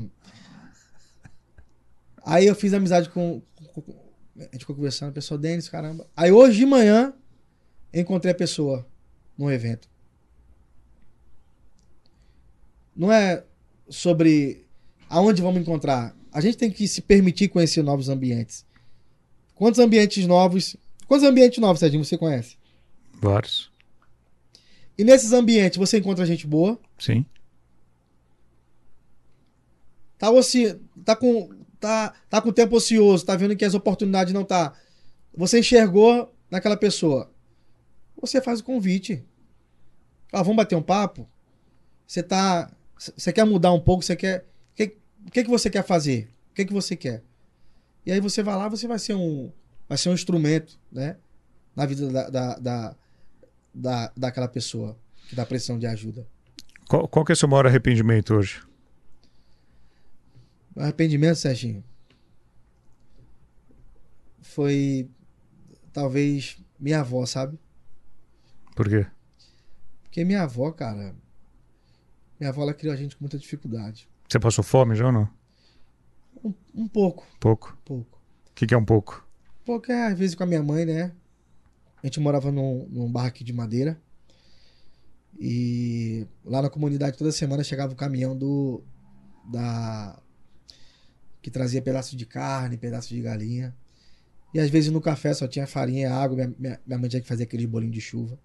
Aí 2.26 2.45
eu 2.47 2.55
fiz 2.55 2.74
amizade 2.74 3.09
com, 3.09 3.41
com- 3.74 3.82
com- 3.82 3.95
A 4.39 4.43
gente 4.43 4.59
ficou 4.59 4.76
conversando, 4.76 5.09
o 5.09 5.13
pessoal, 5.13 5.38
Denis, 5.38 5.67
caramba. 5.67 6.07
Aí 6.15 6.32
hoje 6.32 6.59
de 6.59 6.65
manhã, 6.65 7.13
encontrei 7.93 8.32
a 8.32 8.36
pessoa 8.36 8.88
num 9.38 9.51
evento. 9.51 9.89
Não 12.95 13.11
é 13.11 13.43
sobre 13.89 14.65
aonde 15.09 15.41
vamos 15.41 15.61
encontrar. 15.61 16.15
A 16.32 16.39
gente 16.41 16.57
tem 16.57 16.69
que 16.71 16.88
se 16.88 17.01
permitir 17.01 17.47
conhecer 17.49 17.84
novos 17.84 18.09
ambientes. 18.09 18.65
Quantos 19.55 19.80
ambientes 19.80 20.26
novos. 20.26 20.76
Quantos 21.07 21.28
ambientes 21.28 21.59
novos, 21.59 21.80
Serginho, 21.80 22.03
você 22.05 22.17
conhece? 22.17 22.55
Vários. 23.19 23.71
E 24.98 25.04
nesses 25.04 25.34
ambientes 25.34 25.78
você 25.78 25.98
encontra 25.98 26.26
gente 26.26 26.46
boa, 26.46 26.80
Sim. 27.00 27.26
tá, 30.18 30.30
oci... 30.30 30.80
tá 31.04 31.16
com 31.16 31.50
tá, 31.80 32.14
tá 32.30 32.41
com 32.41 32.54
tempo 32.54 32.78
ocioso, 32.78 33.26
tá 33.26 33.36
vendo 33.36 33.56
que 33.56 33.66
as 33.66 33.74
oportunidades 33.74 34.34
não 34.34 34.46
tá. 34.46 34.74
Você 35.36 35.60
enxergou 35.60 36.34
naquela 36.50 36.78
pessoa. 36.78 37.30
Você 38.22 38.41
faz 38.41 38.62
o 38.62 38.64
convite. 38.64 39.24
Ah, 40.32 40.41
vamos 40.41 40.56
bater 40.56 40.76
um 40.76 40.82
papo? 40.82 41.28
Você 42.08 42.24
tá 42.24 42.72
você 42.98 43.34
quer 43.34 43.44
mudar 43.44 43.74
um 43.74 43.80
pouco, 43.82 44.04
você 44.04 44.16
quer 44.16 44.46
o 44.72 44.76
que, 44.76 44.88
que 45.32 45.44
que 45.44 45.50
você 45.50 45.70
quer 45.70 45.84
fazer? 45.84 46.30
O 46.52 46.54
que 46.54 46.66
que 46.66 46.74
você 46.74 46.96
quer? 46.96 47.22
E 48.06 48.12
aí 48.12 48.20
você 48.20 48.41
vai 48.41 48.56
lá, 48.56 48.70
você 48.70 48.88
vai 48.88 49.00
ser 49.00 49.16
um 49.16 49.52
vai 49.88 49.98
ser 49.98 50.10
um 50.10 50.14
instrumento, 50.14 50.80
né? 50.91 51.18
Na 51.76 51.86
vida 51.86 52.08
da, 52.10 52.30
da, 52.30 52.60
da, 52.60 52.96
da 53.74 54.11
daquela 54.15 54.47
pessoa 54.47 54.97
que 55.28 55.36
dá 55.36 55.45
pressão 55.45 55.80
de 55.80 55.86
ajuda. 55.88 56.28
Qual, 56.88 57.07
qual 57.07 57.26
que 57.26 57.32
é 57.32 57.34
o 57.34 57.36
seu 57.38 57.47
maior 57.47 57.65
arrependimento 57.65 58.34
hoje? 58.36 58.61
Arrependimento, 60.76 61.36
Serginho. 61.36 61.84
Foi 64.41 65.09
talvez 65.91 66.57
minha 66.80 66.99
avó, 66.99 67.26
sabe? 67.26 67.59
Por 68.76 68.89
quê? 68.89 69.05
Porque 70.03 70.24
minha 70.26 70.43
avó, 70.43 70.71
cara. 70.71 71.15
Minha 72.39 72.49
avó 72.49 72.63
ela 72.63 72.74
criou 72.74 72.93
a 72.93 72.97
gente 72.97 73.15
com 73.15 73.24
muita 73.24 73.38
dificuldade. 73.38 74.09
Você 74.28 74.39
passou 74.39 74.63
fome 74.63 74.95
já 74.95 75.05
ou 75.07 75.11
não? 75.11 75.30
Um, 76.43 76.53
um 76.76 76.88
pouco, 76.88 77.26
Pouco. 77.39 77.78
pouco. 77.86 78.19
O 78.49 78.53
que, 78.53 78.67
que 78.67 78.74
é 78.74 78.78
um 78.78 78.84
pouco? 78.86 79.26
Porque 79.65 79.91
às 79.91 80.17
vezes 80.17 80.36
com 80.36 80.43
a 80.43 80.47
minha 80.47 80.61
mãe, 80.61 80.86
né? 80.86 81.13
A 82.04 82.08
gente 82.08 82.20
morava 82.20 82.51
num, 82.51 82.86
num 82.89 83.10
barraquinho 83.10 83.45
de 83.45 83.54
madeira. 83.54 83.97
E 85.39 86.28
lá 86.43 86.62
na 86.62 86.70
comunidade 86.70 87.18
toda 87.18 87.32
semana 87.32 87.64
chegava 87.64 87.93
o 87.93 87.95
caminhão 87.95 88.38
do. 88.38 88.84
Da. 89.45 90.20
Que 91.41 91.49
trazia 91.49 91.82
pedaço 91.82 92.16
de 92.16 92.26
carne, 92.26 92.78
pedaço 92.78 93.10
de 93.10 93.22
galinha. 93.22 93.74
E 94.54 94.60
às 94.60 94.70
vezes 94.70 94.91
no 94.91 95.01
café 95.01 95.34
só 95.34 95.47
tinha 95.47 95.66
farinha 95.66 96.01
e 96.01 96.06
água, 96.06 96.36
minha, 96.36 96.56
minha, 96.60 96.82
minha 96.86 96.99
mãe 96.99 97.10
tinha 97.10 97.22
que 97.22 97.28
fazer 97.28 97.43
aqueles 97.43 97.66
bolinhos 97.66 97.95
de 97.95 98.01
chuva. 98.01 98.38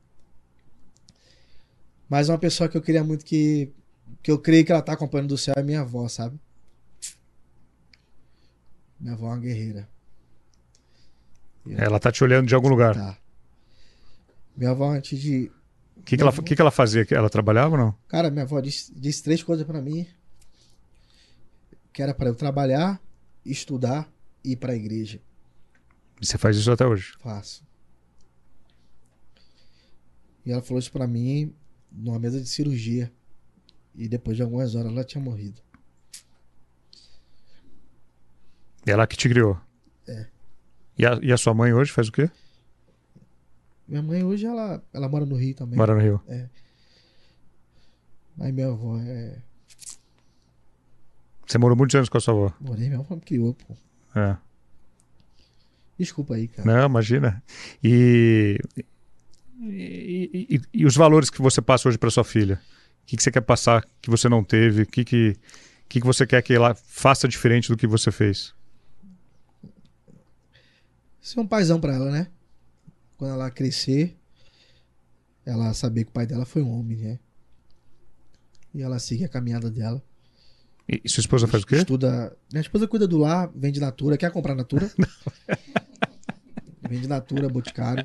Mas 2.09 2.29
uma 2.29 2.39
pessoa 2.39 2.69
que 2.69 2.77
eu 2.77 2.83
queria 2.83 3.05
muito 3.05 3.25
que. 3.25 3.71
que 4.23 4.31
eu 4.31 4.39
creio 4.39 4.65
que 4.65 4.73
ela 4.73 4.83
tá 4.83 4.93
acompanhando 4.93 5.29
do 5.29 5.39
céu 5.39 5.55
é 5.57 5.63
minha 5.63 5.81
avó, 5.81 6.09
sabe? 6.09 6.39
Minha 8.99 9.15
avó 9.15 9.27
é 9.27 9.31
uma 9.31 9.39
guerreira. 9.39 9.89
Ela 11.77 12.01
tá 12.01 12.11
te 12.11 12.25
olhando 12.25 12.47
de 12.47 12.55
algum 12.55 12.69
lugar. 12.69 12.95
Tá. 12.95 13.19
Minha 14.59 14.73
avó, 14.73 14.91
antes 14.91 15.21
de. 15.21 15.53
O 15.97 16.03
que, 16.03 16.17
que, 16.17 16.23
ela, 16.23 16.33
que, 16.33 16.57
que 16.57 16.61
ela 16.61 16.73
fazia? 16.73 17.07
Ela 17.13 17.31
trabalhava 17.31 17.77
ou 17.77 17.79
não? 17.79 17.95
Cara, 18.09 18.29
minha 18.29 18.43
avó 18.43 18.59
disse, 18.61 18.93
disse 18.93 19.23
três 19.23 19.41
coisas 19.41 19.65
pra 19.65 19.81
mim. 19.81 20.05
Que 21.93 22.03
era 22.03 22.13
pra 22.13 22.29
eu 22.29 22.35
trabalhar, 22.35 23.01
estudar 23.47 24.13
e 24.45 24.53
ir 24.53 24.57
pra 24.57 24.75
igreja. 24.75 25.21
E 26.21 26.27
você 26.27 26.37
faz 26.37 26.57
isso 26.57 26.73
até 26.73 26.85
hoje? 26.85 27.15
Faço. 27.21 27.65
E 30.45 30.51
ela 30.51 30.61
falou 30.61 30.81
isso 30.81 30.91
pra 30.91 31.07
mim 31.07 31.55
numa 31.93 32.19
mesa 32.19 32.41
de 32.41 32.49
cirurgia. 32.49 33.13
E 33.95 34.09
depois 34.09 34.37
de 34.37 34.43
algumas 34.43 34.75
horas 34.75 34.91
ela 34.91 35.05
tinha 35.05 35.23
morrido. 35.23 35.63
Ela 38.85 39.07
que 39.07 39.17
te 39.17 39.29
criou? 39.29 39.57
É. 40.09 40.27
E 40.97 41.07
a, 41.07 41.19
e 41.23 41.33
a 41.33 41.37
sua 41.37 41.55
mãe 41.55 41.73
hoje 41.73 41.93
faz 41.93 42.09
o 42.09 42.13
quê? 42.13 42.29
Minha 43.89 44.03
mãe 44.03 44.23
hoje 44.23 44.45
ela, 44.47 44.83
ela 44.93 45.09
mora 45.09 45.25
no 45.25 45.35
Rio 45.37 45.55
também. 45.55 45.79
Mora 45.79 45.95
no 45.95 46.01
Rio. 46.01 46.21
Mas 48.37 48.53
minha 48.55 48.69
avó 48.69 48.99
é. 48.99 49.39
Você 51.47 51.57
morou 51.57 51.77
muitos 51.77 51.95
anos 51.97 52.09
com 52.11 52.19
a 52.19 52.21
sua 52.21 52.35
avó? 52.35 52.53
Morei, 52.61 52.89
minha 52.89 53.01
avó 53.01 53.15
me 53.15 53.21
criou, 53.23 53.55
pô. 53.55 53.75
É. 54.19 54.37
Desculpa 55.99 56.35
aí, 56.35 56.47
cara. 56.47 56.71
Não, 56.71 56.87
imagina. 56.87 57.43
E, 57.83 58.61
e, 59.63 60.47
e- 60.57 60.61
e 60.73 60.87
os 60.87 60.95
valores 60.95 61.31
que 61.31 61.41
você 61.43 61.61
passa 61.63 61.89
hoje 61.89 61.99
para 61.99 62.11
sua 62.11 62.23
filha? 62.25 62.61
O 63.03 63.07
que, 63.07 63.17
que 63.17 63.23
você 63.23 63.31
quer 63.31 63.41
passar 63.41 63.85
que 64.03 64.11
você 64.11 64.29
não 64.29 64.45
teve? 64.45 64.83
O 64.83 64.87
que, 64.87 65.03
que, 65.05 65.37
que, 65.89 66.01
que 66.01 66.07
você 66.07 66.27
quer 66.27 66.43
que 66.43 66.53
ela 66.53 66.75
faça 66.75 67.27
diferente 67.27 67.69
do 67.69 67.77
que 67.77 67.87
você 67.87 68.13
fez? 68.13 68.55
Ser 71.21 71.41
um 71.41 71.47
paizão 71.47 71.81
pra 71.81 71.95
ela, 71.95 72.11
né? 72.11 72.29
Quando 73.19 73.33
ela 73.33 73.51
crescer, 73.51 74.17
ela 75.45 75.75
saber 75.75 76.05
que 76.05 76.11
o 76.11 76.15
pai 76.15 76.25
dela 76.27 76.47
foi 76.47 76.63
um 76.63 76.71
homem, 76.71 76.97
né? 76.97 77.19
E 78.75 78.81
ela 78.81 78.99
seguir 78.99 79.25
a 79.25 79.29
caminhada 79.29 79.71
dela. 79.71 80.03
E, 80.89 81.03
e 81.05 81.09
sua 81.09 81.21
esposa 81.21 81.47
faz 81.47 81.65
o 81.65 81.67
quê? 81.67 81.77
Estuda. 81.77 82.35
Minha 82.51 82.61
esposa 82.63 82.87
cuida 82.89 83.07
do 83.07 83.19
lar, 83.19 83.51
vende 83.55 83.81
Natura. 83.81 84.17
Quer 84.17 84.31
comprar 84.31 84.55
Natura? 84.55 84.89
vende 86.89 87.07
Natura, 87.09 87.49
Boticário. 87.49 88.05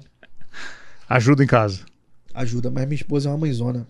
Ajuda 1.07 1.43
em 1.43 1.47
casa. 1.47 1.85
Ajuda, 2.33 2.71
mas 2.71 2.85
minha 2.85 2.95
esposa 2.95 3.29
é 3.29 3.31
uma 3.31 3.37
mãezona. 3.37 3.87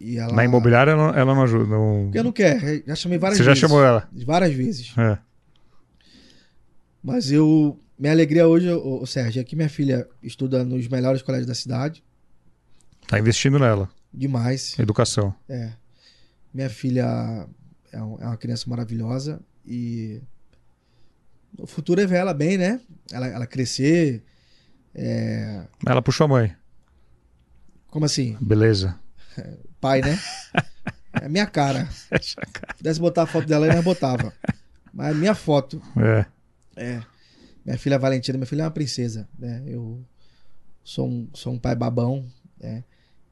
E 0.00 0.16
ela. 0.16 0.32
Na 0.32 0.44
imobiliária 0.44 0.92
ela, 0.92 1.08
não- 1.08 1.18
ela 1.18 1.34
não 1.34 1.42
ajuda. 1.42 1.66
Não... 1.66 2.04
Porque 2.04 2.22
não 2.22 2.32
quer. 2.32 2.84
Já 2.86 2.94
chamei 2.94 3.18
várias 3.18 3.38
Você 3.38 3.44
já 3.44 3.50
vezes. 3.50 3.60
chamou 3.60 3.82
ela? 3.82 4.08
Várias 4.24 4.54
vezes. 4.54 4.94
É. 4.96 5.18
Mas 7.02 7.32
eu. 7.32 7.80
Minha 7.98 8.12
alegria 8.12 8.46
hoje, 8.46 8.70
ô, 8.70 9.04
Sérgio, 9.04 9.40
é 9.40 9.44
que 9.44 9.56
minha 9.56 9.68
filha 9.68 10.08
estuda 10.22 10.64
nos 10.64 10.86
melhores 10.86 11.20
colégios 11.20 11.48
da 11.48 11.54
cidade. 11.54 12.04
Tá 13.08 13.18
investindo 13.18 13.58
nela. 13.58 13.90
Demais. 14.14 14.78
Educação. 14.78 15.34
É. 15.48 15.72
Minha 16.54 16.70
filha 16.70 17.48
é, 17.92 17.96
é 17.96 18.00
uma 18.00 18.36
criança 18.36 18.70
maravilhosa 18.70 19.40
e 19.66 20.22
o 21.58 21.66
futuro 21.66 22.00
é 22.00 22.06
ver 22.06 22.18
ela 22.18 22.32
bem, 22.32 22.56
né? 22.56 22.80
Ela, 23.10 23.26
ela 23.26 23.46
crescer. 23.46 24.22
É... 24.94 25.64
Ela 25.84 26.00
puxou 26.00 26.26
a 26.26 26.28
mãe. 26.28 26.56
Como 27.88 28.04
assim? 28.04 28.36
Beleza. 28.40 28.98
Pai, 29.80 30.02
né? 30.02 30.18
É 31.20 31.28
minha 31.28 31.46
cara. 31.50 31.88
Se 32.20 32.36
pudesse 32.76 33.00
botar 33.00 33.22
a 33.22 33.26
foto 33.26 33.46
dela, 33.46 33.66
eu 33.66 33.74
não 33.74 33.82
botava. 33.82 34.32
Mas 34.92 35.10
é 35.10 35.14
minha 35.14 35.34
foto. 35.34 35.82
É. 35.96 36.26
É. 36.76 37.02
Minha 37.64 37.78
filha 37.78 37.98
Valentina, 37.98 38.38
minha 38.38 38.46
filha 38.46 38.62
é 38.62 38.64
uma 38.64 38.70
princesa, 38.70 39.28
né? 39.38 39.62
Eu 39.66 40.02
sou 40.82 41.08
um, 41.08 41.28
sou 41.34 41.52
um 41.52 41.58
pai 41.58 41.74
babão, 41.74 42.24
né? 42.58 42.84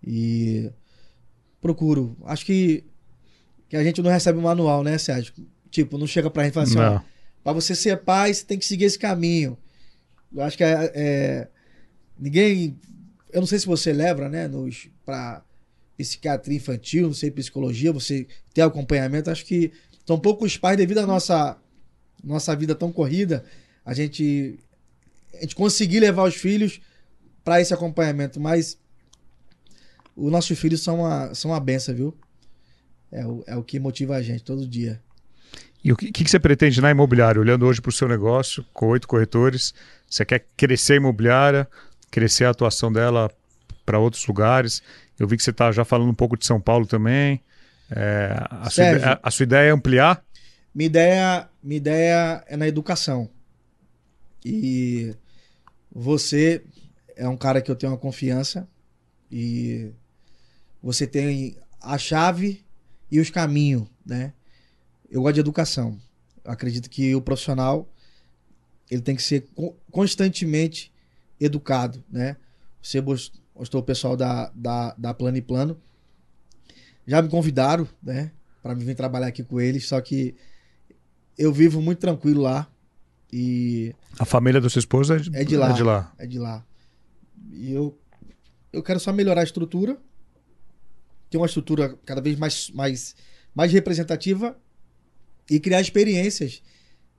E 0.03 0.70
procuro. 1.61 2.16
Acho 2.24 2.45
que, 2.45 2.85
que 3.68 3.77
a 3.77 3.83
gente 3.83 4.03
não 4.03 4.11
recebe 4.11 4.39
um 4.39 4.43
manual, 4.43 4.85
né, 4.85 4.99
Sérgio? 4.99 5.33
Tipo, 5.70 5.99
não 5.99 6.07
chega 6.07 6.31
pra 6.31 6.45
gente 6.45 6.53
e 6.53 6.55
fala 6.55 6.66
assim, 6.66 6.79
ó, 6.79 7.01
pra 7.43 7.53
você 7.53 7.74
ser 7.74 7.97
pai, 8.03 8.33
você 8.33 8.45
tem 8.45 8.59
que 8.59 8.66
seguir 8.66 8.85
esse 8.85 8.99
caminho. 8.99 9.57
Eu 10.35 10.43
acho 10.43 10.57
que 10.57 10.64
é, 10.64 10.93
é- 10.95 11.49
ninguém... 12.18 12.79
Eu 13.33 13.41
não 13.41 13.47
sei 13.47 13.59
se 13.59 13.66
você 13.66 13.93
leva, 13.93 14.29
né, 14.29 14.49
nos, 14.49 14.89
pra 15.05 15.43
psiquiatria 15.97 16.57
infantil, 16.57 17.07
não 17.07 17.14
sei, 17.14 17.31
psicologia, 17.31 17.93
você 17.93 18.27
ter 18.55 18.62
acompanhamento. 18.62 19.31
Acho 19.31 19.45
que 19.45 19.72
são 20.07 20.18
poucos 20.18 20.57
pais, 20.57 20.77
devido 20.77 20.99
à 20.99 21.07
nossa, 21.07 21.59
nossa 22.22 22.55
vida 22.55 22.74
tão 22.74 22.93
corrida, 22.93 23.45
a 23.87 23.95
gente, 23.95 24.59
a 25.32 25.43
gente 25.43 25.55
conseguir 25.55 26.01
levar 26.01 26.24
os 26.24 26.34
filhos 26.34 26.80
para 27.45 27.61
esse 27.61 27.72
acompanhamento. 27.72 28.41
Mas 28.41 28.76
os 30.16 30.32
nossos 30.32 30.59
filhos 30.59 30.82
são 30.82 31.01
uma, 31.01 31.32
são 31.32 31.53
uma 31.53 31.61
benção, 31.61 31.95
viu? 31.95 32.14
É 33.12 33.24
o, 33.24 33.45
é 33.47 33.57
o 33.57 33.62
que 33.62 33.78
motiva 33.78 34.16
a 34.16 34.22
gente 34.22 34.43
todo 34.43 34.66
dia. 34.66 35.01
E 35.84 35.93
o 35.93 35.97
que, 35.97 36.11
que 36.11 36.28
você 36.28 36.41
pretende 36.41 36.80
na 36.80 36.91
imobiliária? 36.91 37.41
Olhando 37.41 37.64
hoje 37.64 37.80
para 37.80 37.91
o 37.91 37.93
seu 37.93 38.09
negócio, 38.09 38.66
com 38.72 38.89
oito 38.89 39.07
corretores, 39.07 39.72
você 40.11 40.24
quer 40.24 40.45
crescer 40.57 40.95
a 40.95 40.97
imobiliária, 40.97 41.68
crescer 42.11 42.45
a 42.45 42.51
atuação 42.51 42.93
dela 42.93 43.30
para 43.84 44.01
outros 44.01 44.26
lugares? 44.26 44.82
Eu 45.16 45.28
vi 45.28 45.37
que 45.37 45.45
você 45.45 45.51
está 45.51 45.70
já 45.70 45.84
falando 45.84 46.11
um 46.11 46.14
pouco 46.14 46.37
de 46.37 46.45
São 46.45 46.61
Paulo 46.61 46.87
também. 46.87 47.41
É, 47.89 48.37
a, 48.51 48.62
sua 48.62 48.70
Sérgio. 48.70 48.99
ideia, 48.99 49.20
a 49.22 49.30
sua 49.30 49.45
ideia 49.45 49.68
é 49.68 49.70
ampliar? 49.70 50.24
Minha 50.74 50.87
ideia, 50.87 51.49
minha 51.62 51.76
ideia 51.76 52.45
é 52.49 52.57
na 52.57 52.66
educação. 52.66 53.30
E 54.49 55.12
você 55.90 56.64
é 57.16 57.28
um 57.28 57.36
cara 57.36 57.61
que 57.61 57.68
eu 57.68 57.74
tenho 57.74 57.90
uma 57.90 57.99
confiança 57.99 58.68
e 59.28 59.90
você 60.80 61.05
tem 61.05 61.57
a 61.80 61.99
chave 61.99 62.64
e 63.11 63.18
os 63.18 63.28
caminhos, 63.28 63.88
né? 64.05 64.32
Eu 65.11 65.22
gosto 65.22 65.34
de 65.34 65.40
educação. 65.40 66.01
Eu 66.44 66.53
acredito 66.53 66.88
que 66.88 67.12
o 67.12 67.20
profissional 67.20 67.92
ele 68.88 69.03
tem 69.03 69.16
que 69.16 69.22
ser 69.22 69.49
co- 69.53 69.76
constantemente 69.90 70.92
educado, 71.40 72.05
né? 72.09 72.36
Você 72.80 73.01
mos- 73.01 73.32
mostrou 73.53 73.82
o 73.82 73.84
pessoal 73.86 74.16
da, 74.16 74.53
da, 74.55 74.94
da 74.97 75.12
Plano 75.12 75.38
e 75.38 75.42
Plano. 75.42 75.76
Já 77.05 77.20
me 77.20 77.28
convidaram, 77.28 77.88
né? 78.01 78.30
Para 78.62 78.74
vir 78.74 78.94
trabalhar 78.94 79.26
aqui 79.26 79.42
com 79.42 79.61
eles, 79.61 79.88
só 79.88 80.01
que 80.01 80.36
eu 81.36 81.53
vivo 81.53 81.82
muito 81.82 81.99
tranquilo 81.99 82.42
lá 82.42 82.70
e 83.33 83.95
A 84.18 84.24
família 84.24 84.61
da 84.61 84.68
sua 84.68 84.81
esposa 84.81 85.16
é 85.16 85.18
de, 85.18 85.37
É 85.37 85.45
de 85.45 85.57
lá. 85.57 85.70
É 85.70 85.72
de 85.72 85.83
lá. 85.83 86.14
é 86.18 86.27
de 86.27 86.39
lá. 86.39 86.66
E 87.53 87.72
eu, 87.72 87.99
eu 88.72 88.83
quero 88.83 89.01
só 89.01 89.12
melhorar 89.12 89.41
a 89.41 89.45
estrutura, 89.45 89.99
ter 91.31 91.37
uma 91.37 91.47
estrutura 91.47 91.97
cada 92.05 92.20
vez 92.20 92.39
mais, 92.39 92.70
mais, 92.70 93.16
mais 93.55 93.72
representativa 93.72 94.57
e 95.51 95.59
criar 95.59 95.81
experiências 95.81 96.62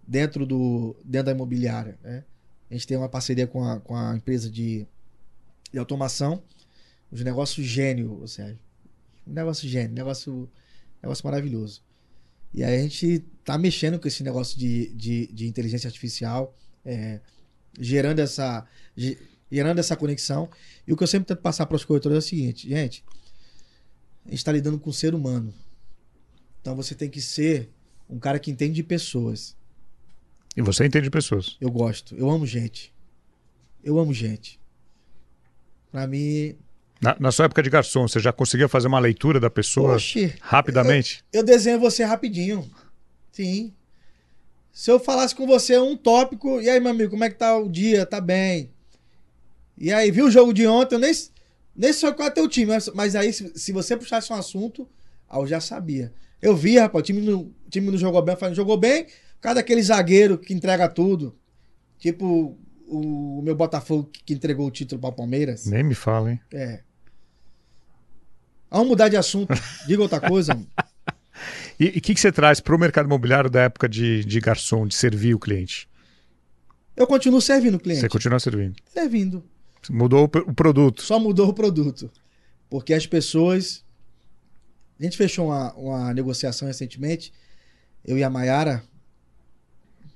dentro, 0.08 0.46
do, 0.46 0.96
dentro 1.04 1.28
da 1.28 1.32
imobiliária. 1.32 1.98
Né? 2.04 2.24
A 2.70 2.74
gente 2.74 2.88
tem 2.88 2.98
uma 2.98 3.10
parceria 3.10 3.48
com 3.48 3.64
a, 3.64 3.80
com 3.80 3.96
a 3.96 4.16
empresa 4.16 4.50
de, 4.50 4.88
de 5.72 5.80
automação, 5.80 6.42
os 7.12 7.24
negócios 7.24 7.66
gênio, 7.66 8.20
ou 8.20 8.28
seja, 8.28 8.58
negócio 9.26 9.68
gênio, 9.68 9.94
negócio, 9.94 10.50
negócio 11.02 11.26
maravilhoso. 11.26 11.82
E 12.54 12.64
aí 12.64 12.78
a 12.80 12.82
gente 12.82 13.20
tá 13.44 13.58
mexendo 13.58 14.00
com 14.00 14.08
esse 14.08 14.24
negócio 14.24 14.58
de, 14.58 14.90
de, 14.94 15.28
de 15.28 15.48
inteligência 15.48 15.88
artificial, 15.88 16.56
é, 16.84 17.20
gerando 17.80 18.20
essa 18.20 18.66
ge- 18.96 19.18
gerando 19.52 19.80
essa 19.80 19.96
conexão. 19.96 20.50
E 20.86 20.92
o 20.94 20.98
que 20.98 21.04
eu 21.04 21.08
sempre 21.08 21.28
tento 21.28 21.42
passar 21.42 21.66
para 21.66 21.76
os 21.76 21.86
corretores 21.86 22.16
é 22.16 22.20
o 22.20 22.22
seguinte, 22.22 22.68
gente, 22.68 23.04
a 24.26 24.30
gente 24.30 24.40
está 24.40 24.52
lidando 24.52 24.80
com 24.80 24.90
um 24.90 24.94
ser 24.94 25.14
humano. 25.16 25.54
Então 26.62 26.76
você 26.76 26.94
tem 26.96 27.10
que 27.10 27.22
ser 27.22 27.70
um 28.10 28.20
cara 28.20 28.40
que 28.40 28.52
entende 28.52 28.74
de 28.74 28.84
pessoas. 28.84 29.56
E 30.56 30.62
você 30.62 30.86
entende 30.86 31.06
de 31.06 31.12
pessoas. 31.12 31.56
Eu 31.62 31.70
gosto, 31.72 32.16
eu 32.16 32.30
amo 32.30 32.46
gente. 32.46 32.94
Eu 33.84 34.00
amo 34.00 34.14
gente. 34.14 34.60
Para 35.92 36.08
mim, 36.08 36.58
Na, 37.02 37.16
na 37.20 37.32
sua 37.32 37.46
época 37.46 37.62
de 37.62 37.70
garçom, 37.70 38.08
você 38.08 38.20
já 38.20 38.32
conseguia 38.32 38.68
fazer 38.68 38.88
uma 38.88 39.00
leitura 39.00 39.40
da 39.40 39.50
pessoa 39.50 39.96
oxe, 39.96 40.34
rapidamente? 40.42 41.24
eu 41.32 41.44
desenho 41.44 41.80
você 41.80 42.04
rapidinho. 42.04 42.70
Sim. 43.32 43.72
Se 44.72 44.92
eu 44.92 45.00
falasse 45.00 45.36
com 45.36 45.46
você 45.46 45.78
um 45.78 45.96
tópico, 45.96 46.62
e 46.62 46.70
aí, 46.70 46.80
meu 46.80 46.92
amigo, 46.92 47.12
como 47.12 47.24
é 47.24 47.30
que 47.30 47.36
tá 47.36 47.58
o 47.58 47.70
dia? 47.70 48.06
Tá 48.06 48.22
bem. 48.22 48.72
E 49.78 49.92
aí, 49.92 50.12
viu 50.12 50.26
o 50.26 50.32
jogo 50.32 50.54
de 50.54 50.68
ontem? 50.68 50.96
Eu 50.96 51.00
nem, 51.00 51.14
nem 51.76 51.94
sei 51.94 52.12
qual 52.14 52.28
é 52.28 52.32
teu 52.32 52.48
time, 52.48 52.68
mas, 52.68 52.88
mas 52.94 53.16
aí, 53.16 53.32
se, 53.32 53.52
se 53.56 53.72
você 53.72 53.96
puxasse 53.96 54.32
um 54.32 54.36
assunto, 54.36 54.88
eu 55.32 55.48
já 55.48 55.60
sabia. 55.60 56.14
Eu 56.42 56.56
vi, 56.56 56.78
rapaz, 56.78 57.02
o 57.02 57.06
time 57.06 57.22
não, 57.22 57.42
o 57.42 57.70
time 57.70 57.90
não 57.92 57.98
jogou 57.98 58.22
bem. 58.22 58.34
Eu 58.34 58.40
falei, 58.40 58.52
não 58.52 58.56
jogou 58.56 58.78
bem? 58.78 59.06
Por 59.06 59.42
causa 59.42 59.56
daquele 59.56 59.82
zagueiro 59.82 60.38
que 60.38 60.54
entrega 60.54 60.88
tudo. 60.88 61.36
Tipo, 62.00 62.58
o, 62.88 63.40
o 63.40 63.42
meu 63.42 63.56
Botafogo 63.56 64.10
que 64.26 64.34
entregou 64.34 64.68
o 64.68 64.72
título 64.72 65.02
para 65.02 65.10
o 65.10 65.14
Palmeiras. 65.14 65.66
Nem 65.66 65.84
me 65.84 65.96
fala, 65.96 66.32
hein? 66.32 66.40
É. 66.54 66.82
Vamos 68.70 68.88
mudar 68.88 69.10
de 69.10 69.18
assunto. 69.18 69.54
Diga 69.88 70.02
outra 70.02 70.20
coisa. 70.20 70.58
E 71.80 71.90
o 71.90 72.02
que, 72.02 72.16
que 72.16 72.20
você 72.20 72.32
traz 72.32 72.60
para 72.60 72.76
o 72.76 72.80
mercado 72.80 73.06
imobiliário 73.06 73.52
da 73.52 73.62
época 73.62 73.88
de, 73.88 74.26
de 74.26 74.40
garçom, 74.40 74.88
de 74.88 74.96
servir 74.96 75.36
o 75.36 75.40
cliente? 75.40 75.88
Eu 76.96 77.06
continuo 77.06 77.40
servindo 77.40 77.76
o 77.76 77.80
cliente. 77.80 78.02
Você 78.02 78.10
continua 78.10 78.40
servindo. 78.40 78.76
Servindo. 78.92 79.44
Mudou 79.88 80.24
o, 80.24 80.54
produto. 80.54 81.04
Só 81.04 81.20
mudou 81.20 81.50
o 81.50 81.54
produto. 81.54 82.12
Porque 82.70 82.94
as 82.94 83.06
pessoas. 83.06 83.86
A 85.00 85.04
gente 85.04 85.16
fechou 85.16 85.48
uma, 85.48 85.72
uma 85.76 86.14
negociação 86.14 86.68
recentemente, 86.68 87.32
eu 88.04 88.18
e 88.18 88.24
a 88.24 88.30
Mayara. 88.30 88.84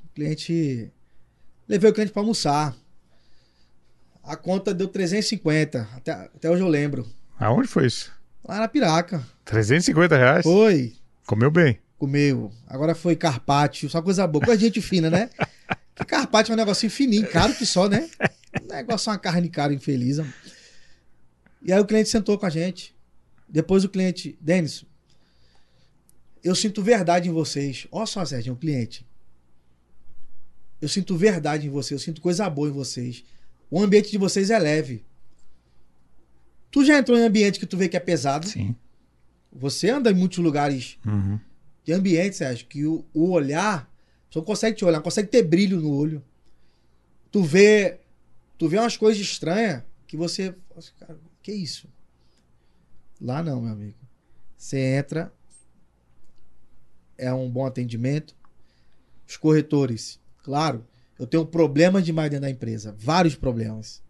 O 0.05 0.15
cliente. 0.15 0.91
Levei 1.67 1.91
o 1.91 1.93
cliente 1.93 2.11
para 2.11 2.23
almoçar. 2.23 2.75
A 4.23 4.35
conta 4.35 4.73
deu 4.73 4.87
350. 4.87 5.87
Até, 5.95 6.11
até 6.11 6.49
hoje 6.49 6.63
eu 6.63 6.67
lembro. 6.67 7.07
Aonde 7.37 7.67
foi 7.67 7.85
isso? 7.85 8.11
Lá 8.43 8.59
na 8.59 8.67
Piraca. 8.67 9.25
350 9.45 10.17
reais? 10.17 10.43
Foi. 10.43 10.95
Comeu 11.25 11.51
bem. 11.51 11.79
Comeu. 11.97 12.51
Agora 12.67 12.95
foi 12.95 13.15
carpaccio. 13.15 13.89
Só 13.89 14.01
coisa 14.01 14.25
boa. 14.25 14.43
Coisa 14.43 14.57
de 14.57 14.65
gente 14.65 14.81
fina, 14.81 15.09
né? 15.09 15.29
Que 15.93 16.05
carpaccio 16.05 16.53
é 16.53 16.55
um 16.55 16.57
negocinho 16.57 16.89
fininho, 16.89 17.29
caro 17.29 17.53
que 17.53 17.65
só, 17.65 17.87
né? 17.87 18.09
Um 18.63 18.73
negócio, 18.73 19.11
uma 19.11 19.19
carne 19.19 19.49
cara, 19.49 19.73
infeliz. 19.73 20.17
mano. 20.17 20.33
E 21.61 21.71
aí 21.71 21.79
o 21.79 21.85
cliente 21.85 22.09
sentou 22.09 22.37
com 22.39 22.45
a 22.45 22.49
gente. 22.49 22.95
Depois 23.47 23.83
o 23.83 23.89
cliente, 23.89 24.37
Denis, 24.41 24.85
eu 26.43 26.55
sinto 26.55 26.81
verdade 26.81 27.29
em 27.29 27.31
vocês. 27.31 27.87
Olha 27.91 28.05
só, 28.05 28.25
Sérgio, 28.25 28.53
um 28.53 28.55
cliente. 28.55 29.05
Eu 30.81 30.87
sinto 30.87 31.15
verdade 31.15 31.67
em 31.67 31.69
vocês, 31.69 32.01
eu 32.01 32.05
sinto 32.05 32.21
coisa 32.21 32.49
boa 32.49 32.69
em 32.69 32.71
vocês. 32.71 33.23
O 33.69 33.79
ambiente 33.81 34.09
de 34.09 34.17
vocês 34.17 34.49
é 34.49 34.57
leve. 34.57 35.05
Tu 36.71 36.85
já 36.85 36.97
entrou 36.97 37.17
em 37.17 37.23
ambiente 37.23 37.59
que 37.59 37.65
tu 37.65 37.75
vê 37.77 37.87
que 37.89 37.97
é 37.97 37.99
pesado? 37.99 38.47
Sim. 38.47 38.75
Você 39.51 39.89
anda 39.89 40.09
em 40.09 40.15
muitos 40.15 40.37
lugares 40.39 40.97
Uhum. 41.05 41.37
de 41.83 41.91
ambiente, 41.93 42.37
Sérgio, 42.37 42.65
que 42.67 42.85
o, 42.85 43.03
o 43.13 43.29
olhar, 43.31 43.91
você 44.29 44.39
não 44.39 44.45
consegue 44.45 44.77
te 44.77 44.85
olhar, 44.85 44.97
não 44.97 45.03
consegue 45.03 45.27
ter 45.29 45.43
brilho 45.43 45.79
no 45.81 45.93
olho. 45.93 46.23
Tu 47.31 47.43
vê, 47.43 47.99
tu 48.57 48.67
vê 48.69 48.77
umas 48.77 48.95
coisas 48.95 49.21
estranhas 49.21 49.83
que 50.07 50.15
você, 50.15 50.55
assim, 50.77 50.91
cara, 50.99 51.17
que 51.43 51.51
isso? 51.51 51.87
Lá 53.19 53.43
não, 53.43 53.61
meu 53.61 53.73
amigo. 53.73 53.97
Você 54.57 54.77
entra, 54.79 55.31
é 57.17 57.33
um 57.33 57.49
bom 57.49 57.65
atendimento. 57.65 58.35
Os 59.27 59.37
corretores, 59.37 60.19
claro, 60.43 60.85
eu 61.19 61.25
tenho 61.27 61.45
problemas 61.45 62.03
demais 62.05 62.29
dentro 62.29 62.43
da 62.43 62.49
empresa, 62.49 62.95
vários 62.97 63.35
problemas. 63.35 64.01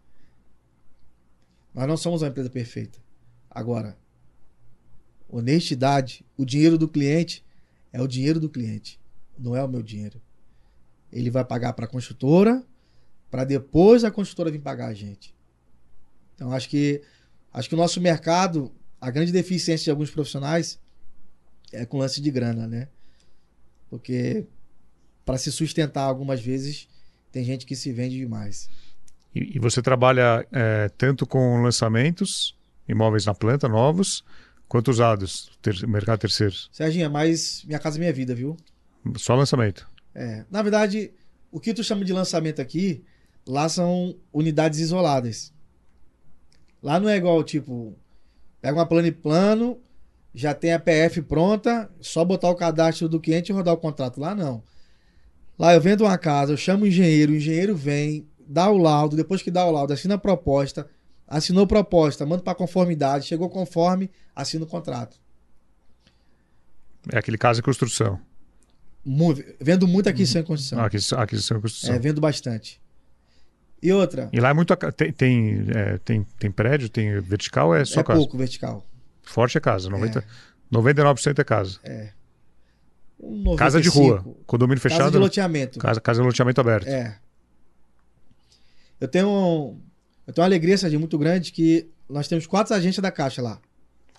Nós 1.74 1.88
não 1.88 1.96
somos 1.96 2.22
uma 2.22 2.28
empresa 2.28 2.50
perfeita. 2.50 2.98
Agora, 3.50 3.96
honestidade, 5.28 6.24
o 6.36 6.44
dinheiro 6.44 6.76
do 6.76 6.88
cliente 6.88 7.44
é 7.92 8.00
o 8.00 8.06
dinheiro 8.06 8.38
do 8.38 8.48
cliente, 8.48 9.00
não 9.38 9.56
é 9.56 9.62
o 9.62 9.68
meu 9.68 9.82
dinheiro. 9.82 10.20
Ele 11.10 11.30
vai 11.30 11.44
pagar 11.44 11.72
para 11.72 11.84
a 11.84 11.88
construtora, 11.88 12.64
para 13.30 13.44
depois 13.44 14.04
a 14.04 14.10
construtora 14.10 14.50
vir 14.50 14.60
pagar 14.60 14.88
a 14.88 14.94
gente. 14.94 15.34
Então 16.34 16.52
acho 16.52 16.68
que 16.68 17.02
acho 17.52 17.68
que 17.68 17.74
o 17.74 17.78
nosso 17.78 18.00
mercado, 18.00 18.72
a 19.00 19.10
grande 19.10 19.32
deficiência 19.32 19.84
de 19.84 19.90
alguns 19.90 20.10
profissionais 20.10 20.78
é 21.72 21.86
com 21.86 21.98
lance 21.98 22.20
de 22.20 22.30
grana, 22.30 22.66
né? 22.66 22.88
Porque 23.88 24.46
para 25.24 25.38
se 25.38 25.50
sustentar 25.52 26.02
algumas 26.02 26.40
vezes 26.40 26.88
tem 27.30 27.44
gente 27.44 27.64
que 27.64 27.76
se 27.76 27.92
vende 27.92 28.16
demais. 28.16 28.68
E, 29.34 29.56
e 29.56 29.58
você 29.58 29.80
trabalha 29.82 30.46
é, 30.52 30.88
tanto 30.96 31.26
com 31.26 31.62
lançamentos, 31.62 32.56
imóveis 32.88 33.26
na 33.26 33.34
planta, 33.34 33.68
novos, 33.68 34.24
quanto 34.68 34.90
usados, 34.90 35.50
ter, 35.60 35.86
mercado 35.86 36.20
terceiro? 36.20 36.54
Serginho, 36.70 37.06
é 37.06 37.08
mais 37.08 37.64
minha 37.64 37.78
casa 37.78 37.98
minha 37.98 38.12
vida, 38.12 38.34
viu? 38.34 38.56
Só 39.16 39.34
lançamento. 39.34 39.86
É, 40.14 40.44
na 40.50 40.62
verdade, 40.62 41.12
o 41.50 41.60
que 41.60 41.74
tu 41.74 41.82
chama 41.82 42.04
de 42.04 42.12
lançamento 42.12 42.60
aqui, 42.60 43.04
lá 43.46 43.68
são 43.68 44.16
unidades 44.32 44.78
isoladas. 44.78 45.52
Lá 46.82 46.98
não 46.98 47.08
é 47.08 47.16
igual, 47.16 47.42
tipo, 47.44 47.96
pega 48.60 48.78
uma 48.78 48.86
plano 48.86 49.08
e 49.08 49.12
plano, 49.12 49.78
já 50.34 50.54
tem 50.54 50.72
a 50.72 50.78
PF 50.78 51.22
pronta, 51.22 51.90
só 52.00 52.24
botar 52.24 52.48
o 52.48 52.54
cadastro 52.54 53.08
do 53.08 53.20
cliente 53.20 53.52
e 53.52 53.54
rodar 53.54 53.74
o 53.74 53.78
contrato. 53.78 54.20
Lá 54.20 54.34
não. 54.34 54.62
Lá 55.58 55.74
eu 55.74 55.80
vendo 55.80 56.04
uma 56.04 56.16
casa, 56.18 56.52
eu 56.52 56.56
chamo 56.56 56.84
o 56.84 56.86
engenheiro, 56.86 57.32
o 57.32 57.36
engenheiro 57.36 57.76
vem, 57.76 58.26
dá 58.52 58.70
o 58.70 58.76
laudo, 58.78 59.16
depois 59.16 59.42
que 59.42 59.50
dá 59.50 59.64
o 59.66 59.70
laudo, 59.70 59.92
assina 59.92 60.14
a 60.14 60.18
proposta, 60.18 60.88
assinou 61.26 61.64
a 61.64 61.66
proposta, 61.66 62.24
manda 62.26 62.42
para 62.42 62.54
conformidade, 62.54 63.26
chegou 63.26 63.48
conforme, 63.48 64.10
assina 64.36 64.64
o 64.64 64.66
contrato. 64.68 65.16
É 67.10 67.18
aquele 67.18 67.38
caso 67.38 67.58
de 67.58 67.62
construção. 67.62 68.20
Mu- 69.04 69.34
vendo 69.60 69.88
muito 69.88 70.08
aqui 70.08 70.24
sem 70.26 70.42
construção. 70.42 70.78
Ah, 70.80 70.86
aquisição, 70.86 71.18
aquisição 71.20 71.58
e 71.58 71.60
construção. 71.60 71.94
É, 71.94 71.98
vendo 71.98 72.20
bastante. 72.20 72.80
E 73.82 73.92
outra, 73.92 74.28
E 74.32 74.38
lá 74.38 74.50
é 74.50 74.52
muito. 74.52 74.76
Tem, 74.92 75.12
tem, 75.12 75.66
é, 75.74 75.98
tem, 75.98 76.22
tem 76.38 76.50
prédio, 76.52 76.88
tem 76.88 77.18
vertical, 77.20 77.74
é 77.74 77.84
só 77.84 78.00
é 78.00 78.04
casa. 78.04 78.20
pouco 78.20 78.38
vertical. 78.38 78.86
Forte 79.24 79.58
é 79.58 79.60
casa. 79.60 79.90
90, 79.90 80.24
99% 80.72 81.38
é 81.40 81.44
casa. 81.44 81.80
Um 83.20 83.56
Casa 83.56 83.80
de 83.80 83.88
95. 83.88 83.98
rua. 84.28 84.36
Condomínio 84.46 84.80
Casa 84.80 84.94
fechado. 84.94 85.12
de 85.12 85.18
loteamento. 85.18 85.78
Casa, 85.80 86.00
casa 86.00 86.20
de 86.20 86.26
loteamento 86.26 86.60
aberto. 86.60 86.86
É. 86.86 87.18
Eu 89.02 89.08
tenho, 89.08 89.28
um- 89.28 89.80
eu 90.28 90.32
tenho 90.32 90.42
uma 90.44 90.48
alegria, 90.48 90.78
Serginho, 90.78 91.00
muito 91.00 91.18
grande 91.18 91.50
que 91.50 91.88
nós 92.08 92.28
temos 92.28 92.46
quatro 92.46 92.72
agências 92.72 93.02
da 93.02 93.10
Caixa 93.10 93.42
lá. 93.42 93.60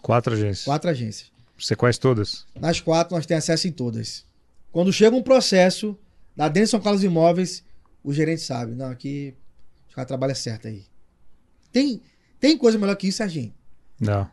Quatro 0.01 0.33
agências. 0.33 0.65
Quatro 0.65 0.89
agências. 0.89 1.31
Você 1.57 1.73
conhece 1.73 2.01
todas? 2.01 2.45
Nas 2.53 2.81
quatro 2.81 3.15
nós 3.15 3.25
temos 3.25 3.45
acesso 3.45 3.65
em 3.67 3.71
todas. 3.71 4.25
Quando 4.73 4.91
chega 4.91 5.15
um 5.15 5.23
processo 5.23 5.97
da 6.35 6.49
Dentro 6.49 6.71
São 6.71 6.81
Carlos 6.81 7.01
Imóveis, 7.01 7.63
o 8.03 8.11
gerente 8.11 8.41
sabe. 8.41 8.73
Não, 8.75 8.87
aqui 8.91 9.33
os 9.87 9.95
caras 9.95 10.07
trabalham 10.09 10.35
certo 10.35 10.67
aí. 10.67 10.85
Tem, 11.71 12.01
tem 12.37 12.57
coisa 12.57 12.77
melhor 12.77 12.95
que 12.97 13.07
isso, 13.07 13.19
Serginho? 13.19 13.53
Não. 13.97 14.29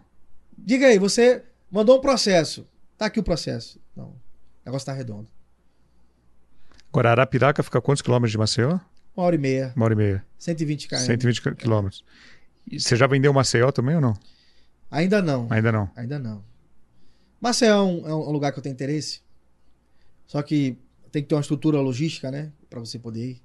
Diga 0.58 0.86
aí, 0.88 0.98
você 0.98 1.44
mandou 1.70 1.98
um 1.98 2.00
processo. 2.00 2.66
Tá 2.98 3.06
aqui 3.06 3.20
o 3.20 3.22
processo. 3.22 3.78
Não. 3.94 4.06
O 4.06 4.16
negócio 4.66 4.86
tá 4.86 4.92
redondo. 4.92 5.28
Agora, 6.88 7.12
Arapiraca 7.12 7.62
fica 7.62 7.78
a 7.78 7.82
quantos 7.82 8.02
quilômetros 8.02 8.32
de 8.32 8.38
Maceió? 8.38 8.80
Uma 9.16 9.26
hora 9.26 9.34
e 9.34 9.38
meia. 9.38 9.72
Uma 9.76 9.84
hora 9.84 9.94
e 9.94 9.96
meia. 9.96 10.24
120 10.38 10.88
km. 10.88 10.96
120 10.98 11.42
qui- 11.42 11.54
quilômetros. 11.54 12.04
E 12.70 12.78
você 12.80 12.96
já 12.96 13.06
vendeu 13.06 13.32
Maceió 13.32 13.70
também 13.70 13.94
ou 13.96 14.00
não? 14.00 14.16
Ainda 14.90 15.20
não. 15.22 15.46
Ainda 15.50 15.70
não. 15.72 15.90
Ainda 15.96 16.18
não. 16.18 16.42
Maceió 17.40 17.74
é 17.76 17.82
um, 17.82 18.08
é 18.08 18.14
um 18.14 18.30
lugar 18.32 18.52
que 18.52 18.58
eu 18.58 18.62
tenho 18.62 18.72
interesse. 18.72 19.20
Só 20.26 20.42
que 20.42 20.78
tem 21.10 21.22
que 21.22 21.28
ter 21.28 21.34
uma 21.34 21.40
estrutura 21.40 21.80
logística, 21.80 22.30
né? 22.30 22.52
Pra 22.68 22.78
você 22.80 22.98
poder 22.98 23.30
ir. 23.32 23.42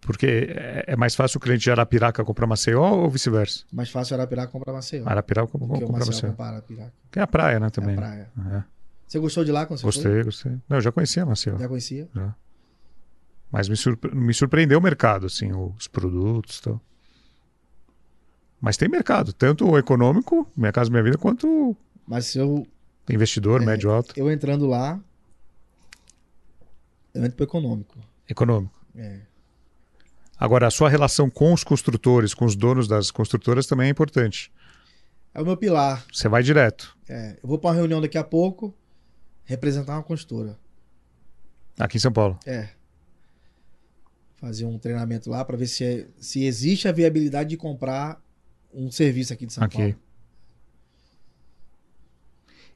Porque 0.00 0.26
é, 0.50 0.84
é 0.88 0.96
mais 0.96 1.14
fácil 1.14 1.38
o 1.38 1.40
cliente 1.40 1.62
de 1.64 1.70
Arapiraca 1.70 2.24
comprar 2.24 2.46
Maceió 2.46 2.88
ou 2.90 3.10
vice-versa? 3.10 3.64
Mais 3.72 3.90
fácil 3.90 4.14
Arapiraca 4.14 4.50
comprar 4.50 4.72
Maceió. 4.72 5.02
Arapiraca 5.06 5.46
comprar 5.48 5.80
Maceió 5.80 6.06
Maceió. 6.06 6.30
comprar 6.30 6.46
Arapiraca. 6.48 6.92
Que 7.10 7.18
é 7.18 7.22
a 7.22 7.26
praia, 7.26 7.60
né? 7.60 7.66
É 7.66 7.70
Também. 7.70 7.96
a 7.96 8.00
né? 8.00 8.06
praia. 8.06 8.56
É. 8.58 8.64
Você 9.06 9.18
gostou 9.18 9.44
de 9.44 9.50
lá 9.52 9.66
quando 9.66 9.80
você 9.80 9.86
Gostei, 9.86 10.12
foi? 10.12 10.24
gostei. 10.24 10.52
Não, 10.68 10.76
eu 10.76 10.80
já 10.80 10.92
conhecia 10.92 11.26
Maceió. 11.26 11.58
Já 11.58 11.68
conhecia? 11.68 12.08
Já. 12.14 12.34
Mas 13.50 13.68
me, 13.68 13.76
surpre- 13.76 14.14
me 14.14 14.34
surpreendeu 14.34 14.78
o 14.78 14.82
mercado, 14.82 15.26
assim, 15.26 15.52
os 15.52 15.86
produtos 15.88 16.58
e 16.58 16.62
tal. 16.62 16.80
Mas 18.60 18.76
tem 18.76 18.88
mercado, 18.88 19.32
tanto 19.32 19.68
o 19.68 19.78
econômico, 19.78 20.50
Minha 20.56 20.72
Casa 20.72 20.90
Minha 20.90 21.02
Vida, 21.02 21.16
quanto 21.16 21.46
o 21.46 21.76
Mas 22.06 22.34
eu, 22.34 22.66
investidor, 23.08 23.62
É. 23.62 23.64
médio 23.64 23.90
alto. 23.90 24.12
eu 24.16 24.30
entrando 24.30 24.66
lá, 24.66 25.00
eu 27.14 27.24
entro 27.24 27.36
pro 27.36 27.44
econômico. 27.44 27.96
Econômico. 28.28 28.78
É. 28.96 29.20
Agora, 30.38 30.66
a 30.66 30.70
sua 30.70 30.88
relação 30.88 31.28
com 31.30 31.52
os 31.52 31.64
construtores, 31.64 32.34
com 32.34 32.44
os 32.44 32.54
donos 32.54 32.86
das 32.86 33.10
construtoras 33.10 33.66
também 33.66 33.86
é 33.88 33.90
importante. 33.90 34.52
É 35.34 35.40
o 35.40 35.44
meu 35.44 35.56
pilar. 35.56 36.04
Você 36.12 36.28
vai 36.28 36.42
direto. 36.42 36.96
É, 37.08 37.38
eu 37.42 37.48
vou 37.48 37.58
pra 37.58 37.70
uma 37.70 37.76
reunião 37.76 38.00
daqui 38.00 38.18
a 38.18 38.24
pouco, 38.24 38.74
representar 39.44 39.94
uma 39.94 40.02
construtora. 40.02 40.58
Aqui 41.78 41.96
em 41.96 42.00
São 42.00 42.12
Paulo. 42.12 42.38
É. 42.46 42.68
Fazer 44.40 44.64
um 44.66 44.78
treinamento 44.78 45.28
lá 45.28 45.44
pra 45.44 45.56
ver 45.56 45.66
se, 45.66 45.84
é- 45.84 46.06
se 46.20 46.44
existe 46.44 46.86
a 46.86 46.92
viabilidade 46.92 47.50
de 47.50 47.56
comprar 47.56 48.20
um 48.72 48.90
serviço 48.90 49.32
aqui 49.32 49.46
de 49.46 49.52
São 49.52 49.64
aqui. 49.64 49.78
Paulo. 49.78 49.96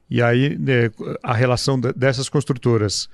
E 0.09 0.21
aí, 0.21 0.57
né, 0.57 0.91
a 1.23 1.33
relação 1.33 1.79
de- 1.79 1.93
dessas 1.93 2.27
construtoras, 2.29 3.09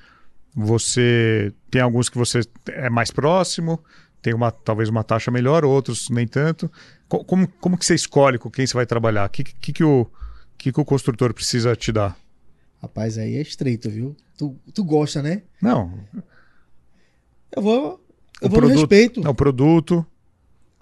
você 0.54 1.54
tem 1.70 1.82
alguns 1.82 2.10
que 2.10 2.18
você 2.18 2.41
é 2.68 2.89
mais 2.89 3.12
próximo, 3.12 3.82
tem 4.22 4.34
uma 4.34 4.52
talvez 4.52 4.89
uma 4.89 5.04
taxa 5.04 5.30
melhor, 5.32 5.64
outros 5.64 6.10
nem 6.10 6.28
tanto. 6.28 6.70
Co- 7.08 7.24
Como, 7.24 7.47
como 7.47 7.78
que 7.78 7.86
você 7.86 7.95
escolhe 7.95 8.38
com 8.39 8.50
quem 8.50 8.66
você 8.66 8.74
vai 8.74 8.86
trabalhar? 8.86 9.26
O 9.28 9.30
que, 9.30 9.43
que, 9.43 9.72
que, 9.72 9.84
o, 9.84 10.08
que, 10.58 10.72
que 10.74 10.80
o 10.80 10.84
construtor 10.86 11.34
precisa 11.34 11.76
te 11.76 11.91
dar? 11.91 12.18
Rapaz, 12.82 13.18
aí 13.18 13.36
é 13.36 13.41
estreito, 13.41 13.89
viu? 13.89 14.16
Tu, 14.38 14.56
tu 14.74 14.84
gosta, 14.84 15.22
né? 15.22 15.43
Não, 15.62 16.00
Eu 17.56 17.62
vou. 17.62 18.06
Eu 18.41 18.47
o 18.47 18.49
vou 18.49 18.59
produto, 18.59 18.79
respeito. 18.79 19.21
Não, 19.21 19.31
o 19.31 19.35
produto, 19.35 20.05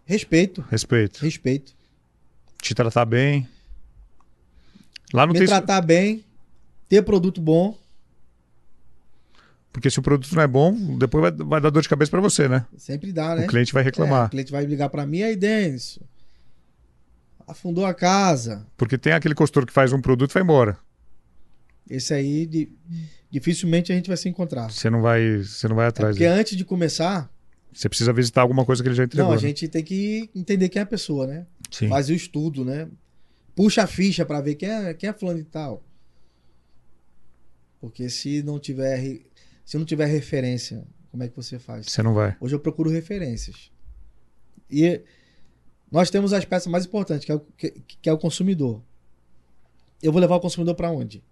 Respeito. 0.05 0.63
respeito. 0.69 1.19
Respeito. 1.21 1.75
Te 2.61 2.73
tratar 2.75 3.05
bem. 3.05 3.47
Lá 5.13 5.25
não 5.25 5.33
Me 5.33 5.39
tem. 5.39 5.47
tratar 5.47 5.81
bem, 5.81 6.23
ter 6.89 7.01
produto 7.01 7.39
bom. 7.41 7.77
Porque 9.71 9.89
se 9.91 9.99
o 9.99 10.01
produto 10.01 10.33
não 10.33 10.41
é 10.41 10.47
bom, 10.47 10.97
depois 10.97 11.21
vai, 11.21 11.31
vai 11.31 11.61
dar 11.61 11.69
dor 11.69 11.81
de 11.81 11.89
cabeça 11.89 12.09
pra 12.09 12.19
você, 12.21 12.47
né? 12.47 12.65
Sempre 12.77 13.11
dá, 13.11 13.35
né? 13.35 13.45
O 13.45 13.47
cliente 13.47 13.71
vai 13.73 13.83
É, 13.83 13.85
reclamar. 13.85 14.27
o 14.27 14.29
cliente 14.29 14.51
vai 14.51 14.65
ligar 14.65 14.89
pra 14.89 15.05
mim, 15.05 15.21
aí, 15.21 15.35
Denis, 15.35 15.99
afundou 17.47 17.85
a 17.85 17.93
casa. 17.93 18.65
Porque 18.75 18.97
tem 18.97 19.13
aquele 19.13 19.35
consultor 19.35 19.65
que 19.65 19.73
faz 19.73 19.93
um 19.93 20.01
produto 20.01 20.31
e 20.31 20.33
vai 20.33 20.43
embora. 20.43 20.77
Esse 21.89 22.13
aí, 22.13 22.45
di- 22.45 22.69
dificilmente 23.29 23.91
a 23.91 23.95
gente 23.95 24.07
vai 24.07 24.17
se 24.17 24.27
encontrar. 24.27 24.69
Você 24.71 24.89
não 24.89 25.01
vai, 25.01 25.37
você 25.43 25.67
não 25.67 25.75
vai 25.75 25.85
É 25.85 25.89
atrás. 25.89 26.15
porque 26.15 26.27
dele. 26.27 26.39
antes 26.39 26.57
de 26.57 26.65
começar, 26.65 27.29
Você 27.78 27.88
precisa 27.88 28.11
visitar 28.11 28.41
alguma 28.41 28.65
coisa 28.65 28.82
que 28.82 28.89
ele 28.89 28.95
já 28.95 29.03
entregou. 29.03 29.28
não, 29.28 29.34
a 29.34 29.36
né? 29.36 29.41
gente 29.41 29.67
tem 29.67 29.84
que 29.84 30.32
entender 30.34 30.67
quem 30.67 30.80
é 30.80 30.84
a 30.84 30.86
pessoa, 30.86 31.28
né? 31.28 31.45
Sim. 31.69 31.88
Faz 31.88 32.09
o 32.09 32.13
estudo, 32.13 32.65
né? 32.65 32.89
Puxa 33.55 33.84
a 33.84 33.88
ficha 33.88 34.25
pra 34.25 34.41
ver 34.41 34.55
quem 34.55 34.67
é, 34.67 34.95
quem 34.95 35.07
é 35.07 35.13
fulano 35.13 35.38
e 35.38 35.43
tal. 35.43 35.84
Porque 37.80 38.09
se 38.09 38.41
não 38.41 38.59
tiver 38.59 39.21
se 39.63 39.78
não 39.78 39.86
tiver 39.86 40.07
referência, 40.07 40.84
como 41.11 41.21
é 41.21 41.28
que 41.28 41.36
você 41.36 41.59
faz? 41.59 41.86
Você 41.86 42.01
não 42.01 42.15
vai. 42.15 42.36
Hoje 42.41 42.55
eu 42.55 42.59
procuro 42.59 42.89
referências. 42.89 43.71
E 44.71 45.03
nós 45.91 46.09
temos 46.09 46.34
as 46.34 46.45
peças 46.45 46.71
mais 46.71 46.84
importantes, 46.84 47.25
que 47.25 47.32
é 47.32 47.36
o, 47.36 47.39
que, 47.39 47.69
que 48.01 48.09
é 48.09 48.11
o 48.11 48.17
consumidor. 48.17 48.82
Eu 50.01 50.11
vou 50.11 50.19
levar 50.19 50.38
o 50.38 50.39
consumidor 50.39 50.73
para 50.73 50.89
onde? 50.89 51.23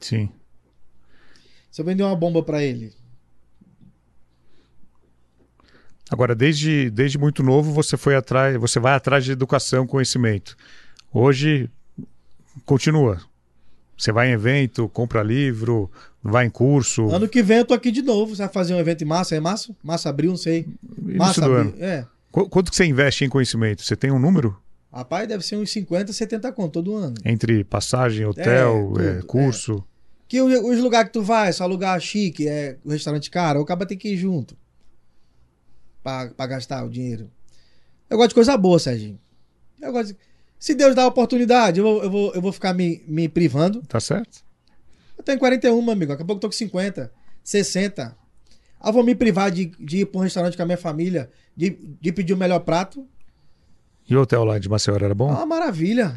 Sim. 0.00 0.28
Se 1.70 1.80
eu 1.80 1.84
vender 1.84 2.02
uma 2.02 2.16
bomba 2.16 2.42
para 2.42 2.60
ele, 2.60 2.92
Agora, 6.10 6.34
desde, 6.34 6.90
desde 6.90 7.16
muito 7.18 7.42
novo, 7.42 7.72
você 7.72 7.96
foi 7.96 8.16
atrás, 8.16 8.56
você 8.56 8.80
vai 8.80 8.94
atrás 8.94 9.24
de 9.24 9.32
educação, 9.32 9.86
conhecimento. 9.86 10.56
Hoje 11.12 11.70
continua. 12.64 13.20
Você 13.96 14.12
vai 14.12 14.28
em 14.30 14.32
evento, 14.32 14.88
compra 14.88 15.22
livro, 15.22 15.90
vai 16.22 16.46
em 16.46 16.50
curso. 16.50 17.08
ano 17.10 17.28
que 17.28 17.42
vem 17.42 17.58
eu 17.58 17.64
tô 17.64 17.74
aqui 17.74 17.90
de 17.90 18.02
novo. 18.02 18.34
Você 18.34 18.42
vai 18.42 18.52
fazer 18.52 18.74
um 18.74 18.78
evento 18.78 19.02
em 19.02 19.06
março? 19.06 19.34
É 19.34 19.40
março? 19.40 19.76
Março, 19.82 20.08
abril, 20.08 20.30
não 20.30 20.36
sei. 20.38 20.66
Março, 20.98 21.40
do 21.40 21.46
abril. 21.46 21.60
ano. 21.74 21.74
É. 21.84 22.06
Qu- 22.32 22.48
Quanto 22.48 22.70
que 22.70 22.76
você 22.76 22.86
investe 22.86 23.24
em 23.24 23.28
conhecimento? 23.28 23.82
Você 23.82 23.94
tem 23.94 24.10
um 24.10 24.18
número? 24.18 24.56
Rapaz, 24.92 25.28
deve 25.28 25.44
ser 25.44 25.56
uns 25.56 25.70
50, 25.70 26.12
70 26.12 26.50
conto 26.52 26.72
todo 26.72 26.96
ano. 26.96 27.14
Entre 27.24 27.62
passagem, 27.62 28.24
hotel, 28.26 28.88
tudo, 28.94 29.02
é, 29.02 29.22
curso. 29.22 29.84
Que 30.26 30.40
os 30.40 30.78
lugares 30.80 31.08
que 31.08 31.12
tu 31.12 31.22
vai, 31.22 31.52
só 31.52 31.66
lugar 31.66 32.00
chique, 32.00 32.48
é 32.48 32.76
restaurante 32.86 33.30
caro, 33.30 33.60
o 33.60 33.64
cara 33.64 33.84
tem 33.84 33.98
que 33.98 34.08
ir 34.10 34.16
junto. 34.16 34.56
Pra, 36.02 36.28
pra 36.28 36.46
gastar 36.46 36.84
o 36.84 36.88
dinheiro. 36.88 37.30
Eu 38.08 38.16
gosto 38.16 38.30
de 38.30 38.34
coisa 38.34 38.56
boa, 38.56 38.78
Serginho. 38.78 39.18
Eu 39.80 39.92
gosto 39.92 40.12
de... 40.12 40.18
Se 40.58 40.74
Deus 40.74 40.94
dá 40.94 41.04
a 41.04 41.06
oportunidade, 41.06 41.80
eu 41.80 41.84
vou, 41.84 42.02
eu 42.02 42.10
vou, 42.10 42.34
eu 42.34 42.42
vou 42.42 42.52
ficar 42.52 42.74
me, 42.74 43.02
me 43.06 43.28
privando. 43.28 43.82
Tá 43.82 44.00
certo? 44.00 44.44
Eu 45.16 45.24
tenho 45.24 45.38
41, 45.38 45.80
meu 45.80 45.92
amigo. 45.92 46.10
Daqui 46.10 46.22
a 46.22 46.26
pouco 46.26 46.38
eu 46.38 46.40
tô 46.40 46.48
com 46.48 46.52
50, 46.52 47.12
60. 47.42 48.16
Ah, 48.80 48.88
eu 48.88 48.92
vou 48.92 49.04
me 49.04 49.14
privar 49.14 49.50
de, 49.50 49.66
de 49.78 49.98
ir 49.98 50.06
pra 50.06 50.20
um 50.20 50.24
restaurante 50.24 50.56
com 50.56 50.62
a 50.62 50.66
minha 50.66 50.78
família, 50.78 51.30
de, 51.56 51.78
de 52.00 52.12
pedir 52.12 52.32
o 52.32 52.36
melhor 52.36 52.60
prato. 52.60 53.06
E 54.08 54.16
o 54.16 54.20
hotel 54.22 54.44
lá 54.44 54.58
de 54.58 54.68
Maceió 54.68 54.96
era 54.96 55.14
bom? 55.14 55.28
uma 55.30 55.46
maravilha. 55.46 56.16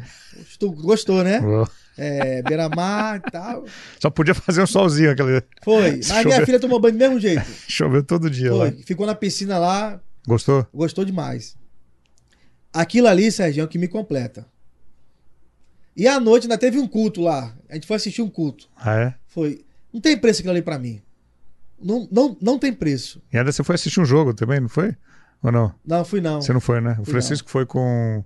Tu 0.58 0.72
gostou, 0.72 1.22
né? 1.22 1.40
Oh. 1.40 1.66
É, 1.96 2.42
beira-mar 2.42 3.22
e 3.24 3.30
tal. 3.30 3.64
Só 4.00 4.10
podia 4.10 4.34
fazer 4.34 4.62
um 4.62 4.66
solzinho 4.66 5.10
aquele. 5.12 5.42
Foi. 5.62 5.92
Mas 6.08 6.08
minha 6.08 6.22
Choveu. 6.22 6.46
filha 6.46 6.60
tomou 6.60 6.80
banho 6.80 6.94
do 6.94 6.98
mesmo 6.98 7.20
jeito. 7.20 7.44
Choveu 7.68 8.02
todo 8.02 8.28
dia 8.28 8.50
Foi. 8.50 8.70
lá. 8.70 8.76
Ficou 8.84 9.06
na 9.06 9.14
piscina 9.14 9.58
lá, 9.58 10.00
Gostou? 10.26 10.66
gostou 10.74 11.04
demais. 11.04 11.56
Aquilo 12.72 13.06
ali, 13.06 13.30
Sérgio, 13.30 13.60
é 13.60 13.64
o 13.64 13.68
que 13.68 13.78
me 13.78 13.86
completa. 13.86 14.44
E 15.96 16.08
à 16.08 16.18
noite 16.18 16.44
ainda 16.44 16.58
teve 16.58 16.78
um 16.78 16.88
culto 16.88 17.20
lá. 17.22 17.54
A 17.68 17.74
gente 17.74 17.86
foi 17.86 17.96
assistir 17.96 18.20
um 18.22 18.28
culto. 18.28 18.68
Ah, 18.76 18.96
é? 18.96 19.14
Foi. 19.28 19.64
Não 19.92 20.00
tem 20.00 20.16
preço 20.18 20.40
aquilo 20.40 20.52
ali 20.52 20.62
pra 20.62 20.76
mim. 20.78 21.00
Não, 21.80 22.08
não, 22.10 22.36
não 22.40 22.58
tem 22.58 22.72
preço. 22.72 23.22
E 23.32 23.38
ainda 23.38 23.52
você 23.52 23.62
foi 23.62 23.76
assistir 23.76 24.00
um 24.00 24.04
jogo 24.04 24.34
também, 24.34 24.58
não 24.58 24.68
foi? 24.68 24.96
Ou 25.44 25.52
não? 25.52 25.74
Não, 25.84 26.04
fui 26.06 26.22
não. 26.22 26.40
Você 26.40 26.52
não 26.54 26.60
foi, 26.60 26.80
né? 26.80 26.92
O 26.92 27.04
Fui 27.04 27.12
Francisco 27.12 27.50
foi 27.50 27.66
com. 27.66 28.24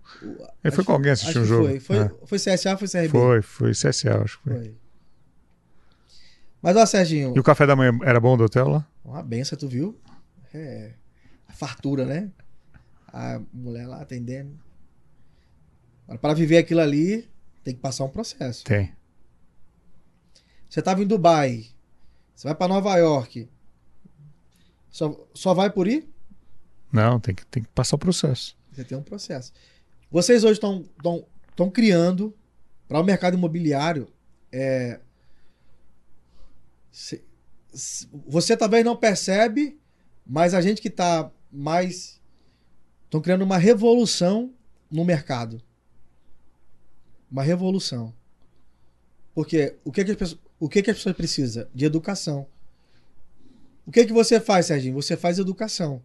Ele 0.62 0.74
foi 0.74 0.84
com 0.84 0.92
alguém 0.92 1.10
assistir 1.10 1.30
acho 1.30 1.40
um 1.40 1.44
jogo. 1.44 1.66
Foi. 1.66 1.80
Foi, 1.80 1.96
É. 1.98 2.10
foi 2.24 2.38
CSA, 2.38 2.76
foi 2.76 2.88
CRB. 2.88 3.08
Foi, 3.08 3.42
foi 3.42 3.70
CSA, 3.72 4.22
acho 4.22 4.38
que 4.38 4.44
foi. 4.44 4.54
Foi. 4.54 4.74
Mas, 6.62 6.76
ó, 6.76 6.86
Serginho, 6.86 7.32
E 7.36 7.40
o 7.40 7.42
café 7.42 7.66
da 7.66 7.74
manhã 7.74 7.92
era 8.04 8.20
bom 8.20 8.36
do 8.36 8.44
hotel 8.44 8.68
lá? 8.68 8.86
uma 9.04 9.22
benção, 9.22 9.58
tu 9.58 9.66
viu? 9.68 9.98
É. 10.54 10.92
A 11.48 11.52
fartura, 11.52 12.04
né? 12.04 12.30
A 13.12 13.40
mulher 13.52 13.86
lá 13.88 14.00
atendendo. 14.00 14.56
Agora, 16.04 16.18
para 16.20 16.34
viver 16.34 16.58
aquilo 16.58 16.80
ali, 16.80 17.28
tem 17.64 17.74
que 17.74 17.80
passar 17.80 18.04
um 18.04 18.08
processo. 18.08 18.64
Tem. 18.64 18.92
Você 20.70 20.80
tava 20.82 21.02
em 21.02 21.06
Dubai, 21.06 21.66
você 22.34 22.46
vai 22.46 22.54
para 22.54 22.68
Nova 22.68 22.96
York. 22.96 23.48
Só, 24.90 25.26
só 25.34 25.52
vai 25.54 25.70
por 25.70 25.88
ir? 25.88 26.08
Não, 26.92 27.18
tem 27.20 27.34
que, 27.34 27.44
tem 27.46 27.62
que 27.62 27.68
passar 27.70 27.96
o 27.96 27.98
processo. 27.98 28.56
Você 28.72 28.84
tem 28.84 28.96
um 28.96 29.02
processo. 29.02 29.52
Vocês 30.10 30.42
hoje 30.44 30.58
estão 30.60 31.70
criando 31.70 32.34
para 32.86 33.00
o 33.00 33.04
mercado 33.04 33.34
imobiliário. 33.36 34.08
é, 34.50 34.98
se- 36.90 37.22
se- 37.72 38.08
você 38.26 38.56
talvez 38.56 38.84
não 38.84 38.96
percebe, 38.96 39.78
mas 40.26 40.54
a 40.54 40.60
gente 40.62 40.80
que 40.80 40.88
está 40.88 41.30
mais. 41.52 42.18
Estão 43.04 43.20
criando 43.20 43.42
uma 43.42 43.58
revolução 43.58 44.52
no 44.90 45.04
mercado. 45.04 45.60
Uma 47.30 47.42
revolução. 47.42 48.14
Porque 49.34 49.76
o 49.84 49.92
que, 49.92 50.04
que, 50.04 50.10
as, 50.12 50.16
pessoas, 50.16 50.40
o 50.58 50.68
que, 50.68 50.82
que 50.82 50.90
as 50.90 50.96
pessoas 50.96 51.16
precisam? 51.16 51.66
De 51.74 51.84
educação. 51.84 52.46
O 53.86 53.90
que, 53.92 54.04
que 54.06 54.12
você 54.12 54.40
faz, 54.40 54.66
Serginho? 54.66 54.94
Você 54.94 55.16
faz 55.16 55.38
educação. 55.38 56.02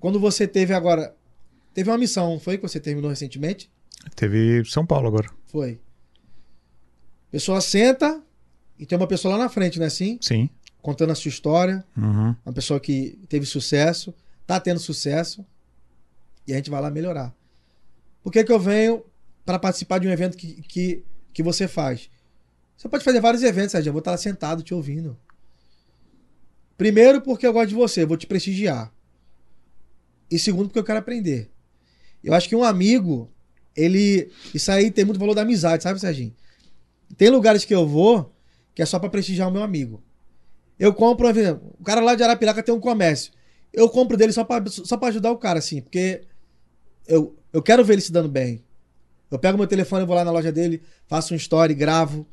Quando 0.00 0.18
você 0.18 0.46
teve 0.46 0.74
agora. 0.74 1.14
Teve 1.74 1.90
uma 1.90 1.98
missão, 1.98 2.38
foi? 2.40 2.56
Que 2.56 2.62
você 2.62 2.80
terminou 2.80 3.10
recentemente? 3.10 3.70
Teve 4.14 4.64
São 4.64 4.86
Paulo 4.86 5.08
agora. 5.08 5.28
Foi. 5.46 5.78
Pessoa 7.30 7.60
senta 7.60 8.22
e 8.78 8.86
tem 8.86 8.96
uma 8.96 9.06
pessoa 9.06 9.36
lá 9.36 9.44
na 9.44 9.48
frente, 9.50 9.78
não 9.78 9.84
é 9.84 9.88
assim? 9.88 10.18
Sim. 10.20 10.48
Contando 10.80 11.10
a 11.10 11.14
sua 11.14 11.28
história. 11.28 11.84
Uhum. 11.96 12.34
Uma 12.44 12.52
pessoa 12.54 12.80
que 12.80 13.18
teve 13.28 13.44
sucesso, 13.44 14.14
tá 14.46 14.58
tendo 14.58 14.80
sucesso. 14.80 15.44
E 16.46 16.52
a 16.52 16.56
gente 16.56 16.70
vai 16.70 16.80
lá 16.80 16.90
melhorar. 16.90 17.34
Por 18.22 18.32
que, 18.32 18.42
que 18.42 18.52
eu 18.52 18.58
venho 18.58 19.04
para 19.44 19.58
participar 19.58 19.98
de 19.98 20.08
um 20.08 20.10
evento 20.10 20.36
que, 20.36 20.62
que, 20.62 21.04
que 21.32 21.42
você 21.42 21.68
faz? 21.68 22.08
Você 22.76 22.88
pode 22.88 23.04
fazer 23.04 23.20
vários 23.20 23.42
eventos, 23.42 23.72
Sérgio. 23.72 23.90
Eu 23.90 23.92
vou 23.92 24.00
estar 24.00 24.12
lá 24.12 24.16
sentado 24.16 24.62
te 24.62 24.74
ouvindo. 24.74 25.16
Primeiro, 26.76 27.20
porque 27.20 27.46
eu 27.46 27.52
gosto 27.52 27.70
de 27.70 27.74
você, 27.74 28.04
vou 28.04 28.16
te 28.16 28.26
prestigiar. 28.26 28.92
E 30.30 30.38
segundo, 30.38 30.68
porque 30.68 30.78
eu 30.78 30.84
quero 30.84 30.98
aprender. 30.98 31.50
Eu 32.22 32.34
acho 32.34 32.48
que 32.48 32.56
um 32.56 32.64
amigo, 32.64 33.30
ele. 33.76 34.30
Isso 34.52 34.70
aí 34.70 34.90
tem 34.90 35.04
muito 35.04 35.20
valor 35.20 35.34
da 35.34 35.42
amizade, 35.42 35.82
sabe, 35.82 36.00
Serginho? 36.00 36.34
Tem 37.16 37.30
lugares 37.30 37.64
que 37.64 37.74
eu 37.74 37.86
vou 37.86 38.34
que 38.76 38.82
é 38.82 38.86
só 38.86 38.98
para 38.98 39.08
prestigiar 39.08 39.48
o 39.48 39.50
meu 39.50 39.62
amigo. 39.62 40.02
Eu 40.78 40.92
compro, 40.92 41.26
o 41.80 41.82
cara 41.82 42.02
lá 42.02 42.14
de 42.14 42.22
Arapiraca 42.22 42.62
tem 42.62 42.74
um 42.74 42.80
comércio. 42.80 43.32
Eu 43.72 43.88
compro 43.88 44.18
dele 44.18 44.32
só 44.32 44.44
para 44.44 44.68
só 44.68 44.98
pra 44.98 45.08
ajudar 45.08 45.32
o 45.32 45.38
cara, 45.38 45.58
assim, 45.58 45.80
porque 45.80 46.24
eu, 47.06 47.34
eu 47.54 47.62
quero 47.62 47.82
ver 47.82 47.94
ele 47.94 48.02
se 48.02 48.12
dando 48.12 48.28
bem. 48.28 48.62
Eu 49.30 49.38
pego 49.38 49.56
meu 49.56 49.66
telefone, 49.66 50.02
eu 50.02 50.06
vou 50.06 50.14
lá 50.14 50.24
na 50.24 50.30
loja 50.30 50.52
dele, 50.52 50.82
faço 51.06 51.32
um 51.32 51.36
story, 51.38 51.74
gravo. 51.74 52.26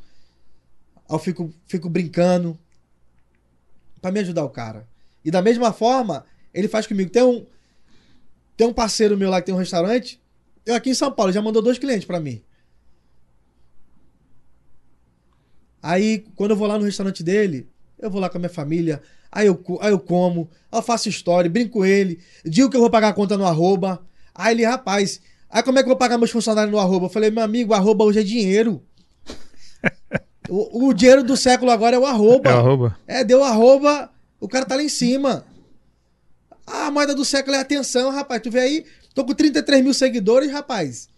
Eu 1.10 1.18
fico, 1.18 1.54
fico 1.66 1.90
brincando. 1.90 2.60
Pra 4.02 4.12
me 4.12 4.20
ajudar 4.20 4.44
o 4.44 4.50
cara. 4.50 4.86
E 5.24 5.32
da 5.32 5.42
mesma 5.42 5.72
forma, 5.72 6.26
ele 6.54 6.68
faz 6.68 6.86
comigo. 6.86 7.10
Tem 7.10 7.24
um, 7.24 7.46
tem 8.56 8.68
um 8.68 8.74
parceiro 8.74 9.18
meu 9.18 9.30
lá 9.30 9.42
que 9.42 9.48
tem 9.48 9.56
um 9.56 9.60
restaurante. 9.60 10.22
Eu 10.66 10.76
aqui 10.76 10.90
em 10.90 10.94
São 10.94 11.12
Paulo, 11.12 11.32
já 11.32 11.42
mandou 11.42 11.62
dois 11.62 11.78
clientes 11.78 12.06
pra 12.06 12.20
mim. 12.20 12.42
Aí, 15.82 16.26
quando 16.36 16.52
eu 16.52 16.58
vou 16.58 16.68
lá 16.68 16.78
no 16.78 16.86
restaurante 16.86 17.22
dele, 17.22 17.68
eu 18.00 18.10
vou 18.10 18.22
lá 18.22 18.30
com 18.30 18.38
a 18.38 18.40
minha 18.40 18.50
família, 18.50 19.02
aí 19.30 19.48
eu, 19.48 19.62
aí 19.82 19.92
eu 19.92 20.00
como, 20.00 20.50
aí 20.72 20.80
eu 20.80 20.84
faço 20.84 21.10
story, 21.10 21.50
brinco 21.50 21.72
com 21.72 21.86
ele, 21.86 22.20
digo 22.46 22.70
que 22.70 22.78
eu 22.78 22.82
vou 22.82 22.90
pagar 22.90 23.10
a 23.10 23.14
conta 23.14 23.38
no 23.38 23.46
arroba. 23.46 24.02
Aí 24.34 24.54
ele, 24.54 24.66
rapaz, 24.66 25.20
aí 25.50 25.62
como 25.62 25.78
é 25.78 25.84
que 25.84 25.88
eu 25.88 25.92
vou 25.92 25.98
pagar 25.98 26.18
meus 26.18 26.32
funcionários 26.32 26.72
no 26.72 26.80
arroba? 26.80 27.08
Eu 27.08 27.10
falei, 27.10 27.30
meu 27.30 27.44
amigo, 27.44 27.74
arroba 27.74 28.06
hoje 28.06 28.20
é 28.20 28.24
dinheiro. 28.24 28.82
o, 30.48 30.88
o 30.88 30.94
dinheiro 30.94 31.22
do 31.22 31.36
século 31.36 31.70
agora 31.70 31.98
é 31.98 32.00
o 32.00 32.06
arroba. 32.06 32.50
É 32.50 32.56
o 32.56 32.60
arroba? 32.60 32.98
É, 33.06 33.24
deu 33.26 33.44
arroba, 33.44 34.10
o 34.40 34.48
cara 34.48 34.66
tá 34.66 34.76
lá 34.76 34.84
em 34.84 34.90
cima. 34.90 35.46
Ah, 36.66 36.88
a 36.88 36.92
moeda 36.92 37.14
do 37.14 37.26
século 37.26 37.56
é 37.56 37.60
atenção, 37.60 38.12
rapaz. 38.12 38.42
Tu 38.42 38.50
vê 38.52 38.60
aí, 38.60 38.86
tô 39.14 39.26
com 39.26 39.34
33 39.34 39.84
mil 39.84 39.94
seguidores, 39.94 40.52
rapaz. 40.52 41.10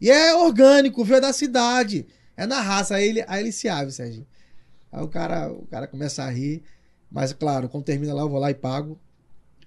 E 0.00 0.10
é 0.10 0.34
orgânico, 0.34 1.04
veio 1.04 1.20
da 1.20 1.32
cidade. 1.32 2.06
É 2.36 2.46
na 2.46 2.60
raça, 2.60 2.94
aí 2.96 3.08
ele, 3.08 3.24
aí 3.26 3.42
ele 3.42 3.52
se 3.52 3.68
abre, 3.68 3.92
Sérgio. 3.92 4.26
Aí 4.92 5.02
o 5.02 5.08
cara, 5.08 5.50
o 5.52 5.66
cara 5.66 5.86
começa 5.86 6.22
a 6.22 6.30
rir. 6.30 6.62
Mas, 7.10 7.32
claro, 7.32 7.68
quando 7.68 7.84
termina 7.84 8.12
lá, 8.14 8.22
eu 8.22 8.28
vou 8.28 8.38
lá 8.38 8.50
e 8.50 8.54
pago. 8.54 8.98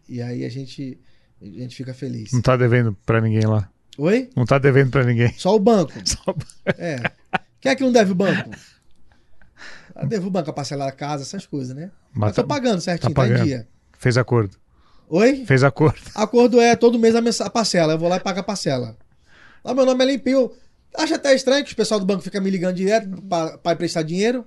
E 0.07 0.21
aí 0.21 0.45
a 0.45 0.49
gente, 0.49 0.99
a 1.41 1.45
gente 1.45 1.75
fica 1.75 1.93
feliz. 1.93 2.31
Não 2.31 2.41
tá 2.41 2.55
devendo 2.55 2.95
pra 3.05 3.19
ninguém 3.21 3.45
lá. 3.45 3.69
Oi? 3.97 4.29
Não 4.35 4.45
tá 4.45 4.57
devendo 4.57 4.89
pra 4.91 5.03
ninguém. 5.03 5.33
Só 5.37 5.55
o 5.55 5.59
banco. 5.59 5.91
Só- 6.07 6.35
É. 6.77 6.97
Quem 7.59 7.71
é 7.71 7.75
que 7.75 7.83
não 7.83 7.91
deve 7.91 8.11
o 8.11 8.15
banco? 8.15 8.49
Eu 9.95 10.07
devo 10.07 10.27
o 10.27 10.31
banco 10.31 10.49
a 10.49 10.53
parcelar 10.53 10.87
a 10.87 10.91
casa, 10.91 11.23
essas 11.23 11.45
coisas, 11.45 11.75
né? 11.75 11.91
Mas 12.13 12.19
Mas 12.29 12.35
tô 12.35 12.41
tá- 12.41 12.47
pagando 12.47 12.81
certinho, 12.81 13.13
tá 13.13 13.21
tá, 13.21 13.27
em 13.27 13.31
pagando. 13.31 13.45
dia. 13.45 13.67
Fez 13.97 14.17
acordo. 14.17 14.57
Oi? 15.13 15.45
Fez 15.45 15.61
acordo. 15.61 15.99
Acordo 16.15 16.61
é 16.61 16.73
todo 16.73 16.97
mês 16.97 17.13
a, 17.15 17.45
a 17.45 17.49
parcela. 17.49 17.93
Eu 17.93 17.99
vou 17.99 18.07
lá 18.07 18.15
e 18.15 18.19
pago 18.21 18.39
a 18.39 18.43
parcela. 18.43 18.95
Lá 19.63 19.73
meu 19.73 19.85
nome 19.85 20.01
é 20.05 20.07
limpinho. 20.07 20.49
Acho 20.97 21.15
até 21.15 21.35
estranho 21.35 21.65
que 21.65 21.73
o 21.73 21.75
pessoal 21.75 21.99
do 21.99 22.05
banco 22.05 22.21
fica 22.23 22.39
me 22.39 22.49
ligando 22.49 22.75
direto 22.75 23.21
pra, 23.23 23.57
pra 23.57 23.73
emprestar 23.73 24.05
dinheiro. 24.05 24.45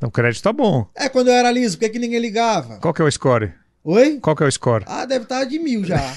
O 0.00 0.10
crédito 0.12 0.44
tá 0.44 0.52
bom. 0.52 0.86
É, 0.94 1.08
quando 1.08 1.26
eu 1.28 1.34
era 1.34 1.50
liso, 1.50 1.76
por 1.76 1.80
que, 1.84 1.90
que 1.90 1.98
ninguém 1.98 2.20
ligava? 2.20 2.76
Qual 2.78 2.94
que 2.94 3.02
é 3.02 3.04
o 3.04 3.10
score? 3.10 3.52
Oi? 3.82 4.20
Qual 4.20 4.36
que 4.36 4.44
é 4.44 4.46
o 4.46 4.52
score? 4.52 4.84
Ah, 4.86 5.04
deve 5.06 5.24
estar 5.24 5.42
de 5.44 5.58
mil 5.58 5.84
já. 5.84 5.98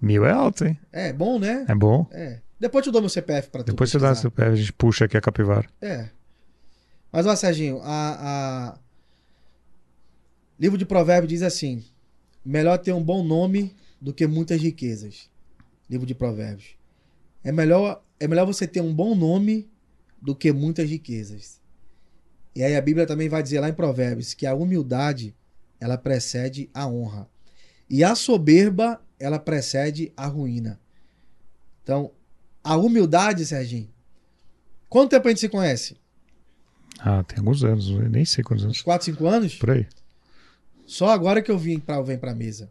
Mil 0.00 0.24
é 0.24 0.30
alto, 0.30 0.64
hein? 0.64 0.78
É, 0.92 1.12
bom, 1.12 1.38
né? 1.38 1.66
É 1.68 1.74
bom. 1.74 2.06
É. 2.10 2.38
Depois 2.58 2.86
eu 2.86 2.92
dou 2.92 3.02
meu 3.02 3.10
CPF 3.10 3.50
pra 3.50 3.62
tu. 3.62 3.66
Depois 3.66 3.90
você 3.90 3.98
dá 3.98 4.14
seu 4.14 4.30
pé, 4.30 4.46
a 4.46 4.54
gente 4.54 4.72
puxa 4.72 5.04
aqui 5.04 5.14
a 5.16 5.20
capivara. 5.20 5.68
É. 5.82 6.06
Mas, 7.12 7.26
ó, 7.26 7.36
Serginho, 7.36 7.80
a, 7.82 8.16
a- 8.72 8.78
livro 10.60 10.76
de 10.76 10.84
Provérbios 10.84 11.30
diz 11.30 11.42
assim: 11.42 11.82
melhor 12.44 12.76
ter 12.78 12.92
um 12.92 13.02
bom 13.02 13.24
nome 13.24 13.74
do 14.00 14.12
que 14.12 14.26
muitas 14.26 14.60
riquezas. 14.60 15.30
Livro 15.88 16.06
de 16.06 16.14
Provérbios. 16.14 16.76
É 17.42 17.50
melhor, 17.50 18.04
é 18.20 18.28
melhor 18.28 18.46
você 18.46 18.66
ter 18.66 18.80
um 18.80 18.94
bom 18.94 19.14
nome 19.14 19.68
do 20.20 20.36
que 20.36 20.52
muitas 20.52 20.88
riquezas. 20.88 21.58
E 22.54 22.62
aí 22.62 22.76
a 22.76 22.80
Bíblia 22.80 23.06
também 23.06 23.28
vai 23.28 23.42
dizer 23.42 23.60
lá 23.60 23.68
em 23.68 23.74
Provérbios 23.74 24.34
que 24.34 24.46
a 24.46 24.54
humildade 24.54 25.34
ela 25.80 25.96
precede 25.96 26.68
a 26.74 26.86
honra. 26.86 27.28
E 27.88 28.04
a 28.04 28.14
soberba 28.14 29.00
ela 29.18 29.38
precede 29.38 30.12
a 30.16 30.26
ruína. 30.26 30.78
Então, 31.82 32.12
a 32.62 32.76
humildade, 32.76 33.44
Serginho. 33.46 33.88
Quanto 34.88 35.10
tempo 35.10 35.26
a 35.26 35.30
gente 35.30 35.40
se 35.40 35.48
conhece? 35.48 35.96
Ah, 36.98 37.22
tem 37.22 37.38
alguns 37.38 37.64
anos, 37.64 37.88
eu 37.88 38.08
nem 38.08 38.24
sei 38.24 38.44
quantos 38.44 38.64
anos. 38.64 38.76
Uns 38.76 38.82
4, 38.82 39.06
5 39.06 39.26
anos? 39.26 39.54
Por 39.54 39.70
aí. 39.70 39.86
Só 40.90 41.06
agora 41.10 41.40
que 41.40 41.48
eu 41.52 41.56
vim 41.56 41.78
pra, 41.78 42.02
vem 42.02 42.18
pra 42.18 42.34
mesa. 42.34 42.68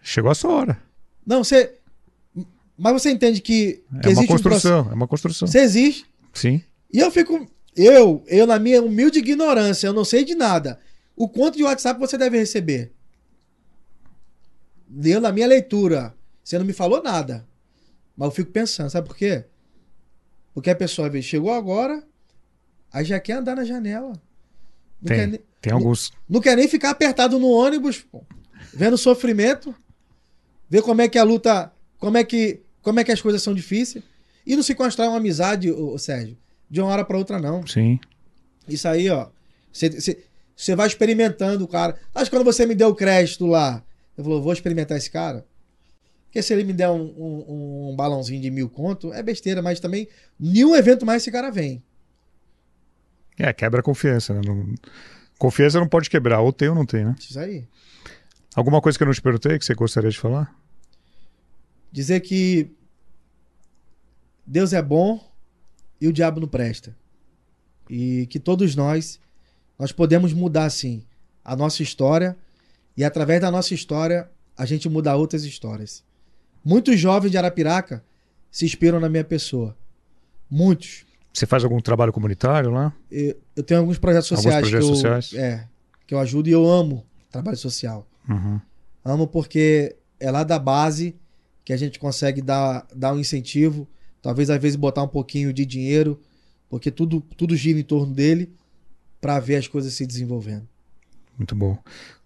Chegou 0.00 0.30
a 0.30 0.34
sua 0.34 0.52
hora. 0.52 0.82
Não, 1.26 1.44
você. 1.44 1.74
Mas 2.78 2.94
você 2.94 3.10
entende 3.10 3.42
que, 3.42 3.74
que 3.74 3.82
É 3.92 4.08
uma 4.08 4.10
existe 4.10 4.24
um 4.24 4.26
construção, 4.28 4.88
é 4.90 4.94
uma 4.94 5.06
construção. 5.06 5.46
Você 5.46 5.58
existe. 5.58 6.06
Sim. 6.32 6.62
E 6.90 6.98
eu 6.98 7.10
fico. 7.10 7.46
Eu, 7.76 8.24
eu, 8.26 8.46
na 8.46 8.58
minha 8.58 8.82
humilde 8.82 9.18
ignorância, 9.18 9.86
eu 9.86 9.92
não 9.92 10.02
sei 10.02 10.24
de 10.24 10.34
nada. 10.34 10.80
O 11.14 11.28
quanto 11.28 11.58
de 11.58 11.62
WhatsApp 11.64 12.00
você 12.00 12.16
deve 12.16 12.38
receber? 12.38 12.90
Eu, 15.04 15.20
na 15.20 15.30
minha 15.30 15.46
leitura, 15.46 16.14
você 16.42 16.58
não 16.58 16.64
me 16.64 16.72
falou 16.72 17.02
nada. 17.02 17.46
Mas 18.16 18.28
eu 18.28 18.32
fico 18.32 18.50
pensando, 18.50 18.88
sabe 18.88 19.06
por 19.06 19.16
quê? 19.16 19.44
Porque 20.54 20.70
a 20.70 20.74
pessoa, 20.74 21.08
às 21.08 21.12
vezes, 21.12 21.28
chegou 21.28 21.52
agora, 21.52 22.02
aí 22.90 23.04
já 23.04 23.20
quer 23.20 23.34
andar 23.34 23.56
na 23.56 23.64
janela. 23.64 24.12
Não 25.02 25.08
quer 25.08 25.16
Tem, 25.18 25.26
nem- 25.26 25.40
tem 25.66 25.72
alguns. 25.72 26.12
Não 26.28 26.40
quer 26.40 26.56
nem 26.56 26.68
ficar 26.68 26.90
apertado 26.90 27.38
no 27.40 27.48
ônibus, 27.48 27.98
pô. 27.98 28.24
vendo 28.72 28.96
sofrimento, 28.96 29.74
ver 30.70 30.80
como 30.82 31.00
é 31.02 31.08
que 31.08 31.18
a 31.18 31.24
luta, 31.24 31.72
como 31.98 32.16
é 32.16 32.22
que, 32.24 32.60
como 32.82 33.00
é 33.00 33.04
que 33.04 33.10
as 33.10 33.20
coisas 33.20 33.42
são 33.42 33.52
difíceis. 33.52 34.04
E 34.46 34.54
não 34.54 34.62
se 34.62 34.76
constrói 34.76 35.08
uma 35.08 35.16
amizade, 35.16 35.70
ô, 35.72 35.98
Sérgio, 35.98 36.36
de 36.70 36.80
uma 36.80 36.90
hora 36.90 37.04
para 37.04 37.18
outra, 37.18 37.40
não. 37.40 37.66
Sim. 37.66 37.98
Isso 38.68 38.86
aí, 38.86 39.10
ó. 39.10 39.28
Você 39.72 40.74
vai 40.76 40.86
experimentando 40.86 41.64
o 41.64 41.68
cara. 41.68 41.98
Acho 42.14 42.30
que 42.30 42.36
quando 42.36 42.44
você 42.44 42.64
me 42.64 42.74
deu 42.74 42.88
o 42.88 42.94
crédito 42.94 43.44
lá, 43.44 43.82
eu 44.16 44.22
falou, 44.22 44.40
vou 44.40 44.52
experimentar 44.52 44.96
esse 44.96 45.10
cara. 45.10 45.44
Porque 46.26 46.40
se 46.42 46.52
ele 46.52 46.62
me 46.62 46.72
der 46.72 46.88
um, 46.90 47.02
um, 47.02 47.90
um 47.90 47.96
balãozinho 47.96 48.40
de 48.40 48.50
mil 48.50 48.68
conto, 48.68 49.12
é 49.12 49.22
besteira, 49.22 49.60
mas 49.60 49.80
também 49.80 50.06
nenhum 50.38 50.76
evento 50.76 51.04
mais 51.04 51.22
esse 51.22 51.30
cara 51.32 51.50
vem. 51.50 51.82
É, 53.38 53.52
quebra 53.52 53.80
a 53.80 53.82
confiança, 53.82 54.32
né? 54.32 54.40
Não- 54.46 54.74
Confiança 55.38 55.78
não 55.78 55.88
pode 55.88 56.08
quebrar, 56.08 56.40
ou 56.40 56.52
tem 56.52 56.68
ou 56.68 56.74
não 56.74 56.86
tem, 56.86 57.04
né? 57.04 57.14
Isso 57.18 57.38
aí. 57.38 57.66
Alguma 58.54 58.80
coisa 58.80 58.96
que 58.96 59.04
eu 59.04 59.06
não 59.06 59.14
te 59.14 59.20
perguntei 59.20 59.58
que 59.58 59.64
você 59.64 59.74
gostaria 59.74 60.10
de 60.10 60.18
falar? 60.18 60.54
Dizer 61.92 62.20
que 62.20 62.70
Deus 64.46 64.72
é 64.72 64.80
bom 64.80 65.20
e 66.00 66.08
o 66.08 66.12
diabo 66.12 66.40
não 66.40 66.48
presta. 66.48 66.96
E 67.88 68.26
que 68.26 68.40
todos 68.40 68.74
nós, 68.74 69.20
nós 69.78 69.92
podemos 69.92 70.32
mudar 70.32 70.70
sim 70.70 71.04
a 71.44 71.54
nossa 71.54 71.82
história 71.82 72.36
e 72.96 73.04
através 73.04 73.40
da 73.40 73.50
nossa 73.50 73.74
história 73.74 74.30
a 74.56 74.64
gente 74.64 74.88
muda 74.88 75.14
outras 75.14 75.44
histórias. 75.44 76.02
Muitos 76.64 76.98
jovens 76.98 77.30
de 77.30 77.38
Arapiraca 77.38 78.04
se 78.50 78.64
inspiram 78.64 78.98
na 78.98 79.08
minha 79.08 79.22
pessoa. 79.22 79.76
Muitos. 80.50 81.05
Você 81.36 81.44
faz 81.44 81.62
algum 81.62 81.78
trabalho 81.80 82.14
comunitário 82.14 82.70
lá? 82.70 82.94
Eu, 83.10 83.36
eu 83.54 83.62
tenho 83.62 83.80
alguns 83.80 83.98
projetos 83.98 84.32
Alguns 84.32 84.42
sociais 84.42 84.62
projetos 84.62 84.86
que 84.86 84.90
eu, 84.90 84.94
sociais? 84.94 85.34
é, 85.34 85.68
que 86.06 86.14
eu 86.14 86.18
ajudo 86.18 86.48
e 86.48 86.52
eu 86.52 86.66
amo 86.66 87.04
trabalho 87.30 87.58
social. 87.58 88.08
Uhum. 88.26 88.58
Amo 89.04 89.26
porque 89.26 89.96
é 90.18 90.30
lá 90.30 90.42
da 90.42 90.58
base 90.58 91.14
que 91.62 91.74
a 91.74 91.76
gente 91.76 91.98
consegue 91.98 92.40
dar, 92.40 92.86
dar 92.94 93.12
um 93.12 93.18
incentivo, 93.18 93.86
talvez 94.22 94.48
às 94.48 94.58
vezes 94.58 94.76
botar 94.76 95.02
um 95.02 95.08
pouquinho 95.08 95.52
de 95.52 95.66
dinheiro, 95.66 96.18
porque 96.70 96.90
tudo, 96.90 97.20
tudo 97.36 97.54
gira 97.54 97.78
em 97.78 97.84
torno 97.84 98.14
dele 98.14 98.50
para 99.20 99.38
ver 99.38 99.56
as 99.56 99.68
coisas 99.68 99.92
se 99.92 100.06
desenvolvendo. 100.06 100.66
Muito 101.36 101.54
bom. 101.54 101.76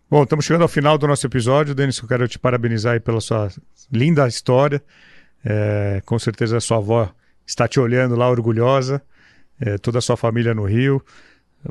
Bom, 0.09 0.23
estamos 0.23 0.45
chegando 0.45 0.63
ao 0.63 0.69
final 0.69 0.97
do 0.97 1.09
nosso 1.09 1.27
episódio. 1.27 1.75
Denis, 1.75 1.99
eu 1.99 2.07
quero 2.07 2.29
te 2.29 2.39
parabenizar 2.39 2.93
aí 2.93 3.01
pela 3.01 3.21
sua 3.21 3.51
linda 3.91 4.29
história. 4.29 4.81
É, 5.45 6.01
com 6.07 6.17
certeza 6.17 6.59
a 6.59 6.61
sua 6.61 6.77
avó 6.77 7.13
está 7.51 7.67
te 7.67 7.79
olhando 7.79 8.17
lá 8.17 8.29
orgulhosa, 8.31 9.03
é, 9.61 9.77
toda 9.77 9.99
a 9.99 10.01
sua 10.01 10.17
família 10.17 10.55
no 10.55 10.65
Rio, 10.65 11.05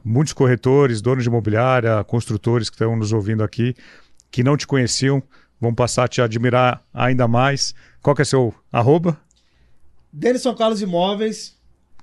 muitos 0.03 0.33
corretores, 0.33 1.01
donos 1.01 1.23
de 1.23 1.29
imobiliária, 1.29 2.03
construtores 2.03 2.69
que 2.69 2.75
estão 2.75 2.95
nos 2.95 3.11
ouvindo 3.11 3.43
aqui, 3.43 3.75
que 4.29 4.43
não 4.43 4.55
te 4.55 4.67
conheciam, 4.67 5.23
vão 5.59 5.73
passar 5.73 6.03
a 6.03 6.07
te 6.07 6.21
admirar 6.21 6.83
ainda 6.93 7.27
mais. 7.27 7.73
Qual 8.01 8.15
que 8.15 8.21
é 8.21 8.25
seu 8.25 8.53
arroba? 8.71 9.17
Denison 10.11 10.53
Carlos 10.53 10.81
Imóveis, 10.81 11.57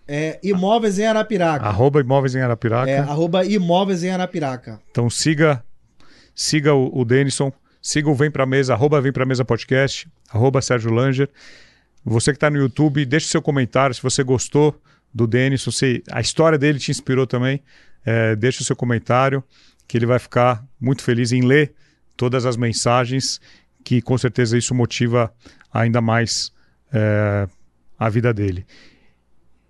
é, 0.08 0.38
imóveis 0.42 0.98
em 0.98 1.06
Arapiraca. 1.06 1.66
Arroba 1.66 2.00
Imóveis 2.00 2.34
em 2.34 2.40
Arapiraca. 2.40 2.90
É, 2.90 2.98
arroba 2.98 3.44
imóveis 3.44 4.04
em 4.04 4.10
Arapiraca. 4.10 4.80
Então 4.90 5.10
siga 5.10 5.62
siga 6.34 6.74
o, 6.74 7.00
o 7.00 7.04
Denison, 7.04 7.52
siga 7.82 8.08
o 8.08 8.14
Vem 8.14 8.30
Pra 8.30 8.46
Mesa, 8.46 8.74
arroba 8.74 9.00
Vem 9.00 9.12
Pra 9.12 9.26
Mesa 9.26 9.44
Podcast, 9.44 10.08
arroba 10.30 10.62
Sérgio 10.62 10.92
Langer. 10.92 11.28
Você 12.08 12.30
que 12.30 12.36
está 12.36 12.48
no 12.48 12.56
YouTube, 12.56 13.04
deixe 13.04 13.26
seu 13.26 13.42
comentário 13.42 13.92
se 13.92 14.00
você 14.00 14.22
gostou 14.22 14.80
do 15.12 15.26
Denison, 15.26 15.72
se 15.72 16.04
a 16.08 16.20
história 16.20 16.56
dele 16.56 16.78
te 16.78 16.92
inspirou 16.92 17.26
também, 17.26 17.60
é, 18.04 18.36
deixe 18.36 18.62
o 18.62 18.64
seu 18.64 18.76
comentário, 18.76 19.42
que 19.88 19.98
ele 19.98 20.06
vai 20.06 20.20
ficar 20.20 20.64
muito 20.80 21.02
feliz 21.02 21.32
em 21.32 21.42
ler 21.42 21.74
todas 22.16 22.46
as 22.46 22.56
mensagens, 22.56 23.40
que 23.82 24.00
com 24.00 24.16
certeza 24.16 24.56
isso 24.56 24.72
motiva 24.72 25.34
ainda 25.72 26.00
mais 26.00 26.52
é, 26.92 27.48
a 27.98 28.08
vida 28.08 28.32
dele. 28.32 28.64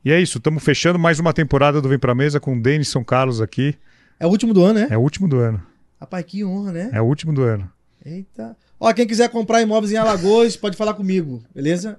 E 0.04 0.12
é 0.12 0.20
isso, 0.20 0.36
estamos 0.36 0.62
fechando 0.62 0.98
mais 0.98 1.18
uma 1.18 1.32
temporada 1.32 1.80
do 1.80 1.88
Vem 1.88 1.98
Pra 1.98 2.14
Mesa 2.14 2.38
com 2.38 2.54
o 2.54 2.60
Denison 2.60 3.02
Carlos 3.02 3.40
aqui. 3.40 3.74
É 4.20 4.26
o 4.26 4.28
último 4.28 4.52
do 4.52 4.62
ano, 4.62 4.80
né? 4.80 4.88
É 4.90 4.98
o 4.98 5.00
último 5.00 5.26
do 5.26 5.38
ano. 5.38 5.62
Rapaz, 5.98 6.22
que 6.26 6.44
honra, 6.44 6.72
né? 6.72 6.90
É 6.92 7.00
o 7.00 7.04
último 7.04 7.32
do 7.32 7.42
ano. 7.42 7.70
Eita. 8.04 8.54
Ó, 8.78 8.92
quem 8.92 9.06
quiser 9.06 9.30
comprar 9.30 9.62
imóveis 9.62 9.90
em 9.90 9.96
Alagoas, 9.96 10.54
pode 10.54 10.76
falar 10.76 10.92
comigo, 10.92 11.42
beleza? 11.54 11.98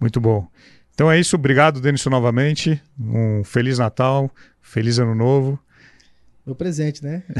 Muito 0.00 0.20
bom. 0.20 0.46
Então 0.94 1.10
é 1.10 1.18
isso. 1.18 1.36
Obrigado, 1.36 1.80
Denison, 1.80 2.10
novamente. 2.10 2.82
Um 2.98 3.42
Feliz 3.44 3.78
Natal, 3.78 4.30
Feliz 4.60 4.98
Ano 4.98 5.14
Novo. 5.14 5.58
Meu 6.46 6.54
presente, 6.54 7.02
né? 7.04 7.22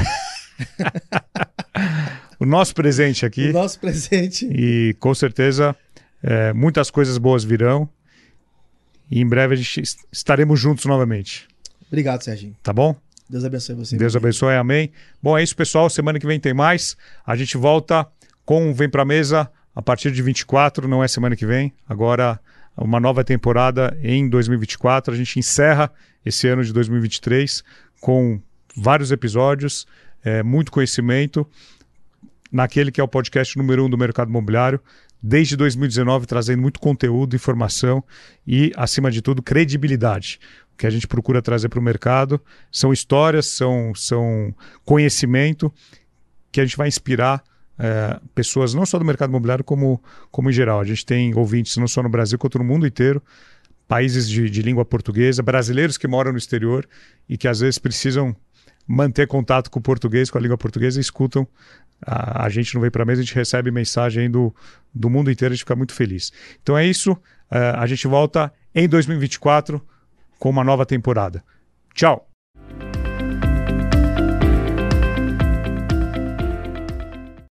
O 2.41 2.47
nosso 2.47 2.73
presente 2.75 3.27
aqui. 3.27 3.51
O 3.51 3.53
nosso 3.53 3.79
presente. 3.81 4.47
E 4.47 4.95
com 5.01 5.12
certeza 5.12 5.75
é, 6.23 6.53
muitas 6.53 6.91
coisas 6.91 7.19
boas 7.19 7.43
virão. 7.43 7.89
E 9.11 9.21
em 9.21 9.27
breve 9.27 9.55
a 9.55 9.57
gente 9.57 9.81
est- 9.81 9.99
estaremos 10.12 10.61
juntos 10.61 10.85
novamente. 10.85 11.49
Obrigado, 11.89 12.23
Serginho. 12.23 12.57
Tá 12.62 12.73
bom? 12.73 12.95
Deus 13.29 13.45
abençoe 13.45 13.75
você. 13.75 13.97
Deus 13.97 14.14
abençoe, 14.14 14.55
amém. 14.55 14.93
Bom, 15.23 15.37
é 15.37 15.43
isso, 15.43 15.57
pessoal. 15.57 15.91
Semana 15.91 16.19
que 16.21 16.27
vem 16.27 16.39
tem 16.39 16.55
mais. 16.55 16.97
A 17.27 17.35
gente 17.35 17.57
volta 17.57 18.07
com 18.45 18.73
Vem 18.73 18.89
Pra 18.89 19.05
Mesa 19.05 19.51
a 19.79 19.83
partir 19.83 20.11
de 20.11 20.20
24, 20.20 20.89
não 20.89 21.05
é 21.05 21.07
semana 21.07 21.37
que 21.37 21.47
vem. 21.47 21.72
Agora, 21.89 22.41
uma 22.76 22.99
nova 22.99 23.22
temporada 23.22 23.97
em 24.03 24.29
2024. 24.29 25.14
A 25.14 25.16
gente 25.16 25.39
encerra 25.39 25.89
esse 26.26 26.49
ano 26.49 26.64
de 26.64 26.72
2023 26.72 27.62
com 28.01 28.41
vários 28.76 29.12
episódios, 29.12 29.87
é, 30.24 30.43
muito 30.43 30.72
conhecimento 30.72 31.47
naquele 32.51 32.91
que 32.91 33.01
é 33.01 33.05
o 33.05 33.07
podcast 33.07 33.57
número 33.57 33.85
um 33.85 33.89
do 33.89 33.97
mercado 33.97 34.31
imobiliário. 34.31 34.81
Desde 35.22 35.57
2019, 35.57 36.26
trazendo 36.26 36.61
muito 36.61 36.81
conteúdo, 36.81 37.37
informação 37.37 38.03
e, 38.45 38.72
acima 38.76 39.12
de 39.12 39.22
tudo, 39.22 39.41
credibilidade 39.41 40.41
que 40.76 40.89
a 40.89 40.91
gente 40.91 41.07
procura 41.07 41.41
trazer 41.41 41.68
para 41.68 41.79
o 41.79 41.83
mercado 41.83 42.41
são 42.72 42.93
histórias, 42.93 43.47
são, 43.47 43.95
são 43.95 44.53
conhecimento 44.85 45.72
que 46.51 46.61
a 46.61 46.64
gente 46.64 46.76
vai 46.76 46.89
inspirar 46.89 47.45
é, 47.79 48.18
pessoas 48.35 48.74
não 48.74 48.85
só 48.85 48.99
do 48.99 49.05
mercado 49.05 49.31
imobiliário, 49.31 49.64
como, 49.64 50.03
como 50.31 50.51
em 50.51 50.53
geral. 50.53 50.81
A 50.81 50.85
gente 50.85 51.07
tem 51.07 51.35
ouvintes 51.35 51.76
não 51.76 51.87
só 51.87 52.03
no 52.03 52.09
Brasil, 52.09 52.39
quanto 52.39 52.59
no 52.59 52.64
mundo 52.64 52.87
inteiro, 52.87 53.22
países 53.87 54.29
de, 54.29 54.51
de 54.51 54.62
língua 54.62 54.85
portuguesa, 54.85 55.43
brasileiros 55.43 55.97
que 55.97 56.09
moram 56.09 56.33
no 56.33 56.39
exterior 56.39 56.87
e 57.29 57.39
que 57.39 57.49
às 57.49 57.61
vezes 57.61 57.79
precisam 57.79 58.37
manter 58.87 59.26
contato 59.26 59.70
com 59.70 59.79
o 59.79 59.83
português, 59.83 60.31
com 60.31 60.39
a 60.39 60.41
língua 60.41 60.59
portuguesa 60.59 61.01
escutam. 61.01 61.47
A, 62.05 62.47
a 62.47 62.49
gente 62.49 62.74
não 62.74 62.81
vem 62.81 62.91
para 62.91 63.03
a 63.03 63.07
mesa, 63.07 63.20
a 63.20 63.24
gente 63.24 63.35
recebe 63.35 63.70
mensagem 63.70 64.31
do, 64.31 64.55
do 64.95 65.11
mundo 65.11 65.31
inteiro, 65.31 65.53
a 65.53 65.55
gente 65.55 65.64
fica 65.64 65.76
muito 65.76 65.93
feliz. 65.93 66.33
Então 66.62 66.76
é 66.76 66.87
isso, 66.87 67.12
uh, 67.12 67.76
a 67.76 67.87
gente 67.87 68.07
volta 68.07 68.53
em 68.74 68.89
2024 68.89 69.81
com 70.39 70.51
uma 70.51 70.64
nova 70.64 70.87
temporada. 70.87 71.43
Tchau! 71.95 72.28